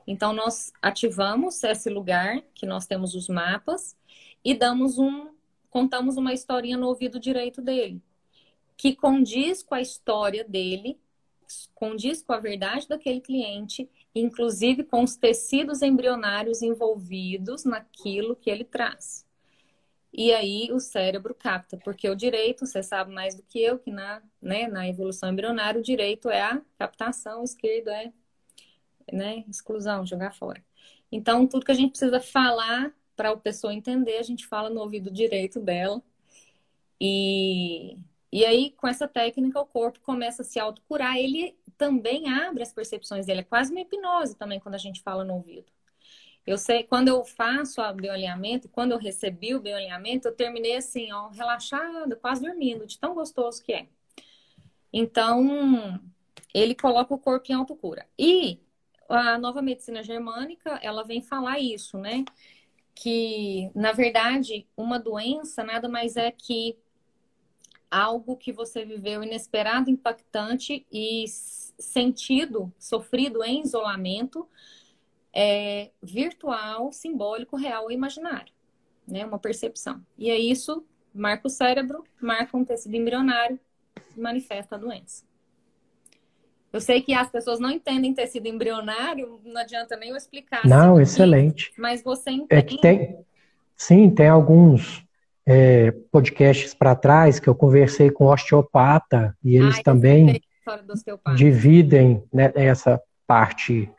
Então, 0.06 0.32
nós 0.32 0.70
ativamos 0.82 1.62
esse 1.64 1.88
lugar, 1.88 2.42
que 2.54 2.66
nós 2.66 2.86
temos 2.86 3.14
os 3.14 3.28
mapas, 3.28 3.96
e 4.44 4.54
damos 4.54 4.98
um, 4.98 5.30
contamos 5.70 6.16
uma 6.16 6.34
historinha 6.34 6.76
no 6.76 6.88
ouvido 6.88 7.18
direito 7.18 7.62
dele, 7.62 8.02
que 8.80 8.96
condiz 8.96 9.62
com 9.62 9.74
a 9.74 9.80
história 9.80 10.42
dele, 10.42 10.98
condiz 11.74 12.22
com 12.22 12.32
a 12.32 12.38
verdade 12.38 12.88
daquele 12.88 13.20
cliente 13.20 13.88
inclusive 14.14 14.84
com 14.84 15.02
os 15.02 15.16
tecidos 15.16 15.82
embrionários 15.82 16.62
envolvidos 16.62 17.64
naquilo 17.64 18.36
que 18.36 18.50
ele 18.50 18.64
traz. 18.64 19.26
E 20.12 20.32
aí 20.32 20.68
o 20.72 20.80
cérebro 20.80 21.34
capta, 21.34 21.76
porque 21.76 22.08
o 22.08 22.16
direito, 22.16 22.66
você 22.66 22.82
sabe 22.82 23.12
mais 23.12 23.36
do 23.36 23.42
que 23.44 23.62
eu, 23.62 23.78
que 23.78 23.92
na, 23.92 24.20
né, 24.42 24.66
na 24.66 24.88
evolução 24.88 25.30
embrionária 25.30 25.80
o 25.80 25.84
direito 25.84 26.28
é 26.28 26.42
a 26.42 26.60
captação, 26.76 27.42
o 27.42 27.44
esquerdo 27.44 27.90
é 27.90 28.12
né, 29.12 29.44
exclusão, 29.48 30.04
jogar 30.04 30.34
fora. 30.34 30.64
Então, 31.12 31.46
tudo 31.46 31.64
que 31.64 31.72
a 31.72 31.76
gente 31.76 31.90
precisa 31.90 32.20
falar 32.20 32.92
para 33.14 33.30
a 33.30 33.36
pessoa 33.36 33.72
entender, 33.72 34.18
a 34.18 34.22
gente 34.22 34.46
fala 34.46 34.70
no 34.70 34.80
ouvido 34.80 35.10
direito 35.10 35.60
dela. 35.60 36.02
E, 37.00 37.96
e 38.32 38.44
aí, 38.44 38.70
com 38.72 38.86
essa 38.86 39.08
técnica, 39.08 39.60
o 39.60 39.66
corpo 39.66 40.00
começa 40.00 40.42
a 40.42 40.44
se 40.44 40.58
autocurar. 40.58 41.16
Ele 41.16 41.56
também 41.76 42.28
abre 42.28 42.62
as 42.62 42.72
percepções 42.72 43.26
dele. 43.26 43.40
É 43.40 43.44
quase 43.44 43.72
uma 43.72 43.80
hipnose 43.80 44.36
também 44.36 44.60
quando 44.60 44.76
a 44.76 44.78
gente 44.78 45.02
fala 45.02 45.24
no 45.24 45.34
ouvido. 45.34 45.66
Eu 46.46 46.56
sei, 46.56 46.84
quando 46.84 47.08
eu 47.08 47.24
faço 47.24 47.82
o 47.82 47.92
bioalinhamento, 47.92 48.68
quando 48.68 48.92
eu 48.92 48.98
recebi 48.98 49.54
o 49.54 49.60
bioalinhamento, 49.60 50.28
eu 50.28 50.34
terminei 50.34 50.76
assim, 50.76 51.12
ó, 51.12 51.28
relaxada, 51.28 52.16
quase 52.16 52.42
dormindo, 52.42 52.86
de 52.86 52.98
tão 52.98 53.14
gostoso 53.14 53.62
que 53.62 53.72
é. 53.72 53.88
Então, 54.92 56.00
ele 56.54 56.74
coloca 56.74 57.14
o 57.14 57.18
corpo 57.18 57.50
em 57.50 57.54
autocura. 57.54 58.06
E 58.18 58.60
a 59.08 59.38
nova 59.38 59.60
medicina 59.60 60.02
germânica, 60.02 60.78
ela 60.82 61.04
vem 61.04 61.20
falar 61.20 61.58
isso, 61.58 61.98
né? 61.98 62.24
Que, 62.94 63.70
na 63.74 63.92
verdade, 63.92 64.66
uma 64.76 64.98
doença 64.98 65.64
nada 65.64 65.88
mais 65.88 66.16
é 66.16 66.30
que 66.30 66.78
algo 67.90 68.36
que 68.36 68.52
você 68.52 68.84
viveu 68.84 69.22
inesperado, 69.22 69.90
impactante 69.90 70.86
e 70.92 71.24
sentido, 71.78 72.72
sofrido 72.78 73.42
em 73.42 73.62
isolamento, 73.62 74.46
é, 75.32 75.90
virtual, 76.02 76.92
simbólico, 76.92 77.56
real 77.56 77.84
ou 77.84 77.90
imaginário. 77.90 78.52
Né? 79.06 79.24
Uma 79.24 79.38
percepção. 79.38 80.00
E 80.16 80.30
é 80.30 80.38
isso, 80.38 80.84
marca 81.12 81.48
o 81.48 81.50
cérebro, 81.50 82.04
marca 82.20 82.56
um 82.56 82.64
tecido 82.64 82.94
embrionário 82.94 83.58
e 84.16 84.20
manifesta 84.20 84.76
a 84.76 84.78
doença. 84.78 85.24
Eu 86.72 86.80
sei 86.80 87.02
que 87.02 87.12
as 87.12 87.28
pessoas 87.28 87.58
não 87.58 87.70
entendem 87.70 88.14
tecido 88.14 88.46
embrionário, 88.46 89.40
não 89.44 89.60
adianta 89.60 89.96
nem 89.96 90.10
eu 90.10 90.16
explicar. 90.16 90.64
Não, 90.64 90.92
assim, 90.92 91.02
excelente. 91.02 91.72
Mas 91.76 92.00
você 92.00 92.30
entende. 92.30 92.46
É 92.54 92.62
que 92.62 92.80
tem, 92.80 93.18
sim, 93.76 94.08
tem 94.08 94.28
alguns 94.28 95.04
é, 95.46 95.92
podcasts 96.12 96.74
para 96.74 96.94
trás 96.94 97.40
que 97.40 97.48
eu 97.48 97.54
conversei 97.54 98.10
com 98.10 98.26
osteopata 98.26 99.36
e 99.42 99.56
eles 99.56 99.76
Ai, 99.76 99.82
também 99.82 100.42
dividem 101.34 102.22
né, 102.32 102.52
essa 102.54 103.00
parte 103.26 103.90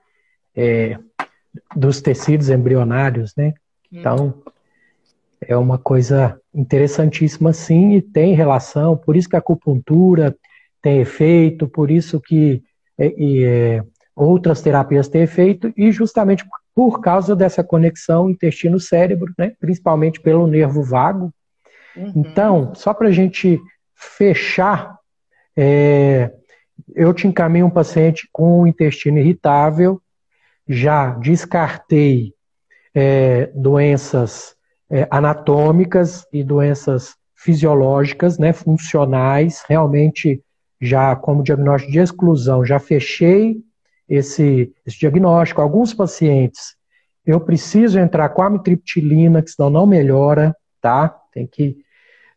é, 0.55 0.97
dos 1.75 2.01
tecidos 2.01 2.49
embrionários, 2.49 3.35
né? 3.35 3.53
Hum. 3.91 3.99
Então, 3.99 4.43
é 5.41 5.57
uma 5.57 5.77
coisa 5.77 6.39
interessantíssima, 6.53 7.51
sim, 7.51 7.93
e 7.93 8.01
tem 8.01 8.33
relação, 8.33 8.95
por 8.95 9.15
isso 9.15 9.27
que 9.27 9.35
a 9.35 9.39
acupuntura 9.39 10.35
tem 10.81 10.99
efeito, 10.99 11.67
por 11.67 11.89
isso 11.89 12.19
que 12.19 12.63
é, 12.97 13.07
é, 13.07 13.83
outras 14.15 14.61
terapias 14.61 15.07
têm 15.07 15.23
efeito, 15.23 15.73
e 15.75 15.91
justamente 15.91 16.47
por 16.47 16.60
causa 17.01 17.35
dessa 17.35 17.63
conexão 17.63 18.29
intestino-cérebro, 18.29 19.33
né? 19.37 19.53
principalmente 19.59 20.19
pelo 20.19 20.47
nervo 20.47 20.83
vago. 20.83 21.33
Uhum. 21.95 22.13
Então, 22.15 22.73
só 22.75 22.93
para 22.93 23.09
a 23.09 23.11
gente 23.11 23.59
fechar, 23.95 24.97
é, 25.55 26.31
eu 26.95 27.13
te 27.13 27.27
encaminho 27.27 27.67
um 27.67 27.71
paciente 27.71 28.27
com 28.31 28.65
intestino 28.65 29.17
irritável, 29.17 30.01
já 30.67 31.11
descartei 31.11 32.33
é, 32.93 33.47
doenças 33.53 34.55
é, 34.89 35.07
anatômicas 35.09 36.25
e 36.31 36.43
doenças 36.43 37.15
fisiológicas, 37.35 38.37
né, 38.37 38.53
funcionais, 38.53 39.63
realmente 39.67 40.41
já 40.79 41.15
como 41.15 41.43
diagnóstico 41.43 41.91
de 41.91 41.99
exclusão, 41.99 42.65
já 42.65 42.79
fechei 42.79 43.61
esse, 44.11 44.73
esse 44.85 44.99
diagnóstico. 44.99 45.61
Alguns 45.61 45.93
pacientes 45.93 46.75
eu 47.25 47.39
preciso 47.39 47.97
entrar 47.97 48.27
com 48.29 48.41
amitriptilina, 48.41 49.41
que 49.41 49.51
senão 49.51 49.69
não 49.69 49.85
melhora, 49.85 50.55
tá? 50.81 51.07
Tem 51.31 51.47
que 51.47 51.77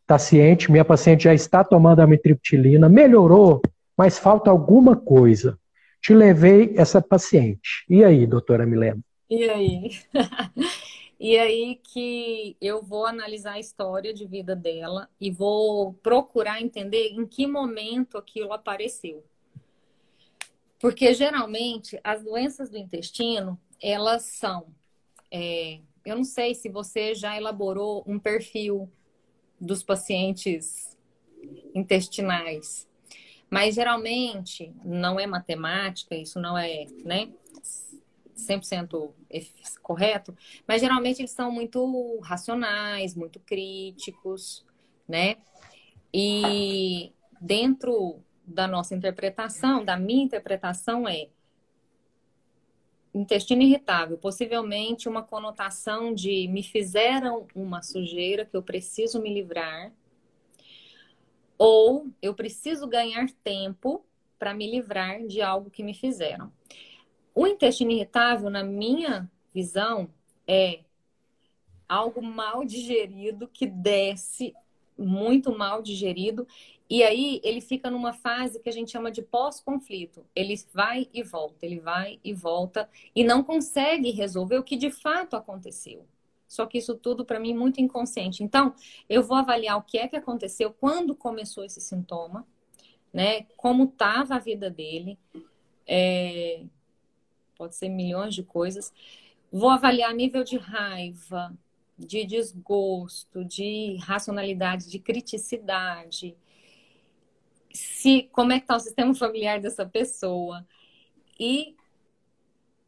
estar 0.03 0.07
tá 0.07 0.18
ciente. 0.18 0.70
Minha 0.70 0.85
paciente 0.85 1.25
já 1.25 1.35
está 1.35 1.64
tomando 1.64 2.01
amitriptilina, 2.01 2.89
melhorou, 2.89 3.61
mas 3.97 4.18
falta 4.18 4.51
alguma 4.51 4.95
coisa. 4.95 5.59
Te 6.01 6.14
levei 6.14 6.75
essa 6.77 7.03
paciente. 7.03 7.85
E 7.89 8.05
aí, 8.05 8.25
doutora 8.25 8.64
Milena? 8.64 9.01
E 9.29 9.51
aí? 9.51 9.91
e 11.18 11.37
aí 11.37 11.81
que 11.83 12.57
eu 12.61 12.83
vou 12.83 13.05
analisar 13.05 13.55
a 13.55 13.61
história 13.61 14.14
de 14.14 14.27
vida 14.27 14.55
dela 14.55 15.09
e 15.20 15.29
vou 15.29 15.95
procurar 15.95 16.61
entender 16.61 17.09
em 17.09 17.27
que 17.27 17.49
momento 17.49 18.16
aquilo 18.16 18.53
apareceu. 18.53 19.25
Porque 20.79 21.14
geralmente 21.14 21.99
as 22.03 22.22
doenças 22.22 22.70
do 22.70 22.77
intestino, 22.77 23.59
elas 23.81 24.22
são. 24.22 24.66
É, 25.31 25.81
eu 26.05 26.16
não 26.16 26.25
sei 26.25 26.55
se 26.55 26.68
você 26.68 27.14
já 27.14 27.37
elaborou 27.37 28.05
um 28.07 28.18
perfil 28.18 28.91
dos 29.61 29.83
pacientes 29.83 30.97
intestinais. 31.75 32.89
Mas 33.51 33.75
geralmente 33.75 34.75
não 34.85 35.18
é 35.18 35.27
matemática, 35.27 36.14
isso 36.14 36.41
não 36.41 36.57
é, 36.59 36.87
né, 37.05 37.31
100% 38.37 39.12
correto, 39.83 40.37
mas 40.66 40.81
geralmente 40.81 41.20
eles 41.20 41.31
são 41.31 41.51
muito 41.51 42.18
racionais, 42.20 43.14
muito 43.14 43.39
críticos, 43.41 44.64
né? 45.09 45.37
E 46.12 47.12
dentro 47.41 48.22
da 48.47 48.66
nossa 48.66 48.95
interpretação, 48.95 49.84
da 49.84 49.97
minha 49.97 50.24
interpretação 50.24 51.09
é 51.09 51.28
intestino 53.14 53.62
irritável, 53.62 54.18
possivelmente 54.18 55.09
uma 55.09 55.22
conotação 55.22 56.12
de 56.12 56.49
me 56.49 56.62
fizeram 56.62 57.47
uma 57.55 57.80
sujeira 57.80 58.45
que 58.45 58.57
eu 58.57 58.62
preciso 58.62 59.20
me 59.20 59.32
livrar, 59.32 59.92
ou 61.57 62.09
eu 62.20 62.34
preciso 62.34 62.86
ganhar 62.88 63.28
tempo 63.45 64.05
para 64.38 64.53
me 64.53 64.68
livrar 64.68 65.24
de 65.26 65.40
algo 65.40 65.70
que 65.70 65.82
me 65.82 65.95
fizeram. 65.95 66.53
O 67.34 67.47
intestino 67.47 67.92
irritável, 67.92 68.51
na 68.51 68.64
minha 68.64 69.30
visão, 69.55 70.11
é 70.47 70.80
algo 71.88 72.20
mal 72.20 72.64
digerido 72.64 73.47
que 73.47 73.66
desce 73.66 74.55
muito 74.99 75.57
mal 75.57 75.82
digerido 75.82 76.47
e 76.89 77.03
aí 77.03 77.41
ele 77.43 77.61
fica 77.61 77.91
numa 77.91 78.12
fase 78.12 78.61
que 78.61 78.68
a 78.68 78.72
gente 78.72 78.91
chama 78.91 79.11
de 79.11 79.22
pós-conflito. 79.22 80.24
Ele 80.35 80.55
vai 80.72 81.09
e 81.12 81.22
volta, 81.22 81.64
ele 81.64 81.80
vai 81.80 82.20
e 82.22 82.32
volta 82.32 82.89
e 83.14 83.24
não 83.24 83.43
consegue 83.43 84.11
resolver 84.11 84.59
o 84.59 84.62
que 84.62 84.76
de 84.76 84.91
fato 84.91 85.35
aconteceu. 85.35 86.07
Só 86.47 86.66
que 86.66 86.78
isso 86.78 86.95
tudo 86.95 87.24
para 87.24 87.41
mim 87.41 87.53
é 87.53 87.57
muito 87.57 87.80
inconsciente. 87.80 88.45
Então, 88.45 88.74
eu 89.09 89.22
vou 89.22 89.37
avaliar 89.37 89.78
o 89.78 89.82
que 89.82 89.99
é 89.99 90.07
que 90.07 90.16
aconteceu, 90.16 90.72
quando 90.72 91.14
começou 91.14 91.64
esse 91.64 91.80
sintoma, 91.80 92.47
né? 93.12 93.43
Como 93.57 93.85
estava 93.85 94.37
a 94.37 94.39
vida 94.39 94.70
dele. 94.70 95.18
É... 95.87 96.64
Pode 97.57 97.74
ser 97.76 97.89
milhões 97.89 98.35
de 98.35 98.43
coisas. 98.43 98.93
Vou 99.51 99.70
avaliar 99.70 100.12
nível 100.12 100.45
de 100.45 100.59
raiva, 100.59 101.57
de 101.99 102.24
desgosto, 102.24 103.45
de 103.45 103.97
racionalidade, 104.01 104.91
de 104.91 104.99
criticidade, 104.99 106.37
se 107.75 108.29
como 108.33 108.53
é 108.53 108.59
que 108.59 108.64
está 108.64 108.77
o 108.77 108.81
sistema 108.81 109.12
familiar 109.16 109.61
dessa 109.61 109.85
pessoa 109.85 110.66
e 111.39 111.77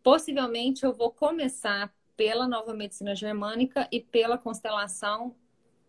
possivelmente 0.02 0.84
eu 0.84 0.92
vou 0.92 1.10
começar 1.10 1.92
pela 2.16 2.48
nova 2.48 2.72
medicina 2.72 3.14
germânica 3.14 3.88
e 3.92 4.00
pela 4.00 4.38
constelação 4.38 5.34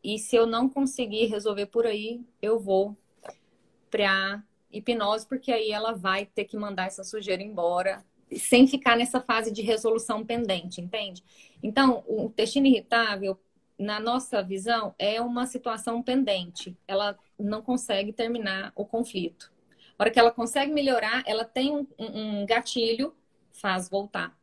e 0.03 0.17
se 0.17 0.35
eu 0.35 0.45
não 0.45 0.69
conseguir 0.69 1.25
resolver 1.25 1.67
por 1.67 1.85
aí, 1.85 2.21
eu 2.41 2.59
vou 2.59 2.97
para 3.89 4.43
hipnose, 4.71 5.27
porque 5.27 5.51
aí 5.51 5.71
ela 5.71 5.93
vai 5.93 6.25
ter 6.25 6.45
que 6.45 6.57
mandar 6.57 6.87
essa 6.87 7.03
sujeira 7.03 7.41
embora, 7.41 8.05
sem 8.31 8.67
ficar 8.67 8.97
nessa 8.97 9.21
fase 9.21 9.51
de 9.51 9.61
resolução 9.61 10.25
pendente, 10.25 10.81
entende? 10.81 11.23
Então, 11.63 12.03
o 12.07 12.25
intestino 12.25 12.67
irritável, 12.67 13.39
na 13.77 13.99
nossa 13.99 14.41
visão, 14.41 14.93
é 14.99 15.21
uma 15.21 15.45
situação 15.45 16.01
pendente. 16.01 16.77
Ela 16.87 17.17
não 17.39 17.61
consegue 17.61 18.11
terminar 18.11 18.71
o 18.75 18.85
conflito. 18.85 19.51
A 19.97 20.03
hora 20.03 20.11
que 20.11 20.19
ela 20.19 20.31
consegue 20.31 20.71
melhorar, 20.71 21.23
ela 21.25 21.43
tem 21.43 21.71
um, 21.71 21.87
um 21.97 22.45
gatilho, 22.45 23.15
faz 23.51 23.89
voltar, 23.89 24.37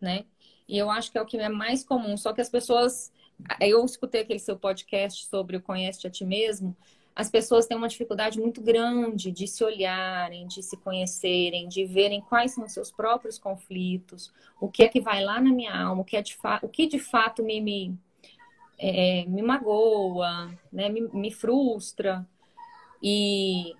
né? 0.00 0.24
E 0.68 0.78
eu 0.78 0.90
acho 0.90 1.10
que 1.10 1.18
é 1.18 1.22
o 1.22 1.26
que 1.26 1.36
é 1.36 1.48
mais 1.48 1.84
comum. 1.84 2.16
Só 2.16 2.32
que 2.32 2.40
as 2.40 2.48
pessoas 2.48 3.12
eu 3.60 3.84
escutei 3.84 4.22
aquele 4.22 4.38
seu 4.38 4.56
podcast 4.56 5.26
sobre 5.26 5.56
o 5.56 5.62
Conhece 5.62 6.06
a 6.06 6.10
Ti 6.10 6.24
Mesmo. 6.24 6.76
As 7.14 7.30
pessoas 7.30 7.66
têm 7.66 7.76
uma 7.76 7.88
dificuldade 7.88 8.40
muito 8.40 8.62
grande 8.62 9.30
de 9.30 9.46
se 9.46 9.62
olharem, 9.62 10.46
de 10.46 10.62
se 10.62 10.78
conhecerem, 10.78 11.68
de 11.68 11.84
verem 11.84 12.22
quais 12.22 12.54
são 12.54 12.64
os 12.64 12.72
seus 12.72 12.90
próprios 12.90 13.38
conflitos, 13.38 14.32
o 14.58 14.68
que 14.68 14.82
é 14.82 14.88
que 14.88 15.00
vai 15.00 15.22
lá 15.22 15.38
na 15.38 15.52
minha 15.52 15.74
alma, 15.74 16.00
o 16.00 16.04
que, 16.04 16.16
é 16.16 16.22
de, 16.22 16.34
o 16.62 16.68
que 16.68 16.86
de 16.86 16.98
fato 16.98 17.42
me, 17.42 17.60
me, 17.60 17.98
é, 18.82 19.24
me 19.26 19.42
magoa, 19.42 20.52
né? 20.72 20.88
me, 20.88 21.02
me 21.02 21.30
frustra. 21.30 22.26
E, 23.00 23.72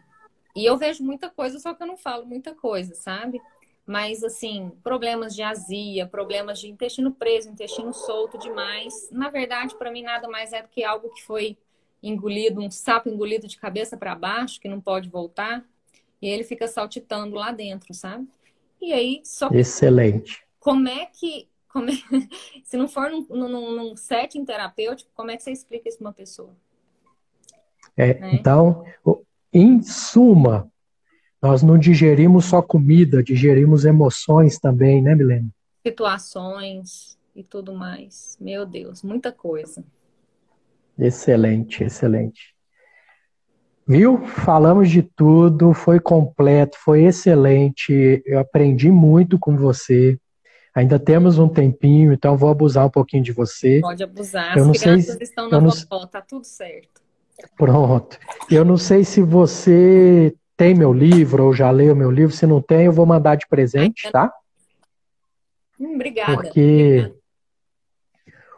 e 0.55 0.64
eu 0.64 0.76
vejo 0.76 1.03
muita 1.03 1.28
coisa, 1.28 1.59
só 1.59 1.74
que 1.74 1.82
eu 1.82 1.86
não 1.88 1.96
falo 1.96 2.24
muita 2.24 2.55
coisa, 2.55 2.94
sabe? 2.94 3.42
Mas, 3.84 4.22
assim, 4.22 4.70
problemas 4.84 5.34
de 5.34 5.42
azia, 5.42 6.07
problemas 6.07 6.61
de 6.61 6.68
intestino 6.68 7.12
preso, 7.12 7.50
intestino 7.50 7.92
solto 7.92 8.38
demais. 8.38 9.09
Na 9.11 9.28
verdade, 9.28 9.74
para 9.74 9.90
mim, 9.90 10.03
nada 10.03 10.28
mais 10.28 10.53
é 10.53 10.62
do 10.62 10.68
que 10.68 10.84
algo 10.84 11.11
que 11.11 11.22
foi 11.22 11.59
engolido, 12.00 12.61
um 12.61 12.70
sapo 12.70 13.09
engolido 13.09 13.48
de 13.48 13.59
cabeça 13.59 13.96
para 13.96 14.14
baixo, 14.14 14.61
que 14.61 14.68
não 14.68 14.80
pode 14.80 15.09
voltar. 15.09 15.64
E 16.20 16.28
ele 16.28 16.44
fica 16.44 16.68
saltitando 16.68 17.34
lá 17.34 17.50
dentro, 17.50 17.92
sabe? 17.92 18.28
E 18.80 18.92
aí, 18.92 19.20
só. 19.24 19.48
Excelente. 19.48 20.44
Como 20.61 20.86
é 20.88 21.07
que. 21.07 21.48
Como 21.73 21.89
é... 21.91 21.93
Se 22.64 22.77
não 22.77 22.87
for 22.87 23.11
num, 23.11 23.27
num, 23.31 23.77
num 23.77 23.97
setting 23.97 24.45
terapêutico, 24.45 25.11
como 25.14 25.31
é 25.31 25.37
que 25.37 25.43
você 25.43 25.51
explica 25.51 25.89
isso 25.89 25.99
para 25.99 26.09
uma 26.09 26.12
pessoa? 26.12 26.55
É, 27.97 28.18
né? 28.18 28.35
Então, 28.35 28.85
em 29.53 29.83
suma, 29.83 30.70
nós 31.41 31.62
não 31.62 31.79
digerimos 31.79 32.45
só 32.45 32.62
comida, 32.62 33.23
digerimos 33.23 33.85
emoções 33.85 34.59
também, 34.59 35.03
né, 35.03 35.14
Milene? 35.14 35.51
Situações 35.85 37.18
e 37.35 37.43
tudo 37.43 37.75
mais. 37.75 38.37
Meu 38.41 38.64
Deus, 38.64 39.03
muita 39.03 39.33
coisa. 39.33 39.85
Excelente, 40.99 41.85
excelente. 41.85 42.55
Viu? 43.87 44.25
Falamos 44.25 44.89
de 44.91 45.03
tudo, 45.03 45.75
foi 45.75 45.99
completo, 45.99 46.79
foi 46.79 47.05
excelente. 47.05 48.23
Eu 48.25 48.39
aprendi 48.39 48.91
muito 48.91 49.39
com 49.39 49.57
você. 49.57 50.18
Ainda 50.75 50.99
temos 50.99 51.39
um 51.39 51.49
tempinho, 51.49 52.12
então 52.12 52.37
vou 52.37 52.49
abusar 52.49 52.87
um 52.87 52.91
pouquinho 52.91 53.23
de 53.23 53.33
você. 53.33 53.81
Pode 53.81 54.03
abusar. 54.03 54.53
As 54.53 54.57
eu 54.57 54.64
não 54.64 54.73
crianças 54.73 55.14
sei, 55.16 55.23
estão 55.23 55.51
na 55.51 55.61
não... 55.61 56.07
tá 56.07 56.23
tudo 56.23 56.45
certo. 56.45 57.03
Pronto. 57.57 58.18
Eu 58.51 58.64
não 58.64 58.79
sei 58.79 59.05
se 59.05 59.20
você 59.20 60.35
tem 60.57 60.75
meu 60.75 60.93
livro 60.93 61.47
ou 61.47 61.53
já 61.53 61.70
leu 61.70 61.95
meu 61.95 62.11
livro. 62.11 62.35
Se 62.35 62.47
não 62.47 62.62
tem, 62.62 62.87
eu 62.87 62.93
vou 62.93 63.05
mandar 63.05 63.37
de 63.37 63.47
presente, 63.47 64.11
tá? 64.11 64.33
Hum, 65.79 65.95
obrigada. 65.95 66.35
Porque 66.35 66.99
obrigada. 67.01 67.23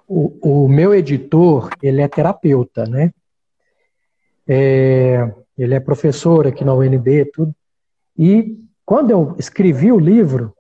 O, 0.06 0.64
o 0.64 0.68
meu 0.68 0.94
editor, 0.94 1.70
ele 1.82 2.02
é 2.02 2.08
terapeuta, 2.08 2.84
né? 2.84 3.10
É, 4.46 5.32
ele 5.56 5.74
é 5.74 5.80
professor 5.80 6.46
aqui 6.46 6.62
na 6.62 6.74
UNB, 6.74 7.24
tudo. 7.32 7.54
E 8.16 8.58
quando 8.84 9.10
eu 9.10 9.34
escrevi 9.38 9.90
o 9.90 9.98
livro, 9.98 10.54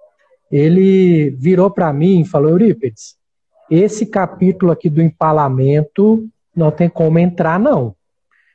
ele 0.56 1.30
virou 1.30 1.68
para 1.68 1.92
mim 1.92 2.20
e 2.20 2.24
falou: 2.24 2.50
Eurípides, 2.50 3.16
esse 3.68 4.06
capítulo 4.06 4.70
aqui 4.70 4.88
do 4.88 5.02
empalamento 5.02 6.28
não 6.54 6.70
tem 6.70 6.88
como 6.88 7.18
entrar, 7.18 7.58
não. 7.58 7.86
Eu 7.86 7.94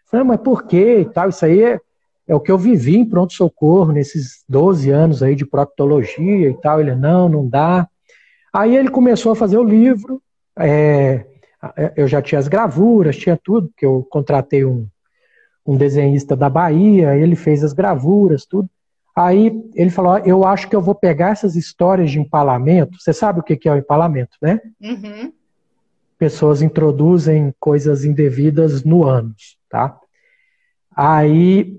falei, 0.06 0.26
mas 0.26 0.40
por 0.40 0.64
quê? 0.64 1.02
E 1.02 1.06
tal, 1.06 1.28
isso 1.28 1.44
aí 1.44 1.62
é, 1.62 1.80
é 2.26 2.34
o 2.34 2.40
que 2.40 2.50
eu 2.50 2.58
vivi 2.58 2.96
em 2.96 3.06
pronto-socorro 3.06 3.92
nesses 3.92 4.46
12 4.48 4.90
anos 4.90 5.22
aí 5.22 5.36
de 5.36 5.46
proctologia 5.46 6.50
e 6.50 6.54
tal. 6.62 6.80
Ele, 6.80 6.96
não, 6.96 7.28
não 7.28 7.46
dá. 7.46 7.86
Aí 8.54 8.78
ele 8.78 8.90
começou 8.90 9.34
a 9.34 9.36
fazer 9.36 9.58
o 9.58 9.64
livro, 9.64 10.22
é, 10.58 11.26
eu 11.98 12.08
já 12.08 12.22
tinha 12.22 12.40
as 12.40 12.48
gravuras, 12.48 13.18
tinha 13.18 13.38
tudo, 13.44 13.68
porque 13.68 13.86
eu 13.86 14.08
contratei 14.10 14.64
um, 14.64 14.88
um 15.66 15.76
desenhista 15.76 16.34
da 16.34 16.50
Bahia, 16.50 17.16
ele 17.16 17.36
fez 17.36 17.62
as 17.62 17.74
gravuras, 17.74 18.46
tudo. 18.46 18.70
Aí 19.20 19.52
ele 19.76 19.90
falou: 19.90 20.18
Eu 20.20 20.46
acho 20.46 20.70
que 20.70 20.76
eu 20.76 20.82
vou 20.82 20.96
pegar 20.96 21.32
essas 21.32 21.58
histórias 21.58 22.10
de 22.10 22.18
empalamento. 22.18 22.98
Você 22.98 23.12
sabe 23.12 23.42
o 23.42 23.44
que 23.44 23.68
é 23.68 23.74
o 23.74 23.78
empalamento, 23.78 24.38
né? 24.42 24.62
Uhum. 24.82 25.34
Pessoas 26.18 26.62
introduzem 26.62 27.54
coisas 27.60 28.06
indevidas 28.06 28.86
no 28.86 29.04
ânus, 29.04 29.58
tá? 29.70 30.00
Aí 30.96 31.78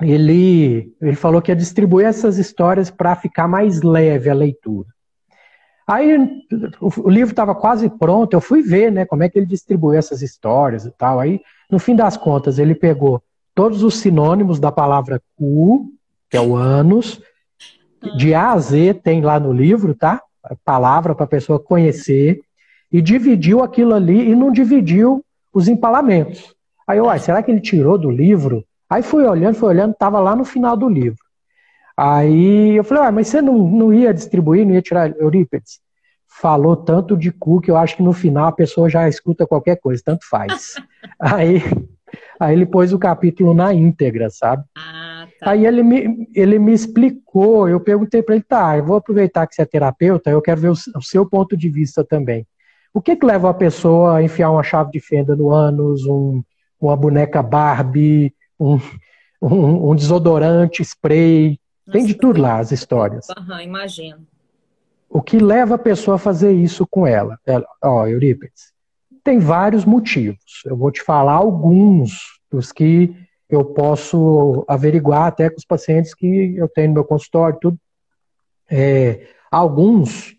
ele, 0.00 0.90
ele 1.02 1.14
falou 1.14 1.42
que 1.42 1.50
ia 1.52 1.56
distribuir 1.56 2.06
essas 2.06 2.38
histórias 2.38 2.90
para 2.90 3.14
ficar 3.14 3.46
mais 3.46 3.82
leve 3.82 4.30
a 4.30 4.34
leitura. 4.34 4.88
Aí 5.86 6.16
o, 6.80 6.88
o 7.02 7.10
livro 7.10 7.32
estava 7.32 7.54
quase 7.54 7.90
pronto, 7.90 8.32
eu 8.32 8.40
fui 8.40 8.62
ver 8.62 8.90
né, 8.90 9.04
como 9.04 9.22
é 9.22 9.28
que 9.28 9.38
ele 9.38 9.44
distribuiu 9.44 9.98
essas 9.98 10.22
histórias 10.22 10.86
e 10.86 10.90
tal. 10.92 11.20
Aí, 11.20 11.42
no 11.70 11.78
fim 11.78 11.94
das 11.94 12.16
contas, 12.16 12.58
ele 12.58 12.74
pegou 12.74 13.22
todos 13.54 13.82
os 13.82 13.98
sinônimos 13.98 14.58
da 14.58 14.72
palavra 14.72 15.20
cu, 15.36 15.93
que 16.34 16.38
é 16.38 16.40
o 16.40 16.56
ânus, 16.56 17.22
de 18.16 18.34
A 18.34 18.50
a 18.50 18.58
Z 18.58 18.94
tem 18.94 19.20
lá 19.20 19.38
no 19.38 19.52
livro, 19.52 19.94
tá? 19.94 20.20
A 20.42 20.56
palavra 20.64 21.14
para 21.14 21.26
a 21.26 21.28
pessoa 21.28 21.60
conhecer, 21.60 22.40
e 22.90 23.00
dividiu 23.00 23.62
aquilo 23.62 23.94
ali 23.94 24.30
e 24.30 24.34
não 24.34 24.50
dividiu 24.50 25.24
os 25.52 25.68
empalamentos. 25.68 26.52
Aí 26.88 26.98
eu, 26.98 27.06
será 27.20 27.40
que 27.40 27.52
ele 27.52 27.60
tirou 27.60 27.96
do 27.96 28.10
livro 28.10 28.64
Aí 28.90 29.02
fui 29.02 29.24
olhando, 29.24 29.54
fui 29.54 29.68
olhando, 29.68 29.92
estava 29.92 30.20
lá 30.20 30.36
no 30.36 30.44
final 30.44 30.76
do 30.76 30.88
livro. 30.88 31.18
Aí 31.96 32.76
eu 32.76 32.84
falei, 32.84 33.04
ah, 33.04 33.12
mas 33.12 33.28
você 33.28 33.40
não, 33.40 33.56
não 33.56 33.92
ia 33.92 34.12
distribuir, 34.12 34.66
não 34.66 34.74
ia 34.74 34.82
tirar 34.82 35.16
Eurípides? 35.16 35.80
Falou 36.28 36.76
tanto 36.76 37.16
de 37.16 37.30
cu 37.32 37.60
que 37.60 37.70
eu 37.70 37.76
acho 37.76 37.96
que 37.96 38.02
no 38.02 38.12
final 38.12 38.46
a 38.46 38.52
pessoa 38.52 38.90
já 38.90 39.08
escuta 39.08 39.46
qualquer 39.46 39.76
coisa, 39.76 40.02
tanto 40.04 40.28
faz. 40.28 40.74
aí, 41.18 41.62
aí 42.38 42.54
ele 42.54 42.66
pôs 42.66 42.92
o 42.92 42.98
capítulo 42.98 43.54
na 43.54 43.72
íntegra, 43.72 44.28
sabe? 44.30 44.64
Ah, 44.76 45.23
tá. 45.40 45.50
Aí 45.50 45.66
ele 45.66 45.82
me, 45.82 46.28
ele 46.34 46.58
me 46.58 46.72
explicou, 46.72 47.68
eu 47.68 47.80
perguntei 47.80 48.22
para 48.22 48.34
ele, 48.34 48.44
tá, 48.44 48.76
eu 48.76 48.84
vou 48.84 48.96
aproveitar 48.96 49.46
que 49.46 49.54
você 49.54 49.62
é 49.62 49.66
terapeuta, 49.66 50.30
eu 50.30 50.42
quero 50.42 50.60
ver 50.60 50.70
o, 50.70 50.72
o 50.72 51.02
seu 51.02 51.28
ponto 51.28 51.56
de 51.56 51.68
vista 51.68 52.04
também. 52.04 52.46
O 52.92 53.00
que, 53.00 53.16
que 53.16 53.26
leva 53.26 53.50
a 53.50 53.54
pessoa 53.54 54.16
a 54.16 54.22
enfiar 54.22 54.50
uma 54.50 54.62
chave 54.62 54.92
de 54.92 55.00
fenda 55.00 55.34
no 55.34 55.50
ânus, 55.50 56.06
um, 56.06 56.42
uma 56.80 56.96
boneca 56.96 57.42
Barbie, 57.42 58.32
um, 58.58 58.78
um, 59.42 59.90
um 59.90 59.94
desodorante, 59.94 60.82
spray, 60.82 61.58
Nossa, 61.86 61.98
tem 61.98 62.06
de 62.06 62.14
tudo 62.14 62.40
lá 62.40 62.58
as 62.58 62.70
histórias. 62.70 63.26
Aham, 63.36 63.62
imagino. 63.62 64.26
O 65.08 65.22
que 65.22 65.38
leva 65.38 65.76
a 65.76 65.78
pessoa 65.78 66.16
a 66.16 66.18
fazer 66.18 66.52
isso 66.52 66.86
com 66.86 67.06
ela? 67.06 67.38
ela 67.46 67.66
ó, 67.82 68.06
Eurípides, 68.06 68.72
tem 69.22 69.38
vários 69.38 69.84
motivos. 69.84 70.62
Eu 70.66 70.76
vou 70.76 70.90
te 70.90 71.02
falar 71.02 71.34
alguns 71.34 72.40
dos 72.50 72.72
que 72.72 73.14
eu 73.48 73.64
posso 73.64 74.64
averiguar 74.66 75.26
até 75.26 75.50
com 75.50 75.56
os 75.56 75.64
pacientes 75.64 76.14
que 76.14 76.56
eu 76.56 76.68
tenho 76.68 76.88
no 76.88 76.94
meu 76.94 77.04
consultório, 77.04 77.58
tudo. 77.60 77.78
É, 78.70 79.26
alguns 79.50 80.36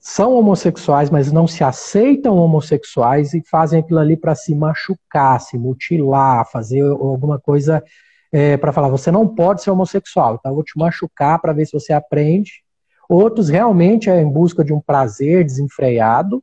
são 0.00 0.34
homossexuais, 0.34 1.10
mas 1.10 1.30
não 1.30 1.46
se 1.46 1.62
aceitam 1.62 2.36
homossexuais 2.36 3.34
e 3.34 3.42
fazem 3.48 3.80
aquilo 3.80 3.98
ali 3.98 4.16
para 4.16 4.34
se 4.34 4.54
machucar, 4.54 5.40
se 5.40 5.58
mutilar, 5.58 6.50
fazer 6.50 6.82
alguma 6.82 7.38
coisa 7.38 7.84
é, 8.32 8.56
para 8.56 8.72
falar: 8.72 8.88
você 8.88 9.10
não 9.10 9.28
pode 9.28 9.62
ser 9.62 9.70
homossexual, 9.70 10.36
então 10.36 10.50
eu 10.50 10.54
vou 10.56 10.64
te 10.64 10.78
machucar 10.78 11.38
para 11.40 11.52
ver 11.52 11.66
se 11.66 11.72
você 11.72 11.92
aprende. 11.92 12.62
Outros 13.08 13.48
realmente 13.48 14.08
é 14.08 14.20
em 14.20 14.30
busca 14.30 14.64
de 14.64 14.72
um 14.72 14.80
prazer 14.80 15.44
desenfreado 15.44 16.42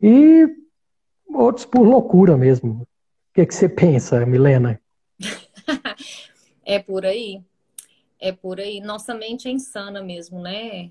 e 0.00 0.46
outros 1.34 1.64
por 1.64 1.82
loucura 1.82 2.36
mesmo. 2.36 2.86
Que, 3.38 3.46
que 3.46 3.54
você 3.54 3.68
pensa, 3.68 4.26
Milena? 4.26 4.82
é 6.66 6.80
por 6.80 7.06
aí. 7.06 7.40
É 8.18 8.32
por 8.32 8.58
aí. 8.58 8.80
Nossa 8.80 9.14
mente 9.14 9.46
é 9.46 9.52
insana 9.52 10.02
mesmo, 10.02 10.42
né? 10.42 10.90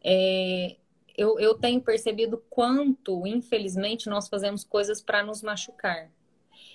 É, 0.00 0.76
eu, 1.18 1.40
eu 1.40 1.54
tenho 1.54 1.80
percebido 1.80 2.40
quanto, 2.48 3.26
infelizmente, 3.26 4.08
nós 4.08 4.28
fazemos 4.28 4.62
coisas 4.62 5.02
para 5.02 5.24
nos 5.24 5.42
machucar. 5.42 6.08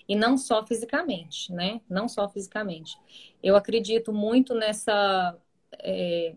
E 0.09 0.13
não 0.13 0.37
só 0.37 0.67
fisicamente, 0.67 1.53
né? 1.53 1.79
Não 1.89 2.09
só 2.09 2.27
fisicamente. 2.27 2.97
Eu 3.41 3.55
acredito 3.55 4.11
muito 4.11 4.53
nessa. 4.53 5.37
É, 5.79 6.35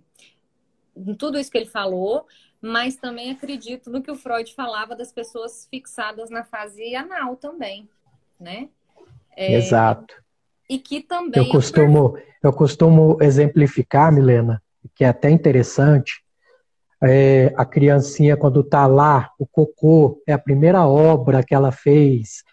em 0.97 1.15
tudo 1.17 1.41
isso 1.41 1.51
que 1.51 1.59
ele 1.59 1.67
falou, 1.67 2.25
mas 2.61 2.95
também 2.95 3.33
acredito 3.33 3.91
no 3.91 4.01
que 4.01 4.13
o 4.13 4.17
Freud 4.17 4.55
falava 4.55 4.95
das 4.95 5.11
pessoas 5.11 5.67
fixadas 5.69 6.31
na 6.31 6.45
fase 6.45 6.95
anal 6.95 7.35
também, 7.35 7.89
né? 8.45 8.69
É, 9.37 9.55
Exato. 9.57 10.15
E 10.69 10.79
que 10.79 11.01
também. 11.01 11.43
Eu 11.43 11.49
costumo, 11.51 12.17
eu 12.43 12.53
costumo 12.53 13.19
exemplificar, 13.21 14.13
Milena, 14.13 14.63
que 14.95 15.03
é 15.03 15.09
até 15.09 15.31
interessante. 15.31 16.23
É, 17.03 17.53
a 17.57 17.65
criancinha, 17.65 18.37
quando 18.37 18.61
está 18.61 18.87
lá, 18.87 19.31
o 19.39 19.47
cocô 19.47 20.23
é 20.27 20.33
a 20.33 20.39
primeira 20.39 20.87
obra 20.87 21.43
que 21.43 21.55
ela 21.55 21.73
fez, 21.73 22.45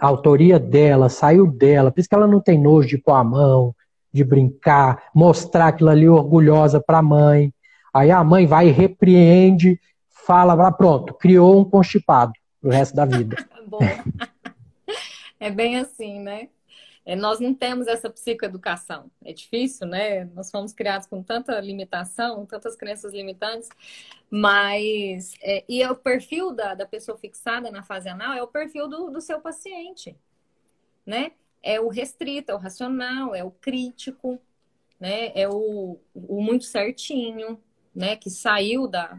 a 0.00 0.06
autoria 0.06 0.58
dela, 0.58 1.08
saiu 1.08 1.46
dela, 1.46 1.90
por 1.90 2.00
isso 2.00 2.08
que 2.08 2.14
ela 2.14 2.26
não 2.26 2.40
tem 2.40 2.58
nojo 2.58 2.88
de 2.88 2.98
pôr 2.98 3.14
a 3.14 3.24
mão, 3.24 3.74
de 4.12 4.24
brincar, 4.24 5.02
mostrar 5.14 5.68
aquilo 5.68 5.90
ali 5.90 6.08
orgulhosa 6.08 6.80
para 6.80 6.98
a 6.98 7.02
mãe. 7.02 7.52
Aí 7.92 8.10
a 8.10 8.22
mãe 8.22 8.46
vai 8.46 8.68
e 8.68 8.72
repreende, 8.72 9.78
fala, 10.26 10.70
pronto, 10.72 11.14
criou 11.14 11.58
um 11.58 11.64
constipado 11.64 12.32
pro 12.60 12.70
resto 12.70 12.94
da 12.94 13.04
vida. 13.04 13.36
Bom. 13.66 13.80
É 15.40 15.50
bem 15.50 15.78
assim, 15.78 16.20
né? 16.20 16.48
É, 17.04 17.16
nós 17.16 17.40
não 17.40 17.54
temos 17.54 17.86
essa 17.86 18.10
psicoeducação. 18.10 19.10
É 19.24 19.32
difícil, 19.32 19.86
né? 19.86 20.26
Nós 20.26 20.50
fomos 20.50 20.72
criados 20.74 21.06
com 21.06 21.22
tanta 21.22 21.58
limitação, 21.60 22.44
tantas 22.44 22.76
crenças 22.76 23.14
limitantes, 23.14 23.68
mas. 24.30 25.32
É, 25.42 25.64
e 25.68 25.82
é 25.82 25.90
o 25.90 25.96
perfil 25.96 26.52
da, 26.52 26.74
da 26.74 26.86
pessoa 26.86 27.16
fixada 27.16 27.70
na 27.70 27.82
fase 27.82 28.08
anal 28.08 28.34
é 28.34 28.42
o 28.42 28.48
perfil 28.48 28.88
do, 28.88 29.10
do 29.10 29.20
seu 29.20 29.40
paciente, 29.40 30.16
né? 31.06 31.32
É 31.62 31.80
o 31.80 31.88
restrito, 31.88 32.52
é 32.52 32.54
o 32.54 32.58
racional, 32.58 33.34
é 33.34 33.42
o 33.44 33.50
crítico, 33.50 34.40
né? 35.00 35.32
É 35.34 35.48
o, 35.48 35.98
o 36.14 36.42
muito 36.42 36.64
certinho, 36.64 37.62
né? 37.94 38.16
Que 38.16 38.30
saiu 38.30 38.86
da. 38.88 39.16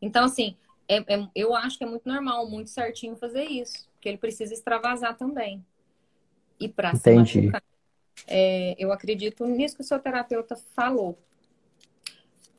Então, 0.00 0.24
assim, 0.24 0.56
é, 0.88 0.98
é, 1.14 1.28
eu 1.34 1.54
acho 1.54 1.78
que 1.78 1.84
é 1.84 1.86
muito 1.86 2.08
normal, 2.08 2.48
muito 2.48 2.70
certinho 2.70 3.16
fazer 3.16 3.44
isso, 3.44 3.85
porque 4.06 4.08
ele 4.08 4.18
precisa 4.18 4.54
extravasar 4.54 5.16
também. 5.16 5.66
E 6.60 6.68
para 6.68 6.94
se 6.94 7.12
machucar. 7.12 7.62
É, 8.26 8.76
eu 8.78 8.92
acredito 8.92 9.44
nisso 9.46 9.74
que 9.74 9.82
o 9.82 9.84
seu 9.84 9.98
terapeuta 9.98 10.54
falou. 10.54 11.18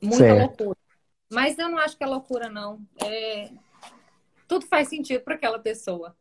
Muita 0.01 0.17
certo. 0.17 0.63
loucura. 0.65 0.79
Mas 1.31 1.57
eu 1.57 1.69
não 1.69 1.77
acho 1.77 1.97
que 1.97 2.03
é 2.03 2.07
loucura, 2.07 2.49
não. 2.49 2.81
É... 3.03 3.49
Tudo 4.47 4.65
faz 4.65 4.89
sentido 4.89 5.21
para 5.21 5.35
aquela 5.35 5.57
pessoa. 5.57 6.15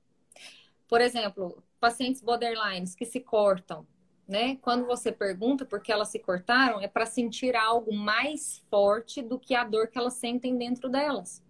Por 0.88 1.00
exemplo, 1.00 1.62
pacientes 1.80 2.22
borderlines 2.22 2.94
que 2.94 3.04
se 3.04 3.20
cortam, 3.20 3.86
né? 4.28 4.56
Quando 4.62 4.86
você 4.86 5.10
pergunta 5.10 5.64
por 5.64 5.80
que 5.80 5.90
elas 5.90 6.08
se 6.08 6.20
cortaram, 6.20 6.80
é 6.80 6.86
para 6.86 7.04
sentir 7.04 7.56
algo 7.56 7.92
mais 7.92 8.64
forte 8.70 9.22
do 9.22 9.38
que 9.38 9.54
a 9.56 9.64
dor 9.64 9.88
que 9.88 9.98
elas 9.98 10.14
sentem 10.14 10.56
dentro 10.56 10.88
delas. 10.88 11.42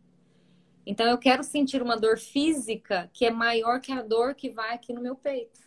Então 0.86 1.06
eu 1.06 1.18
quero 1.18 1.42
sentir 1.42 1.82
uma 1.82 1.96
dor 1.96 2.16
física 2.16 3.10
que 3.12 3.26
é 3.26 3.30
maior 3.30 3.80
que 3.80 3.90
a 3.90 4.02
dor 4.02 4.34
que 4.34 4.48
vai 4.48 4.72
aqui 4.72 4.92
no 4.92 5.02
meu 5.02 5.16
peito. 5.16 5.60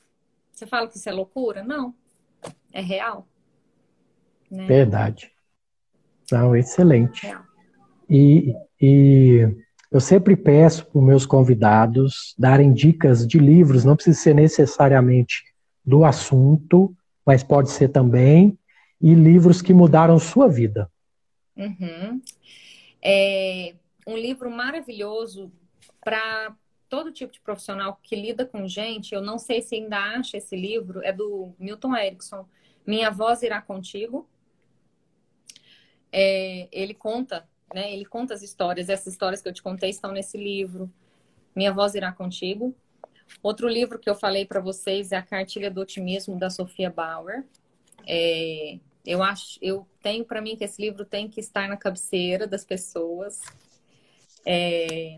Você 0.54 0.66
fala 0.66 0.88
que 0.88 0.98
isso 0.98 1.10
é 1.10 1.12
loucura? 1.12 1.62
Não. 1.62 1.94
É 2.72 2.82
real. 2.82 3.28
Né? 4.50 4.66
Verdade. 4.66 5.32
Não, 6.32 6.56
excelente. 6.56 7.26
Real. 7.26 7.44
E, 8.10 8.54
e 8.82 9.48
eu 9.92 10.00
sempre 10.00 10.36
peço 10.36 10.86
para 10.86 11.00
os 11.00 11.06
meus 11.06 11.26
convidados 11.26 12.34
darem 12.38 12.74
dicas 12.74 13.28
de 13.28 13.38
livros, 13.38 13.84
não 13.84 13.96
precisa 13.96 14.20
ser 14.20 14.36
necessariamente 14.36 15.44
do 15.86 16.06
assunto, 16.06 16.96
mas 17.26 17.44
pode 17.44 17.72
ser 17.72 17.90
também, 17.90 18.58
e 19.02 19.14
livros 19.14 19.62
que 19.62 19.74
mudaram 19.74 20.18
sua 20.20 20.48
vida. 20.48 20.90
Uhum. 21.56 22.22
É, 23.02 23.74
um 24.10 24.18
livro 24.18 24.50
maravilhoso 24.50 25.52
para 26.02 26.56
todo 26.90 27.12
tipo 27.12 27.32
de 27.32 27.40
profissional 27.40 28.00
que 28.02 28.16
lida 28.16 28.46
com 28.46 28.68
gente. 28.68 29.14
Eu 29.14 29.22
não 29.22 29.38
sei 29.38 29.62
se 29.62 29.76
ainda 29.76 29.98
acha 29.98 30.38
esse 30.38 30.56
livro, 30.56 31.04
é 31.04 31.14
do 31.14 31.54
Milton 31.60 31.96
Erickson. 31.96 32.48
Minha 32.86 33.12
voz 33.12 33.44
irá 33.44 33.62
contigo. 33.62 34.28
É, 36.12 36.68
ele 36.72 36.96
conta, 36.96 37.48
né? 37.74 37.94
Ele 37.94 38.06
conta 38.06 38.34
as 38.34 38.42
histórias. 38.42 38.90
Essas 38.90 39.14
histórias 39.14 39.42
que 39.42 39.48
eu 39.48 39.54
te 39.54 39.62
contei 39.62 39.92
estão 39.92 40.12
nesse 40.12 40.38
livro. 40.38 40.92
Minha 41.56 41.72
voz 41.72 41.94
irá 41.94 42.12
contigo. 42.12 42.76
Outro 43.44 43.68
livro 43.68 44.00
que 44.00 44.10
eu 44.10 44.16
falei 44.16 44.44
para 44.44 44.60
vocês 44.60 45.12
é 45.12 45.18
a 45.18 45.22
Cartilha 45.22 45.70
do 45.70 45.82
Otimismo 45.82 46.40
da 46.40 46.50
Sofia 46.50 46.90
Bauer. 46.90 47.46
É, 48.08 48.80
eu 49.06 49.22
acho, 49.22 49.60
eu 49.62 49.88
tenho 50.02 50.26
para 50.26 50.42
mim 50.42 50.56
que 50.56 50.64
esse 50.64 50.82
livro 50.82 51.06
tem 51.06 51.30
que 51.30 51.40
estar 51.40 51.70
na 51.70 51.78
cabeceira 51.78 52.48
das 52.48 52.66
pessoas. 52.66 53.40
É... 54.46 55.18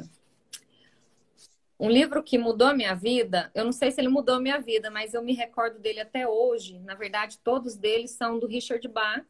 Um 1.80 1.90
livro 1.90 2.22
que 2.22 2.38
mudou 2.38 2.68
a 2.68 2.74
minha 2.76 2.94
vida, 2.94 3.50
eu 3.56 3.66
não 3.66 3.72
sei 3.72 3.92
se 3.92 4.00
ele 4.00 4.08
mudou 4.08 4.36
a 4.36 4.40
minha 4.40 4.60
vida, 4.60 4.92
mas 4.92 5.16
eu 5.16 5.24
me 5.24 5.34
recordo 5.34 5.80
dele 5.80 6.00
até 6.00 6.28
hoje. 6.28 6.78
Na 6.80 6.94
verdade, 6.94 7.40
todos 7.40 7.76
deles 7.76 8.12
são 8.12 8.38
do 8.38 8.46
Richard 8.46 8.88
Bach, 8.88 9.26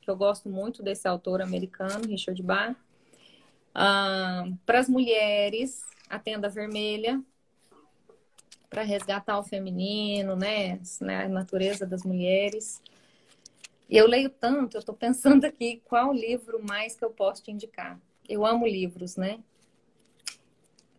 que 0.00 0.08
eu 0.10 0.16
gosto 0.16 0.48
muito 0.48 0.82
desse 0.82 1.06
autor 1.06 1.42
americano, 1.42 2.06
Richard 2.06 2.42
Bach. 2.42 2.74
Para 3.74 4.78
as 4.78 4.88
mulheres, 4.88 5.84
A 6.08 6.18
Tenda 6.18 6.48
Vermelha, 6.48 7.22
para 8.70 8.82
resgatar 8.82 9.38
o 9.38 9.44
feminino, 9.44 10.34
né? 10.34 10.80
A 11.02 11.28
natureza 11.28 11.86
das 11.86 12.04
mulheres. 12.04 12.82
Eu 13.90 14.06
leio 14.06 14.30
tanto, 14.30 14.78
eu 14.78 14.80
estou 14.80 14.94
pensando 14.94 15.44
aqui 15.44 15.82
qual 15.84 16.10
livro 16.10 16.58
mais 16.64 16.96
que 16.96 17.04
eu 17.04 17.10
posso 17.10 17.42
te 17.42 17.50
indicar. 17.50 18.00
Eu 18.28 18.44
amo 18.44 18.66
livros, 18.66 19.16
né? 19.16 19.40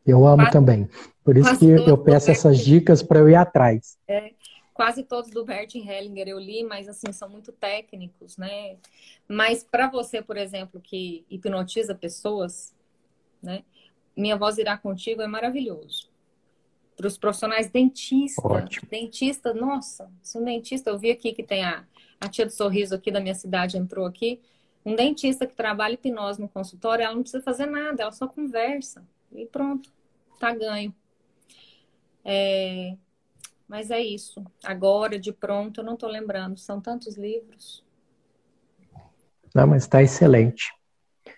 Eu 0.05 0.25
amo 0.27 0.43
quase, 0.43 0.51
também. 0.51 0.89
Por 1.23 1.37
isso 1.37 1.57
que 1.57 1.65
eu 1.65 1.97
peço 1.97 2.29
essas 2.29 2.59
dicas 2.59 3.01
para 3.01 3.19
eu 3.19 3.29
ir 3.29 3.35
atrás. 3.35 3.97
É, 4.07 4.33
quase 4.73 5.03
todos 5.03 5.29
do 5.29 5.45
Bert 5.45 5.73
Hellinger 5.75 6.27
eu 6.27 6.39
li, 6.39 6.63
mas 6.63 6.89
assim, 6.89 7.11
são 7.13 7.29
muito 7.29 7.51
técnicos, 7.51 8.37
né? 8.37 8.77
Mas 9.27 9.63
para 9.63 9.89
você, 9.89 10.21
por 10.21 10.35
exemplo, 10.35 10.81
que 10.81 11.25
hipnotiza 11.29 11.95
pessoas, 11.95 12.73
né? 13.41 13.63
Minha 14.15 14.35
voz 14.35 14.57
irá 14.57 14.77
contigo 14.77 15.21
é 15.21 15.27
maravilhoso. 15.27 16.11
Para 16.95 17.07
os 17.07 17.17
profissionais 17.17 17.69
dentista, 17.69 18.45
Ótimo. 18.45 18.87
dentista, 18.89 19.53
nossa, 19.53 20.11
se 20.21 20.37
um 20.37 20.43
dentista, 20.43 20.89
eu 20.89 20.99
vi 20.99 21.09
aqui 21.09 21.33
que 21.33 21.41
tem 21.41 21.63
a, 21.63 21.85
a 22.19 22.29
tia 22.29 22.45
do 22.45 22.51
sorriso 22.51 22.93
aqui 22.93 23.09
da 23.09 23.19
minha 23.19 23.33
cidade 23.33 23.77
entrou 23.77 24.05
aqui. 24.05 24.39
Um 24.85 24.95
dentista 24.95 25.47
que 25.47 25.55
trabalha 25.55 25.93
hipnose 25.93 26.41
no 26.41 26.49
consultório, 26.49 27.03
ela 27.03 27.15
não 27.15 27.21
precisa 27.21 27.43
fazer 27.43 27.65
nada, 27.65 28.03
ela 28.03 28.11
só 28.11 28.27
conversa. 28.27 29.03
E 29.31 29.45
pronto, 29.45 29.89
tá 30.39 30.53
ganho. 30.53 30.93
É... 32.23 32.95
Mas 33.67 33.89
é 33.89 33.99
isso. 34.01 34.43
Agora, 34.63 35.17
de 35.17 35.31
pronto, 35.31 35.81
eu 35.81 35.85
não 35.85 35.93
estou 35.93 36.09
lembrando. 36.09 36.59
São 36.59 36.79
tantos 36.79 37.17
livros. 37.17 37.83
Não, 39.55 39.67
mas 39.67 39.83
está 39.83 40.03
excelente. 40.03 40.71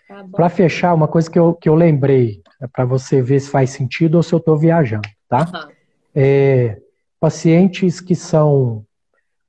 Tá 0.08 0.24
para 0.32 0.50
fechar, 0.50 0.94
uma 0.94 1.08
coisa 1.08 1.30
que 1.30 1.38
eu, 1.38 1.54
que 1.54 1.70
eu 1.70 1.76
lembrei, 1.76 2.42
é 2.62 2.68
para 2.68 2.86
você 2.86 3.22
ver 3.22 3.40
se 3.40 3.50
faz 3.50 3.72
sentido 3.72 4.16
ou 4.16 4.24
se 4.24 4.34
eu 4.34 4.40
estou 4.40 4.58
viajando, 4.58 5.08
tá? 5.28 5.46
Uhum. 5.46 5.72
É, 6.14 6.82
pacientes 7.20 8.00
que 8.00 8.16
são 8.16 8.86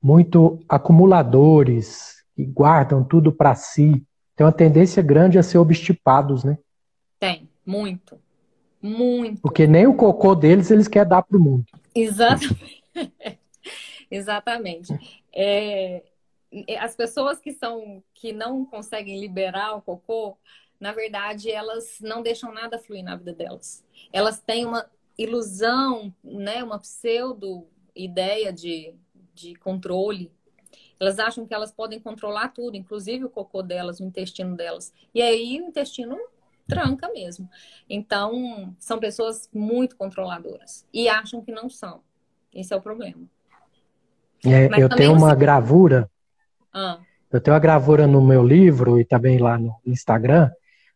muito 0.01 0.59
acumuladores, 0.67 2.16
que 2.37 2.45
guardam 2.45 3.03
tudo 3.03 3.31
para 3.31 3.55
si, 3.55 4.05
tem 4.35 4.45
uma 4.45 4.53
tendência 4.53 5.01
grande 5.01 5.39
a 5.39 5.43
ser 5.43 5.57
obstipados, 5.57 6.43
né? 6.43 6.55
Tem, 7.19 7.49
muito. 7.65 8.21
Muito. 8.79 9.41
Porque 9.41 9.65
nem 9.65 9.87
o 9.87 9.95
cocô 9.95 10.35
deles 10.35 10.69
eles 10.69 10.87
querem 10.87 11.09
dar 11.09 11.23
para 11.23 11.35
o 11.35 11.41
mundo. 11.41 11.65
Exatamente. 11.95 12.83
Exatamente. 14.11 14.93
É, 15.35 16.03
as 16.79 16.95
pessoas 16.95 17.39
que 17.39 17.51
são 17.53 18.03
que 18.13 18.31
não 18.31 18.63
conseguem 18.63 19.19
liberar 19.19 19.75
o 19.75 19.81
cocô, 19.81 20.37
na 20.79 20.91
verdade, 20.91 21.49
elas 21.49 21.97
não 22.01 22.21
deixam 22.21 22.53
nada 22.53 22.77
fluir 22.77 23.03
na 23.03 23.15
vida 23.15 23.33
delas. 23.33 23.83
Elas 24.13 24.39
têm 24.39 24.63
uma 24.63 24.85
ilusão, 25.17 26.13
né, 26.23 26.63
uma 26.63 26.77
pseudo 26.77 27.65
ideia 27.95 28.53
de, 28.53 28.93
de 29.33 29.55
controle 29.55 30.31
elas 30.99 31.19
acham 31.19 31.45
que 31.45 31.53
elas 31.53 31.71
podem 31.71 31.99
controlar 31.99 32.49
tudo, 32.49 32.75
inclusive 32.75 33.25
o 33.25 33.29
cocô 33.29 33.61
delas, 33.61 33.99
o 33.99 34.03
intestino 34.03 34.55
delas. 34.55 34.93
E 35.13 35.21
aí 35.21 35.61
o 35.61 35.67
intestino 35.67 36.17
tranca 36.67 37.09
mesmo. 37.11 37.49
Então, 37.89 38.75
são 38.77 38.99
pessoas 38.99 39.49
muito 39.53 39.95
controladoras 39.95 40.85
e 40.93 41.07
acham 41.07 41.41
que 41.41 41.51
não 41.51 41.69
são. 41.69 42.01
Esse 42.53 42.73
é 42.73 42.77
o 42.77 42.81
problema. 42.81 43.21
É, 44.45 44.81
eu 44.81 44.89
tenho 44.89 45.13
uma 45.13 45.33
gravura. 45.33 46.09
Ah. 46.73 46.99
Eu 47.31 47.41
tenho 47.41 47.53
uma 47.53 47.59
gravura 47.59 48.07
no 48.07 48.21
meu 48.21 48.43
livro 48.43 48.99
e 48.99 49.05
também 49.05 49.37
lá 49.37 49.57
no 49.57 49.75
Instagram, 49.85 50.51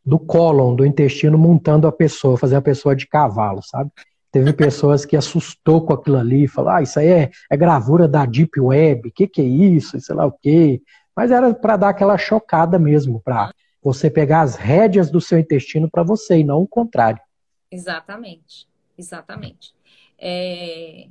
do 0.06 0.18
cólon, 0.18 0.76
do 0.76 0.86
intestino, 0.86 1.38
montando 1.38 1.88
a 1.88 1.92
pessoa, 1.92 2.38
fazer 2.38 2.56
a 2.56 2.62
pessoa 2.62 2.96
de 2.96 3.08
cavalo, 3.08 3.62
sabe? 3.64 3.92
Teve 4.32 4.54
pessoas 4.54 5.06
que 5.06 5.18
assustou 5.18 5.86
com 5.86 5.94
aquilo 5.94 6.18
ali, 6.18 6.48
falaram, 6.48 6.78
ah, 6.78 6.82
isso 6.82 7.00
aí 7.00 7.08
é, 7.08 7.32
é 7.50 7.58
gravura 7.58 8.08
da 8.08 8.26
Deep 8.26 8.60
Web, 8.60 9.10
o 9.10 9.12
que, 9.12 9.28
que 9.28 9.42
é 9.42 9.46
isso, 9.46 10.00
sei 10.00 10.16
lá 10.16 10.26
o 10.26 10.32
quê. 10.32 10.82
Mas 11.16 11.32
era 11.32 11.54
para 11.54 11.76
dar 11.76 11.90
aquela 11.90 12.18
chocada 12.18 12.80
mesmo, 12.80 13.22
para 13.22 13.52
você 13.82 14.10
pegar 14.10 14.42
as 14.42 14.56
rédeas 14.56 15.12
do 15.12 15.20
seu 15.20 15.38
intestino 15.38 15.90
para 15.90 16.04
você 16.04 16.38
e 16.38 16.44
não 16.44 16.62
o 16.62 16.68
contrário. 16.68 17.22
Exatamente, 17.70 18.68
exatamente. 18.98 19.74
É... 20.18 21.08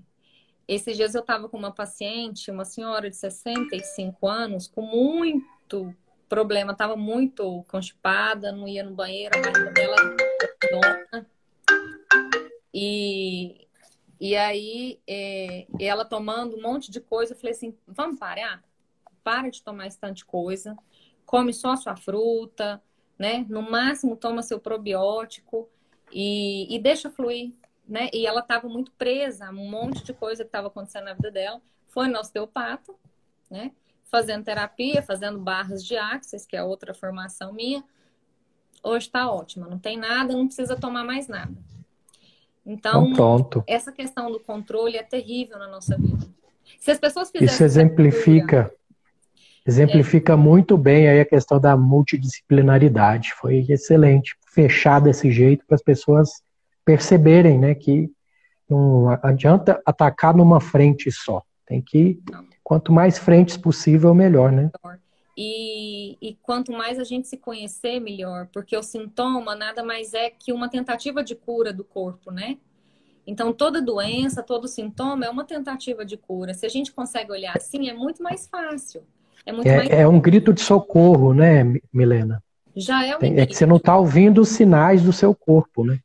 Esses 0.66 0.96
dias 0.96 1.14
eu 1.14 1.20
estava 1.20 1.48
com 1.48 1.58
uma 1.58 1.72
paciente, 1.72 2.50
uma 2.50 2.64
senhora 2.64 3.10
de 3.10 3.16
65 3.16 4.26
anos, 4.28 4.68
com 4.68 4.82
muito 4.82 5.94
problema, 6.28 6.72
estava 6.72 6.96
muito 6.96 7.64
constipada, 7.68 8.52
não 8.52 8.68
ia 8.68 8.84
no 8.84 8.94
banheiro, 8.94 9.36
a 9.36 9.42
barriga 9.42 9.72
dela. 9.72 9.96
E, 12.72 13.66
e 14.20 14.36
aí, 14.36 15.00
é, 15.06 15.66
ela 15.80 16.04
tomando 16.04 16.56
um 16.56 16.62
monte 16.62 16.90
de 16.90 17.00
coisa, 17.00 17.32
eu 17.32 17.36
falei 17.36 17.52
assim: 17.52 17.76
vamos 17.86 18.18
parar? 18.18 18.62
Para 19.22 19.50
de 19.50 19.62
tomar 19.62 19.86
esse 19.86 19.98
tanto 19.98 20.16
de 20.16 20.24
coisa, 20.24 20.76
come 21.26 21.52
só 21.52 21.76
sua 21.76 21.96
fruta, 21.96 22.82
né? 23.18 23.44
No 23.48 23.62
máximo, 23.62 24.16
toma 24.16 24.42
seu 24.42 24.58
probiótico 24.58 25.68
e, 26.10 26.74
e 26.74 26.78
deixa 26.78 27.10
fluir, 27.10 27.52
né? 27.86 28.08
E 28.12 28.26
ela 28.26 28.40
estava 28.40 28.68
muito 28.68 28.92
presa 28.92 29.48
a 29.48 29.50
um 29.50 29.68
monte 29.68 30.02
de 30.04 30.12
coisa 30.12 30.42
que 30.42 30.48
estava 30.48 30.68
acontecendo 30.68 31.04
na 31.04 31.14
vida 31.14 31.30
dela. 31.30 31.60
Foi 31.88 32.08
no 32.08 32.18
osteopata, 32.18 32.94
né? 33.50 33.72
Fazendo 34.04 34.44
terapia, 34.44 35.02
fazendo 35.02 35.38
barras 35.38 35.84
de 35.84 35.96
axis, 35.96 36.46
que 36.46 36.56
é 36.56 36.62
outra 36.62 36.94
formação 36.94 37.52
minha. 37.52 37.84
Hoje 38.82 39.06
está 39.06 39.30
ótima, 39.30 39.68
não 39.68 39.78
tem 39.78 39.98
nada, 39.98 40.32
não 40.32 40.46
precisa 40.46 40.74
tomar 40.74 41.04
mais 41.04 41.28
nada. 41.28 41.54
Então, 42.64 43.08
então 43.08 43.64
essa 43.66 43.90
questão 43.90 44.30
do 44.30 44.38
controle 44.38 44.96
é 44.96 45.02
terrível 45.02 45.58
na 45.58 45.68
nossa 45.68 45.96
vida. 45.96 46.26
Se 46.78 46.90
as 46.90 46.98
pessoas 46.98 47.30
fizessem 47.30 47.54
Isso 47.54 47.64
exemplifica, 47.64 48.72
exemplifica 49.66 50.34
é. 50.34 50.36
muito 50.36 50.76
bem 50.76 51.08
aí 51.08 51.20
a 51.20 51.24
questão 51.24 51.58
da 51.58 51.76
multidisciplinaridade. 51.76 53.32
Foi 53.34 53.66
excelente 53.68 54.36
fechar 54.46 55.00
desse 55.00 55.30
jeito 55.30 55.64
para 55.66 55.74
as 55.74 55.82
pessoas 55.82 56.42
perceberem, 56.84 57.58
né, 57.58 57.74
que 57.74 58.10
não 58.68 59.08
adianta 59.22 59.80
atacar 59.84 60.34
numa 60.34 60.60
frente 60.60 61.10
só. 61.10 61.42
Tem 61.66 61.80
que 61.80 62.20
quanto 62.62 62.92
mais 62.92 63.18
frentes 63.18 63.56
possível, 63.56 64.14
melhor, 64.14 64.52
né? 64.52 64.70
E, 65.42 66.18
e, 66.20 66.34
quanto 66.42 66.70
mais 66.70 66.98
a 66.98 67.04
gente 67.04 67.26
se 67.26 67.38
conhecer, 67.38 67.98
melhor, 67.98 68.46
porque 68.52 68.76
o 68.76 68.82
sintoma 68.82 69.56
nada 69.56 69.82
mais 69.82 70.12
é 70.12 70.28
que 70.28 70.52
uma 70.52 70.68
tentativa 70.68 71.24
de 71.24 71.34
cura 71.34 71.72
do 71.72 71.82
corpo, 71.82 72.30
né? 72.30 72.58
Então, 73.26 73.50
toda 73.50 73.80
doença, 73.80 74.42
todo 74.42 74.68
sintoma 74.68 75.24
é 75.24 75.30
uma 75.30 75.46
tentativa 75.46 76.04
de 76.04 76.18
cura. 76.18 76.52
Se 76.52 76.66
a 76.66 76.68
gente 76.68 76.92
consegue 76.92 77.32
olhar 77.32 77.56
assim, 77.56 77.88
é 77.88 77.94
muito 77.94 78.22
mais 78.22 78.46
fácil. 78.48 79.02
É, 79.46 79.50
muito 79.50 79.66
é, 79.66 79.76
mais... 79.78 79.88
é 79.88 80.06
um 80.06 80.20
grito 80.20 80.52
de 80.52 80.60
socorro, 80.60 81.32
né, 81.32 81.64
Milena? 81.90 82.44
Já 82.76 83.06
é 83.06 83.16
o 83.16 83.18
Tem, 83.18 83.40
É 83.40 83.46
que 83.46 83.54
você 83.54 83.64
não 83.64 83.78
está 83.78 83.96
ouvindo 83.96 84.42
os 84.42 84.50
sinais 84.50 85.02
do 85.02 85.10
seu 85.10 85.34
corpo, 85.34 85.86
né? 85.86 86.00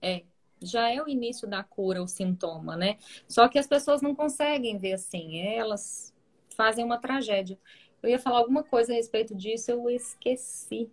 É, 0.00 0.22
já 0.62 0.90
é 0.90 1.02
o 1.02 1.06
início 1.06 1.46
da 1.46 1.62
cura, 1.62 2.02
o 2.02 2.08
sintoma, 2.08 2.78
né? 2.78 2.96
Só 3.28 3.46
que 3.46 3.58
as 3.58 3.66
pessoas 3.66 4.00
não 4.00 4.14
conseguem 4.14 4.78
ver 4.78 4.94
assim, 4.94 5.38
elas 5.38 6.14
fazem 6.56 6.82
uma 6.82 6.98
tragédia. 6.98 7.58
Eu 8.04 8.10
ia 8.10 8.18
falar 8.18 8.38
alguma 8.38 8.62
coisa 8.62 8.92
a 8.92 8.96
respeito 8.96 9.34
disso, 9.34 9.70
eu 9.70 9.88
esqueci. 9.88 10.90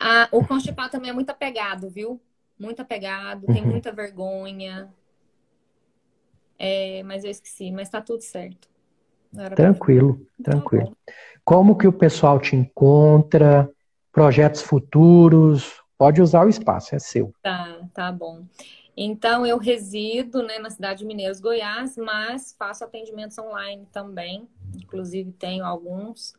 Ah, 0.00 0.28
o 0.32 0.44
constipado 0.44 0.90
também 0.90 1.10
é 1.10 1.14
muito 1.14 1.30
apegado, 1.30 1.88
viu? 1.88 2.20
Muito 2.58 2.82
apegado, 2.82 3.46
tem 3.46 3.62
uhum. 3.62 3.70
muita 3.70 3.92
vergonha. 3.92 4.92
É, 6.58 7.02
mas 7.04 7.22
eu 7.22 7.30
esqueci, 7.30 7.70
mas 7.70 7.88
tá 7.88 8.00
tudo 8.00 8.20
certo. 8.20 8.68
Tranquilo, 9.54 10.20
tá 10.42 10.50
tranquilo. 10.50 10.96
Tá 11.06 11.12
Como 11.44 11.76
que 11.76 11.86
o 11.86 11.92
pessoal 11.92 12.40
te 12.40 12.56
encontra? 12.56 13.70
Projetos 14.10 14.62
futuros? 14.62 15.80
Pode 15.96 16.20
usar 16.20 16.44
o 16.44 16.48
espaço, 16.48 16.94
é 16.94 16.98
seu. 16.98 17.32
Tá, 17.42 17.80
tá 17.94 18.10
bom. 18.10 18.44
Então, 19.00 19.46
eu 19.46 19.58
resido 19.58 20.42
né, 20.42 20.58
na 20.58 20.70
cidade 20.70 20.98
de 20.98 21.04
Mineiros, 21.04 21.38
Goiás, 21.38 21.96
mas 21.96 22.52
faço 22.58 22.82
atendimentos 22.82 23.38
online 23.38 23.86
também. 23.92 24.48
Inclusive, 24.74 25.30
tenho 25.30 25.64
alguns. 25.64 26.34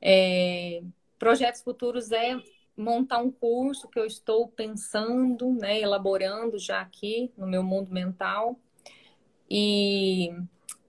É, 0.00 0.80
projetos 1.18 1.60
futuros 1.60 2.12
é 2.12 2.40
montar 2.76 3.18
um 3.18 3.32
curso 3.32 3.88
que 3.88 3.98
eu 3.98 4.06
estou 4.06 4.46
pensando, 4.46 5.52
né, 5.54 5.80
elaborando 5.80 6.56
já 6.56 6.80
aqui 6.80 7.32
no 7.36 7.48
meu 7.48 7.64
mundo 7.64 7.92
mental. 7.92 8.56
E 9.50 10.30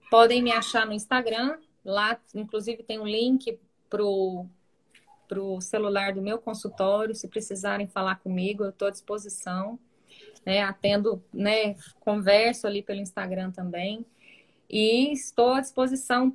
podem 0.08 0.40
me 0.40 0.52
achar 0.52 0.86
no 0.86 0.92
Instagram. 0.92 1.58
Lá, 1.84 2.20
inclusive, 2.32 2.84
tem 2.84 3.00
um 3.00 3.06
link 3.06 3.58
para 3.88 4.00
o 4.04 5.60
celular 5.60 6.14
do 6.14 6.22
meu 6.22 6.38
consultório. 6.38 7.16
Se 7.16 7.26
precisarem 7.26 7.88
falar 7.88 8.20
comigo, 8.20 8.62
eu 8.62 8.70
estou 8.70 8.86
à 8.86 8.92
disposição 8.92 9.76
né? 10.44 10.62
Atendo, 10.62 11.22
né? 11.32 11.76
Converso 12.00 12.66
ali 12.66 12.82
pelo 12.82 13.00
Instagram 13.00 13.50
também. 13.50 14.04
E 14.68 15.12
estou 15.12 15.54
à 15.54 15.60
disposição 15.60 16.30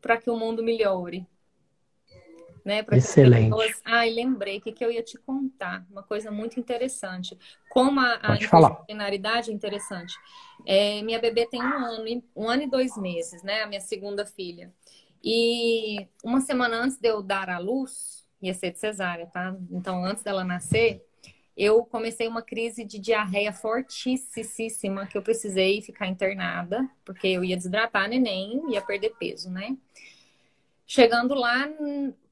para 0.00 0.16
que 0.16 0.30
o 0.30 0.36
mundo 0.36 0.62
melhore. 0.62 1.26
Né, 2.64 2.84
Excelente. 2.92 3.50
Pessoas... 3.50 3.80
Ai, 3.84 4.10
lembrei 4.10 4.58
o 4.58 4.60
que, 4.60 4.72
que 4.72 4.84
eu 4.84 4.90
ia 4.90 5.02
te 5.02 5.16
contar. 5.18 5.86
Uma 5.90 6.02
coisa 6.02 6.30
muito 6.30 6.60
interessante. 6.60 7.38
Como 7.70 7.98
a, 7.98 8.18
a 8.22 8.34
interdisciplinaridade 8.34 9.50
é 9.50 9.54
interessante. 9.54 10.14
É, 10.66 11.00
minha 11.02 11.18
bebê 11.18 11.46
tem 11.46 11.62
um 11.62 11.72
ano, 11.72 12.22
um 12.36 12.48
ano 12.48 12.62
e 12.62 12.70
dois 12.70 12.96
meses, 12.96 13.42
né? 13.42 13.62
A 13.62 13.66
minha 13.66 13.80
segunda 13.80 14.26
filha. 14.26 14.72
E 15.22 16.06
uma 16.24 16.40
semana 16.40 16.76
antes 16.76 16.98
de 16.98 17.08
eu 17.08 17.22
dar 17.22 17.48
à 17.48 17.58
luz, 17.58 18.26
ia 18.42 18.54
ser 18.54 18.72
de 18.72 18.78
cesárea, 18.78 19.26
tá? 19.26 19.54
Então, 19.70 20.04
antes 20.04 20.22
dela 20.22 20.44
nascer, 20.44 21.06
eu 21.56 21.84
comecei 21.84 22.26
uma 22.26 22.42
crise 22.42 22.84
de 22.84 22.98
diarreia 22.98 23.52
fortíssima, 23.52 25.06
que 25.06 25.16
eu 25.16 25.22
precisei 25.22 25.82
ficar 25.82 26.06
internada, 26.06 26.88
porque 27.04 27.26
eu 27.26 27.44
ia 27.44 27.56
desidratar 27.56 28.08
neném, 28.08 28.62
ia 28.72 28.80
perder 28.80 29.14
peso, 29.18 29.50
né? 29.50 29.76
Chegando 30.86 31.34
lá, 31.34 31.68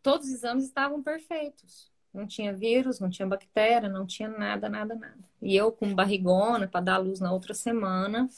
todos 0.03 0.27
os 0.27 0.33
exames 0.35 0.64
estavam 0.64 1.03
perfeitos. 1.03 1.91
Não 2.12 2.27
tinha 2.27 2.53
vírus, 2.53 2.99
não 2.99 3.11
tinha 3.11 3.29
bactéria, 3.29 3.89
não 3.89 4.07
tinha 4.07 4.29
nada, 4.29 4.69
nada, 4.69 4.95
nada. 4.95 5.19
E 5.41 5.55
eu 5.55 5.71
com 5.71 5.95
barrigona 5.95 6.66
para 6.66 6.81
dar 6.81 6.99
luz 6.99 7.21
na 7.21 7.33
outra 7.33 7.55
semana. 7.55 8.29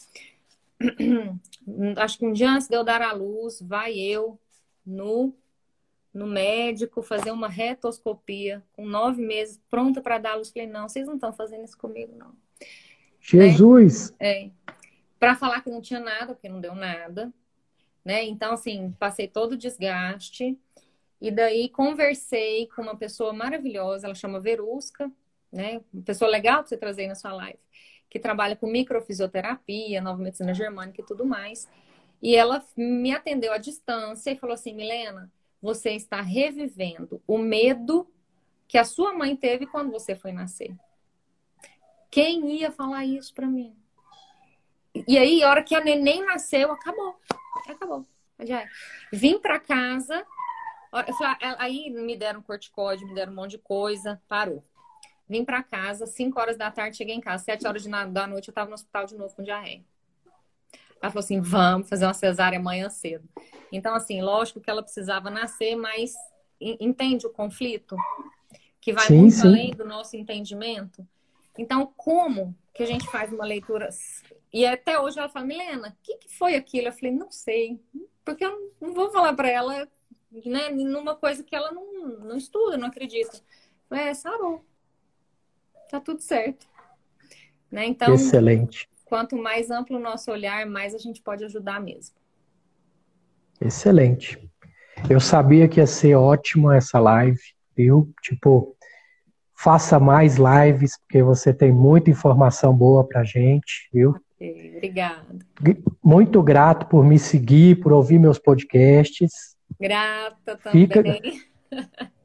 Acho 1.96 2.18
que 2.18 2.26
um 2.26 2.32
dia 2.32 2.50
antes 2.50 2.68
de 2.68 2.76
eu 2.76 2.84
dar 2.84 3.00
a 3.00 3.12
luz, 3.12 3.60
vai 3.60 3.94
eu 3.98 4.38
no 4.84 5.34
no 6.12 6.26
médico, 6.26 7.02
fazer 7.02 7.30
uma 7.30 7.48
retoscopia 7.48 8.62
com 8.72 8.84
nove 8.84 9.22
meses, 9.22 9.60
pronta 9.70 10.00
para 10.00 10.18
dar 10.18 10.34
luz. 10.34 10.50
Falei, 10.50 10.68
não, 10.68 10.88
vocês 10.88 11.06
não 11.06 11.14
estão 11.14 11.32
fazendo 11.32 11.64
isso 11.64 11.78
comigo, 11.78 12.14
não. 12.16 12.34
Jesus! 13.20 14.14
É. 14.18 14.46
é. 14.46 14.50
Para 15.18 15.36
falar 15.36 15.60
que 15.60 15.70
não 15.70 15.80
tinha 15.80 16.00
nada, 16.00 16.34
porque 16.34 16.48
não 16.48 16.60
deu 16.60 16.74
nada. 16.74 17.32
Né? 18.04 18.24
Então, 18.24 18.52
assim, 18.52 18.94
passei 18.98 19.28
todo 19.28 19.52
o 19.52 19.56
desgaste. 19.56 20.58
E 21.20 21.30
daí 21.30 21.68
conversei 21.68 22.66
com 22.68 22.80
uma 22.80 22.96
pessoa 22.96 23.32
maravilhosa, 23.32 24.06
ela 24.06 24.14
chama 24.14 24.40
Verusca, 24.40 25.12
né? 25.52 25.82
Uma 25.92 26.02
pessoa 26.02 26.30
legal 26.30 26.60
para 26.60 26.68
você 26.68 26.78
trazer 26.78 27.02
aí 27.02 27.08
na 27.08 27.14
sua 27.14 27.32
live, 27.34 27.58
que 28.08 28.18
trabalha 28.18 28.56
com 28.56 28.66
microfisioterapia, 28.66 30.00
nova 30.00 30.22
medicina 30.22 30.54
germânica 30.54 31.02
e 31.02 31.04
tudo 31.04 31.26
mais. 31.26 31.68
E 32.22 32.34
ela 32.34 32.64
me 32.74 33.12
atendeu 33.12 33.52
à 33.52 33.58
distância 33.58 34.30
e 34.30 34.36
falou 34.36 34.54
assim: 34.54 34.74
Milena, 34.74 35.30
você 35.60 35.90
está 35.90 36.20
revivendo 36.20 37.22
o 37.26 37.38
medo 37.38 38.10
que 38.66 38.78
a 38.78 38.84
sua 38.84 39.12
mãe 39.12 39.36
teve 39.36 39.66
quando 39.66 39.90
você 39.90 40.14
foi 40.14 40.32
nascer. 40.32 40.74
Quem 42.10 42.56
ia 42.56 42.70
falar 42.70 43.04
isso 43.04 43.34
para 43.34 43.46
mim? 43.46 43.76
E 45.06 45.18
aí, 45.18 45.42
a 45.42 45.48
hora 45.48 45.62
que 45.62 45.74
a 45.74 45.84
neném 45.84 46.24
nasceu, 46.24 46.72
acabou. 46.72 47.16
Acabou. 47.68 48.06
Já. 48.40 48.68
Vim 49.12 49.38
para 49.38 49.60
casa, 49.60 50.26
aí 51.58 51.90
me 51.90 52.16
deram 52.16 52.42
corticóide, 52.42 53.04
me 53.04 53.14
deram 53.14 53.32
um 53.32 53.36
monte 53.36 53.52
de 53.52 53.58
coisa, 53.58 54.20
parou. 54.26 54.64
Vim 55.28 55.44
para 55.44 55.62
casa, 55.62 56.06
5 56.06 56.40
horas 56.40 56.56
da 56.56 56.70
tarde, 56.72 56.96
cheguei 56.96 57.14
em 57.14 57.20
casa, 57.20 57.44
7 57.44 57.66
horas 57.66 57.84
da 57.84 58.26
noite, 58.26 58.48
eu 58.48 58.52
estava 58.52 58.68
no 58.68 58.74
hospital 58.74 59.06
de 59.06 59.16
novo 59.16 59.34
com 59.34 59.44
diarreia. 59.44 59.84
Ela 61.02 61.10
falou 61.10 61.24
assim: 61.24 61.40
vamos 61.40 61.88
fazer 61.88 62.04
uma 62.04 62.14
cesárea 62.14 62.58
amanhã 62.58 62.88
cedo. 62.90 63.28
Então, 63.72 63.94
assim, 63.94 64.20
lógico 64.20 64.60
que 64.60 64.70
ela 64.70 64.82
precisava 64.82 65.30
nascer, 65.30 65.76
mas 65.76 66.14
entende 66.60 67.26
o 67.26 67.30
conflito? 67.30 67.96
Que 68.80 68.92
vai 68.92 69.06
sim, 69.06 69.16
muito 69.16 69.36
sim. 69.36 69.48
além 69.48 69.70
do 69.70 69.84
nosso 69.84 70.16
entendimento. 70.16 71.06
Então, 71.56 71.92
como 71.96 72.54
que 72.72 72.82
a 72.82 72.86
gente 72.86 73.06
faz 73.08 73.32
uma 73.32 73.44
leitura? 73.44 73.88
E 74.52 74.66
até 74.66 74.98
hoje 74.98 75.18
ela 75.18 75.28
fala, 75.28 75.46
Milena, 75.46 75.88
o 75.88 75.96
que, 76.02 76.16
que, 76.16 76.28
foi 76.34 76.54
aquilo? 76.54 76.88
Eu 76.88 76.92
falei, 76.92 77.12
não 77.12 77.30
sei. 77.30 77.80
Porque 78.24 78.44
eu 78.44 78.72
não 78.80 78.92
vou 78.94 79.10
falar 79.10 79.34
para 79.34 79.48
ela, 79.48 79.88
né, 80.44 80.70
numa 80.70 81.14
coisa 81.14 81.42
que 81.42 81.54
ela 81.54 81.70
não, 81.70 82.18
não 82.18 82.36
estuda, 82.36 82.76
não 82.76 82.88
acredita. 82.88 83.40
É, 83.90 84.12
sarou. 84.14 84.64
Tá 85.90 86.00
tudo 86.00 86.20
certo. 86.20 86.68
Né? 87.70 87.86
Então, 87.86 88.14
Excelente. 88.14 88.89
Quanto 89.10 89.36
mais 89.36 89.72
amplo 89.72 89.96
o 89.96 90.00
nosso 90.00 90.30
olhar, 90.30 90.64
mais 90.66 90.94
a 90.94 90.98
gente 90.98 91.20
pode 91.20 91.44
ajudar 91.44 91.80
mesmo. 91.80 92.14
Excelente. 93.60 94.38
Eu 95.10 95.18
sabia 95.18 95.66
que 95.66 95.80
ia 95.80 95.86
ser 95.86 96.14
ótimo 96.14 96.70
essa 96.70 97.00
live, 97.00 97.40
viu? 97.76 98.08
Tipo, 98.22 98.76
faça 99.52 99.98
mais 99.98 100.36
lives, 100.36 100.96
porque 101.00 101.24
você 101.24 101.52
tem 101.52 101.72
muita 101.72 102.08
informação 102.08 102.72
boa 102.72 103.02
pra 103.02 103.24
gente, 103.24 103.90
viu? 103.92 104.14
Okay, 104.36 104.76
obrigada. 104.76 105.40
Muito 106.00 106.40
grato 106.40 106.86
por 106.86 107.04
me 107.04 107.18
seguir, 107.18 107.80
por 107.80 107.92
ouvir 107.92 108.20
meus 108.20 108.38
podcasts. 108.38 109.56
Grata 109.80 110.56
também. 110.56 110.86
Fica... 110.86 111.02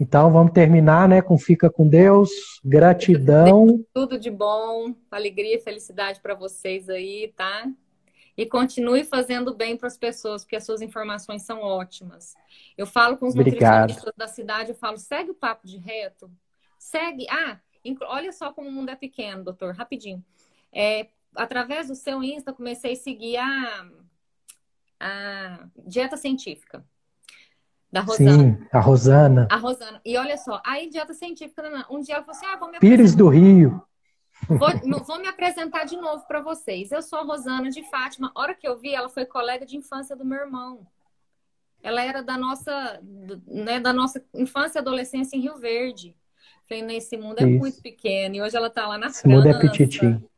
Então 0.00 0.32
vamos 0.32 0.54
terminar, 0.54 1.06
né, 1.06 1.20
com 1.20 1.36
fica 1.36 1.68
com 1.68 1.86
Deus, 1.86 2.30
gratidão. 2.64 3.84
Tudo 3.92 4.18
de 4.18 4.30
bom, 4.30 4.94
alegria 5.10 5.56
e 5.56 5.60
felicidade 5.60 6.20
para 6.20 6.34
vocês 6.34 6.88
aí, 6.88 7.30
tá? 7.36 7.70
E 8.34 8.46
continue 8.46 9.04
fazendo 9.04 9.54
bem 9.54 9.76
para 9.76 9.88
as 9.88 9.98
pessoas, 9.98 10.42
porque 10.42 10.56
as 10.56 10.64
suas 10.64 10.80
informações 10.80 11.42
são 11.42 11.60
ótimas. 11.60 12.34
Eu 12.78 12.86
falo 12.86 13.18
com 13.18 13.26
os 13.26 13.34
Obrigado. 13.34 13.90
nutricionistas 13.90 14.14
da 14.16 14.26
cidade, 14.26 14.70
eu 14.70 14.74
falo, 14.74 14.96
segue 14.96 15.32
o 15.32 15.34
papo 15.34 15.66
de 15.66 15.76
reto, 15.76 16.30
segue. 16.78 17.26
Ah, 17.28 17.60
olha 18.06 18.32
só 18.32 18.54
como 18.54 18.70
o 18.70 18.72
mundo 18.72 18.88
é 18.88 18.96
pequeno, 18.96 19.44
doutor, 19.44 19.74
rapidinho. 19.74 20.24
É, 20.72 21.08
através 21.36 21.88
do 21.88 21.94
seu 21.94 22.22
Insta, 22.22 22.54
comecei 22.54 22.94
a 22.94 22.96
seguir 22.96 23.36
a, 23.36 23.86
a 24.98 25.68
dieta 25.86 26.16
científica. 26.16 26.82
Da 27.92 28.00
Rosana. 28.00 28.32
Sim, 28.32 28.66
a 28.72 28.80
Rosana. 28.80 29.48
A 29.50 29.56
Rosana. 29.56 30.00
E 30.04 30.16
olha 30.16 30.36
só, 30.36 30.62
a 30.64 30.80
idiota 30.80 31.12
científica, 31.12 31.62
um 31.90 32.00
dia 32.00 32.14
ela 32.14 32.24
falou 32.24 32.36
assim: 32.36 32.46
ah, 32.46 32.56
vou 32.56 32.70
me 32.70 32.78
Pires 32.78 33.14
do 33.14 33.28
Rio. 33.28 33.82
Vou, 34.48 35.04
vou 35.04 35.20
me 35.20 35.26
apresentar 35.26 35.84
de 35.84 35.96
novo 35.96 36.26
para 36.26 36.40
vocês. 36.40 36.90
Eu 36.92 37.02
sou 37.02 37.18
a 37.18 37.22
Rosana 37.22 37.68
de 37.68 37.82
Fátima. 37.90 38.32
A 38.34 38.40
hora 38.40 38.54
que 38.54 38.66
eu 38.66 38.78
vi, 38.78 38.94
ela 38.94 39.08
foi 39.08 39.26
colega 39.26 39.66
de 39.66 39.76
infância 39.76 40.16
do 40.16 40.24
meu 40.24 40.38
irmão. 40.38 40.86
Ela 41.82 42.02
era 42.02 42.22
da 42.22 42.36
nossa, 42.36 43.00
né, 43.46 43.80
da 43.80 43.92
nossa 43.92 44.22
infância 44.34 44.78
e 44.78 44.80
adolescência 44.80 45.36
em 45.36 45.40
Rio 45.40 45.56
Verde. 45.58 46.16
Falei, 46.68 46.82
nesse 46.82 47.16
mundo 47.16 47.40
é 47.40 47.48
Isso. 47.48 47.58
muito 47.58 47.82
pequeno. 47.82 48.36
E 48.36 48.42
hoje 48.42 48.56
ela 48.56 48.68
está 48.68 48.86
lá 48.86 48.96
na 48.96 49.06
esse 49.06 49.22
França. 49.22 49.36
mundo 49.36 49.48
é 49.48 49.58
petitinho. 49.58 50.30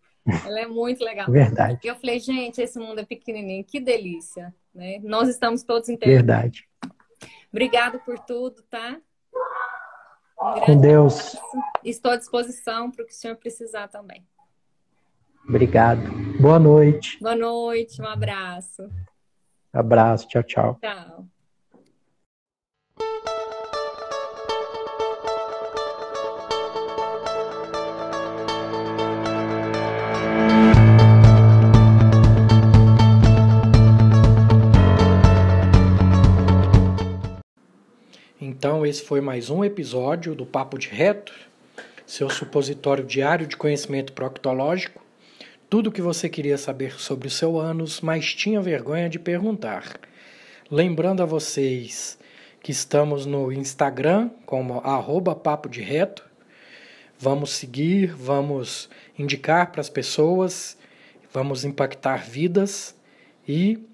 Ela 0.47 0.61
é 0.61 0.67
muito 0.67 1.05
legal. 1.05 1.31
Verdade. 1.31 1.81
E 1.83 1.87
eu 1.87 1.97
falei, 1.97 2.19
gente, 2.21 2.61
esse 2.61 2.79
mundo 2.79 3.01
é 3.01 3.05
pequenininho. 3.05 3.65
Que 3.65 3.81
delícia. 3.81 4.55
Né? 4.75 5.01
Nós 5.03 5.29
estamos 5.29 5.63
todos 5.63 5.89
inteirados. 5.89 6.27
Verdade. 6.27 6.69
Obrigado 7.53 8.01
por 8.01 8.19
tudo, 8.19 8.63
tá? 8.63 8.99
Um 10.41 10.61
Com 10.61 10.81
Deus. 10.81 11.37
Abraço. 11.37 11.41
Estou 11.85 12.11
à 12.11 12.17
disposição 12.17 12.91
para 12.91 13.05
o 13.05 13.07
que 13.07 13.13
o 13.13 13.17
senhor 13.17 13.37
precisar 13.37 13.89
também. 13.89 14.27
Obrigado. 15.47 16.01
Boa 16.41 16.59
noite. 16.59 17.19
Boa 17.21 17.37
noite, 17.37 18.01
um 18.01 18.07
abraço. 18.07 18.89
Abraço, 19.73 20.29
tchau, 20.29 20.43
tchau. 20.43 20.79
Tchau. 20.81 21.27
Então, 38.65 38.87
esse 38.87 39.03
foi 39.03 39.21
mais 39.21 39.51
um 39.51 39.65
episódio 39.65 40.37
do 40.37 40.47
Papo 40.47 40.79
de 40.79 40.87
Reto, 40.87 41.35
seu 42.07 42.31
supositório 42.31 43.05
diário 43.05 43.45
de 43.45 43.57
conhecimento 43.57 44.13
proctológico. 44.13 45.05
Tudo 45.69 45.89
o 45.89 45.93
que 45.93 46.01
você 46.01 46.29
queria 46.29 46.57
saber 46.57 46.93
sobre 46.93 47.27
o 47.27 47.31
seu 47.31 47.59
ânus, 47.59 48.01
mas 48.01 48.33
tinha 48.37 48.61
vergonha 48.61 49.09
de 49.09 49.19
perguntar. 49.19 49.99
Lembrando 50.71 51.25
a 51.25 51.27
vocês 51.27 52.17
que 52.63 52.71
estamos 52.71 53.27
no 53.27 53.51
Instagram 53.51 54.31
como 54.47 54.79
arroba 54.79 55.35
Papo 55.35 55.69
de 55.69 55.81
Reto. 55.81 56.25
Vamos 57.19 57.51
seguir, 57.51 58.15
vamos 58.15 58.89
indicar 59.19 59.73
para 59.73 59.81
as 59.81 59.91
pessoas, 59.91 60.79
vamos 61.33 61.65
impactar 61.65 62.25
vidas 62.31 62.95
e 63.45 63.85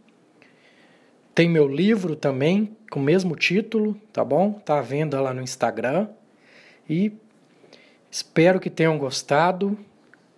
tem 1.38 1.48
meu 1.48 1.68
livro 1.68 2.16
também, 2.16 2.76
com 2.90 2.98
o 2.98 3.02
mesmo 3.02 3.36
título, 3.36 3.94
tá 4.12 4.24
bom? 4.24 4.54
Tá 4.54 4.80
à 4.80 4.82
venda 4.82 5.20
lá 5.20 5.32
no 5.32 5.40
Instagram. 5.40 6.08
E 6.90 7.12
espero 8.10 8.58
que 8.58 8.68
tenham 8.68 8.98
gostado. 8.98 9.78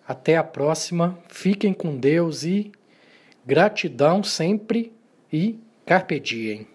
Até 0.07 0.37
a 0.37 0.45
próxima. 0.45 1.19
Fiquem 1.27 1.73
com 1.73 1.97
Deus 1.97 2.43
e 2.43 2.71
gratidão 3.47 4.23
sempre 4.23 4.93
e 5.33 5.59
carpe 5.87 6.21
diem. 6.21 6.67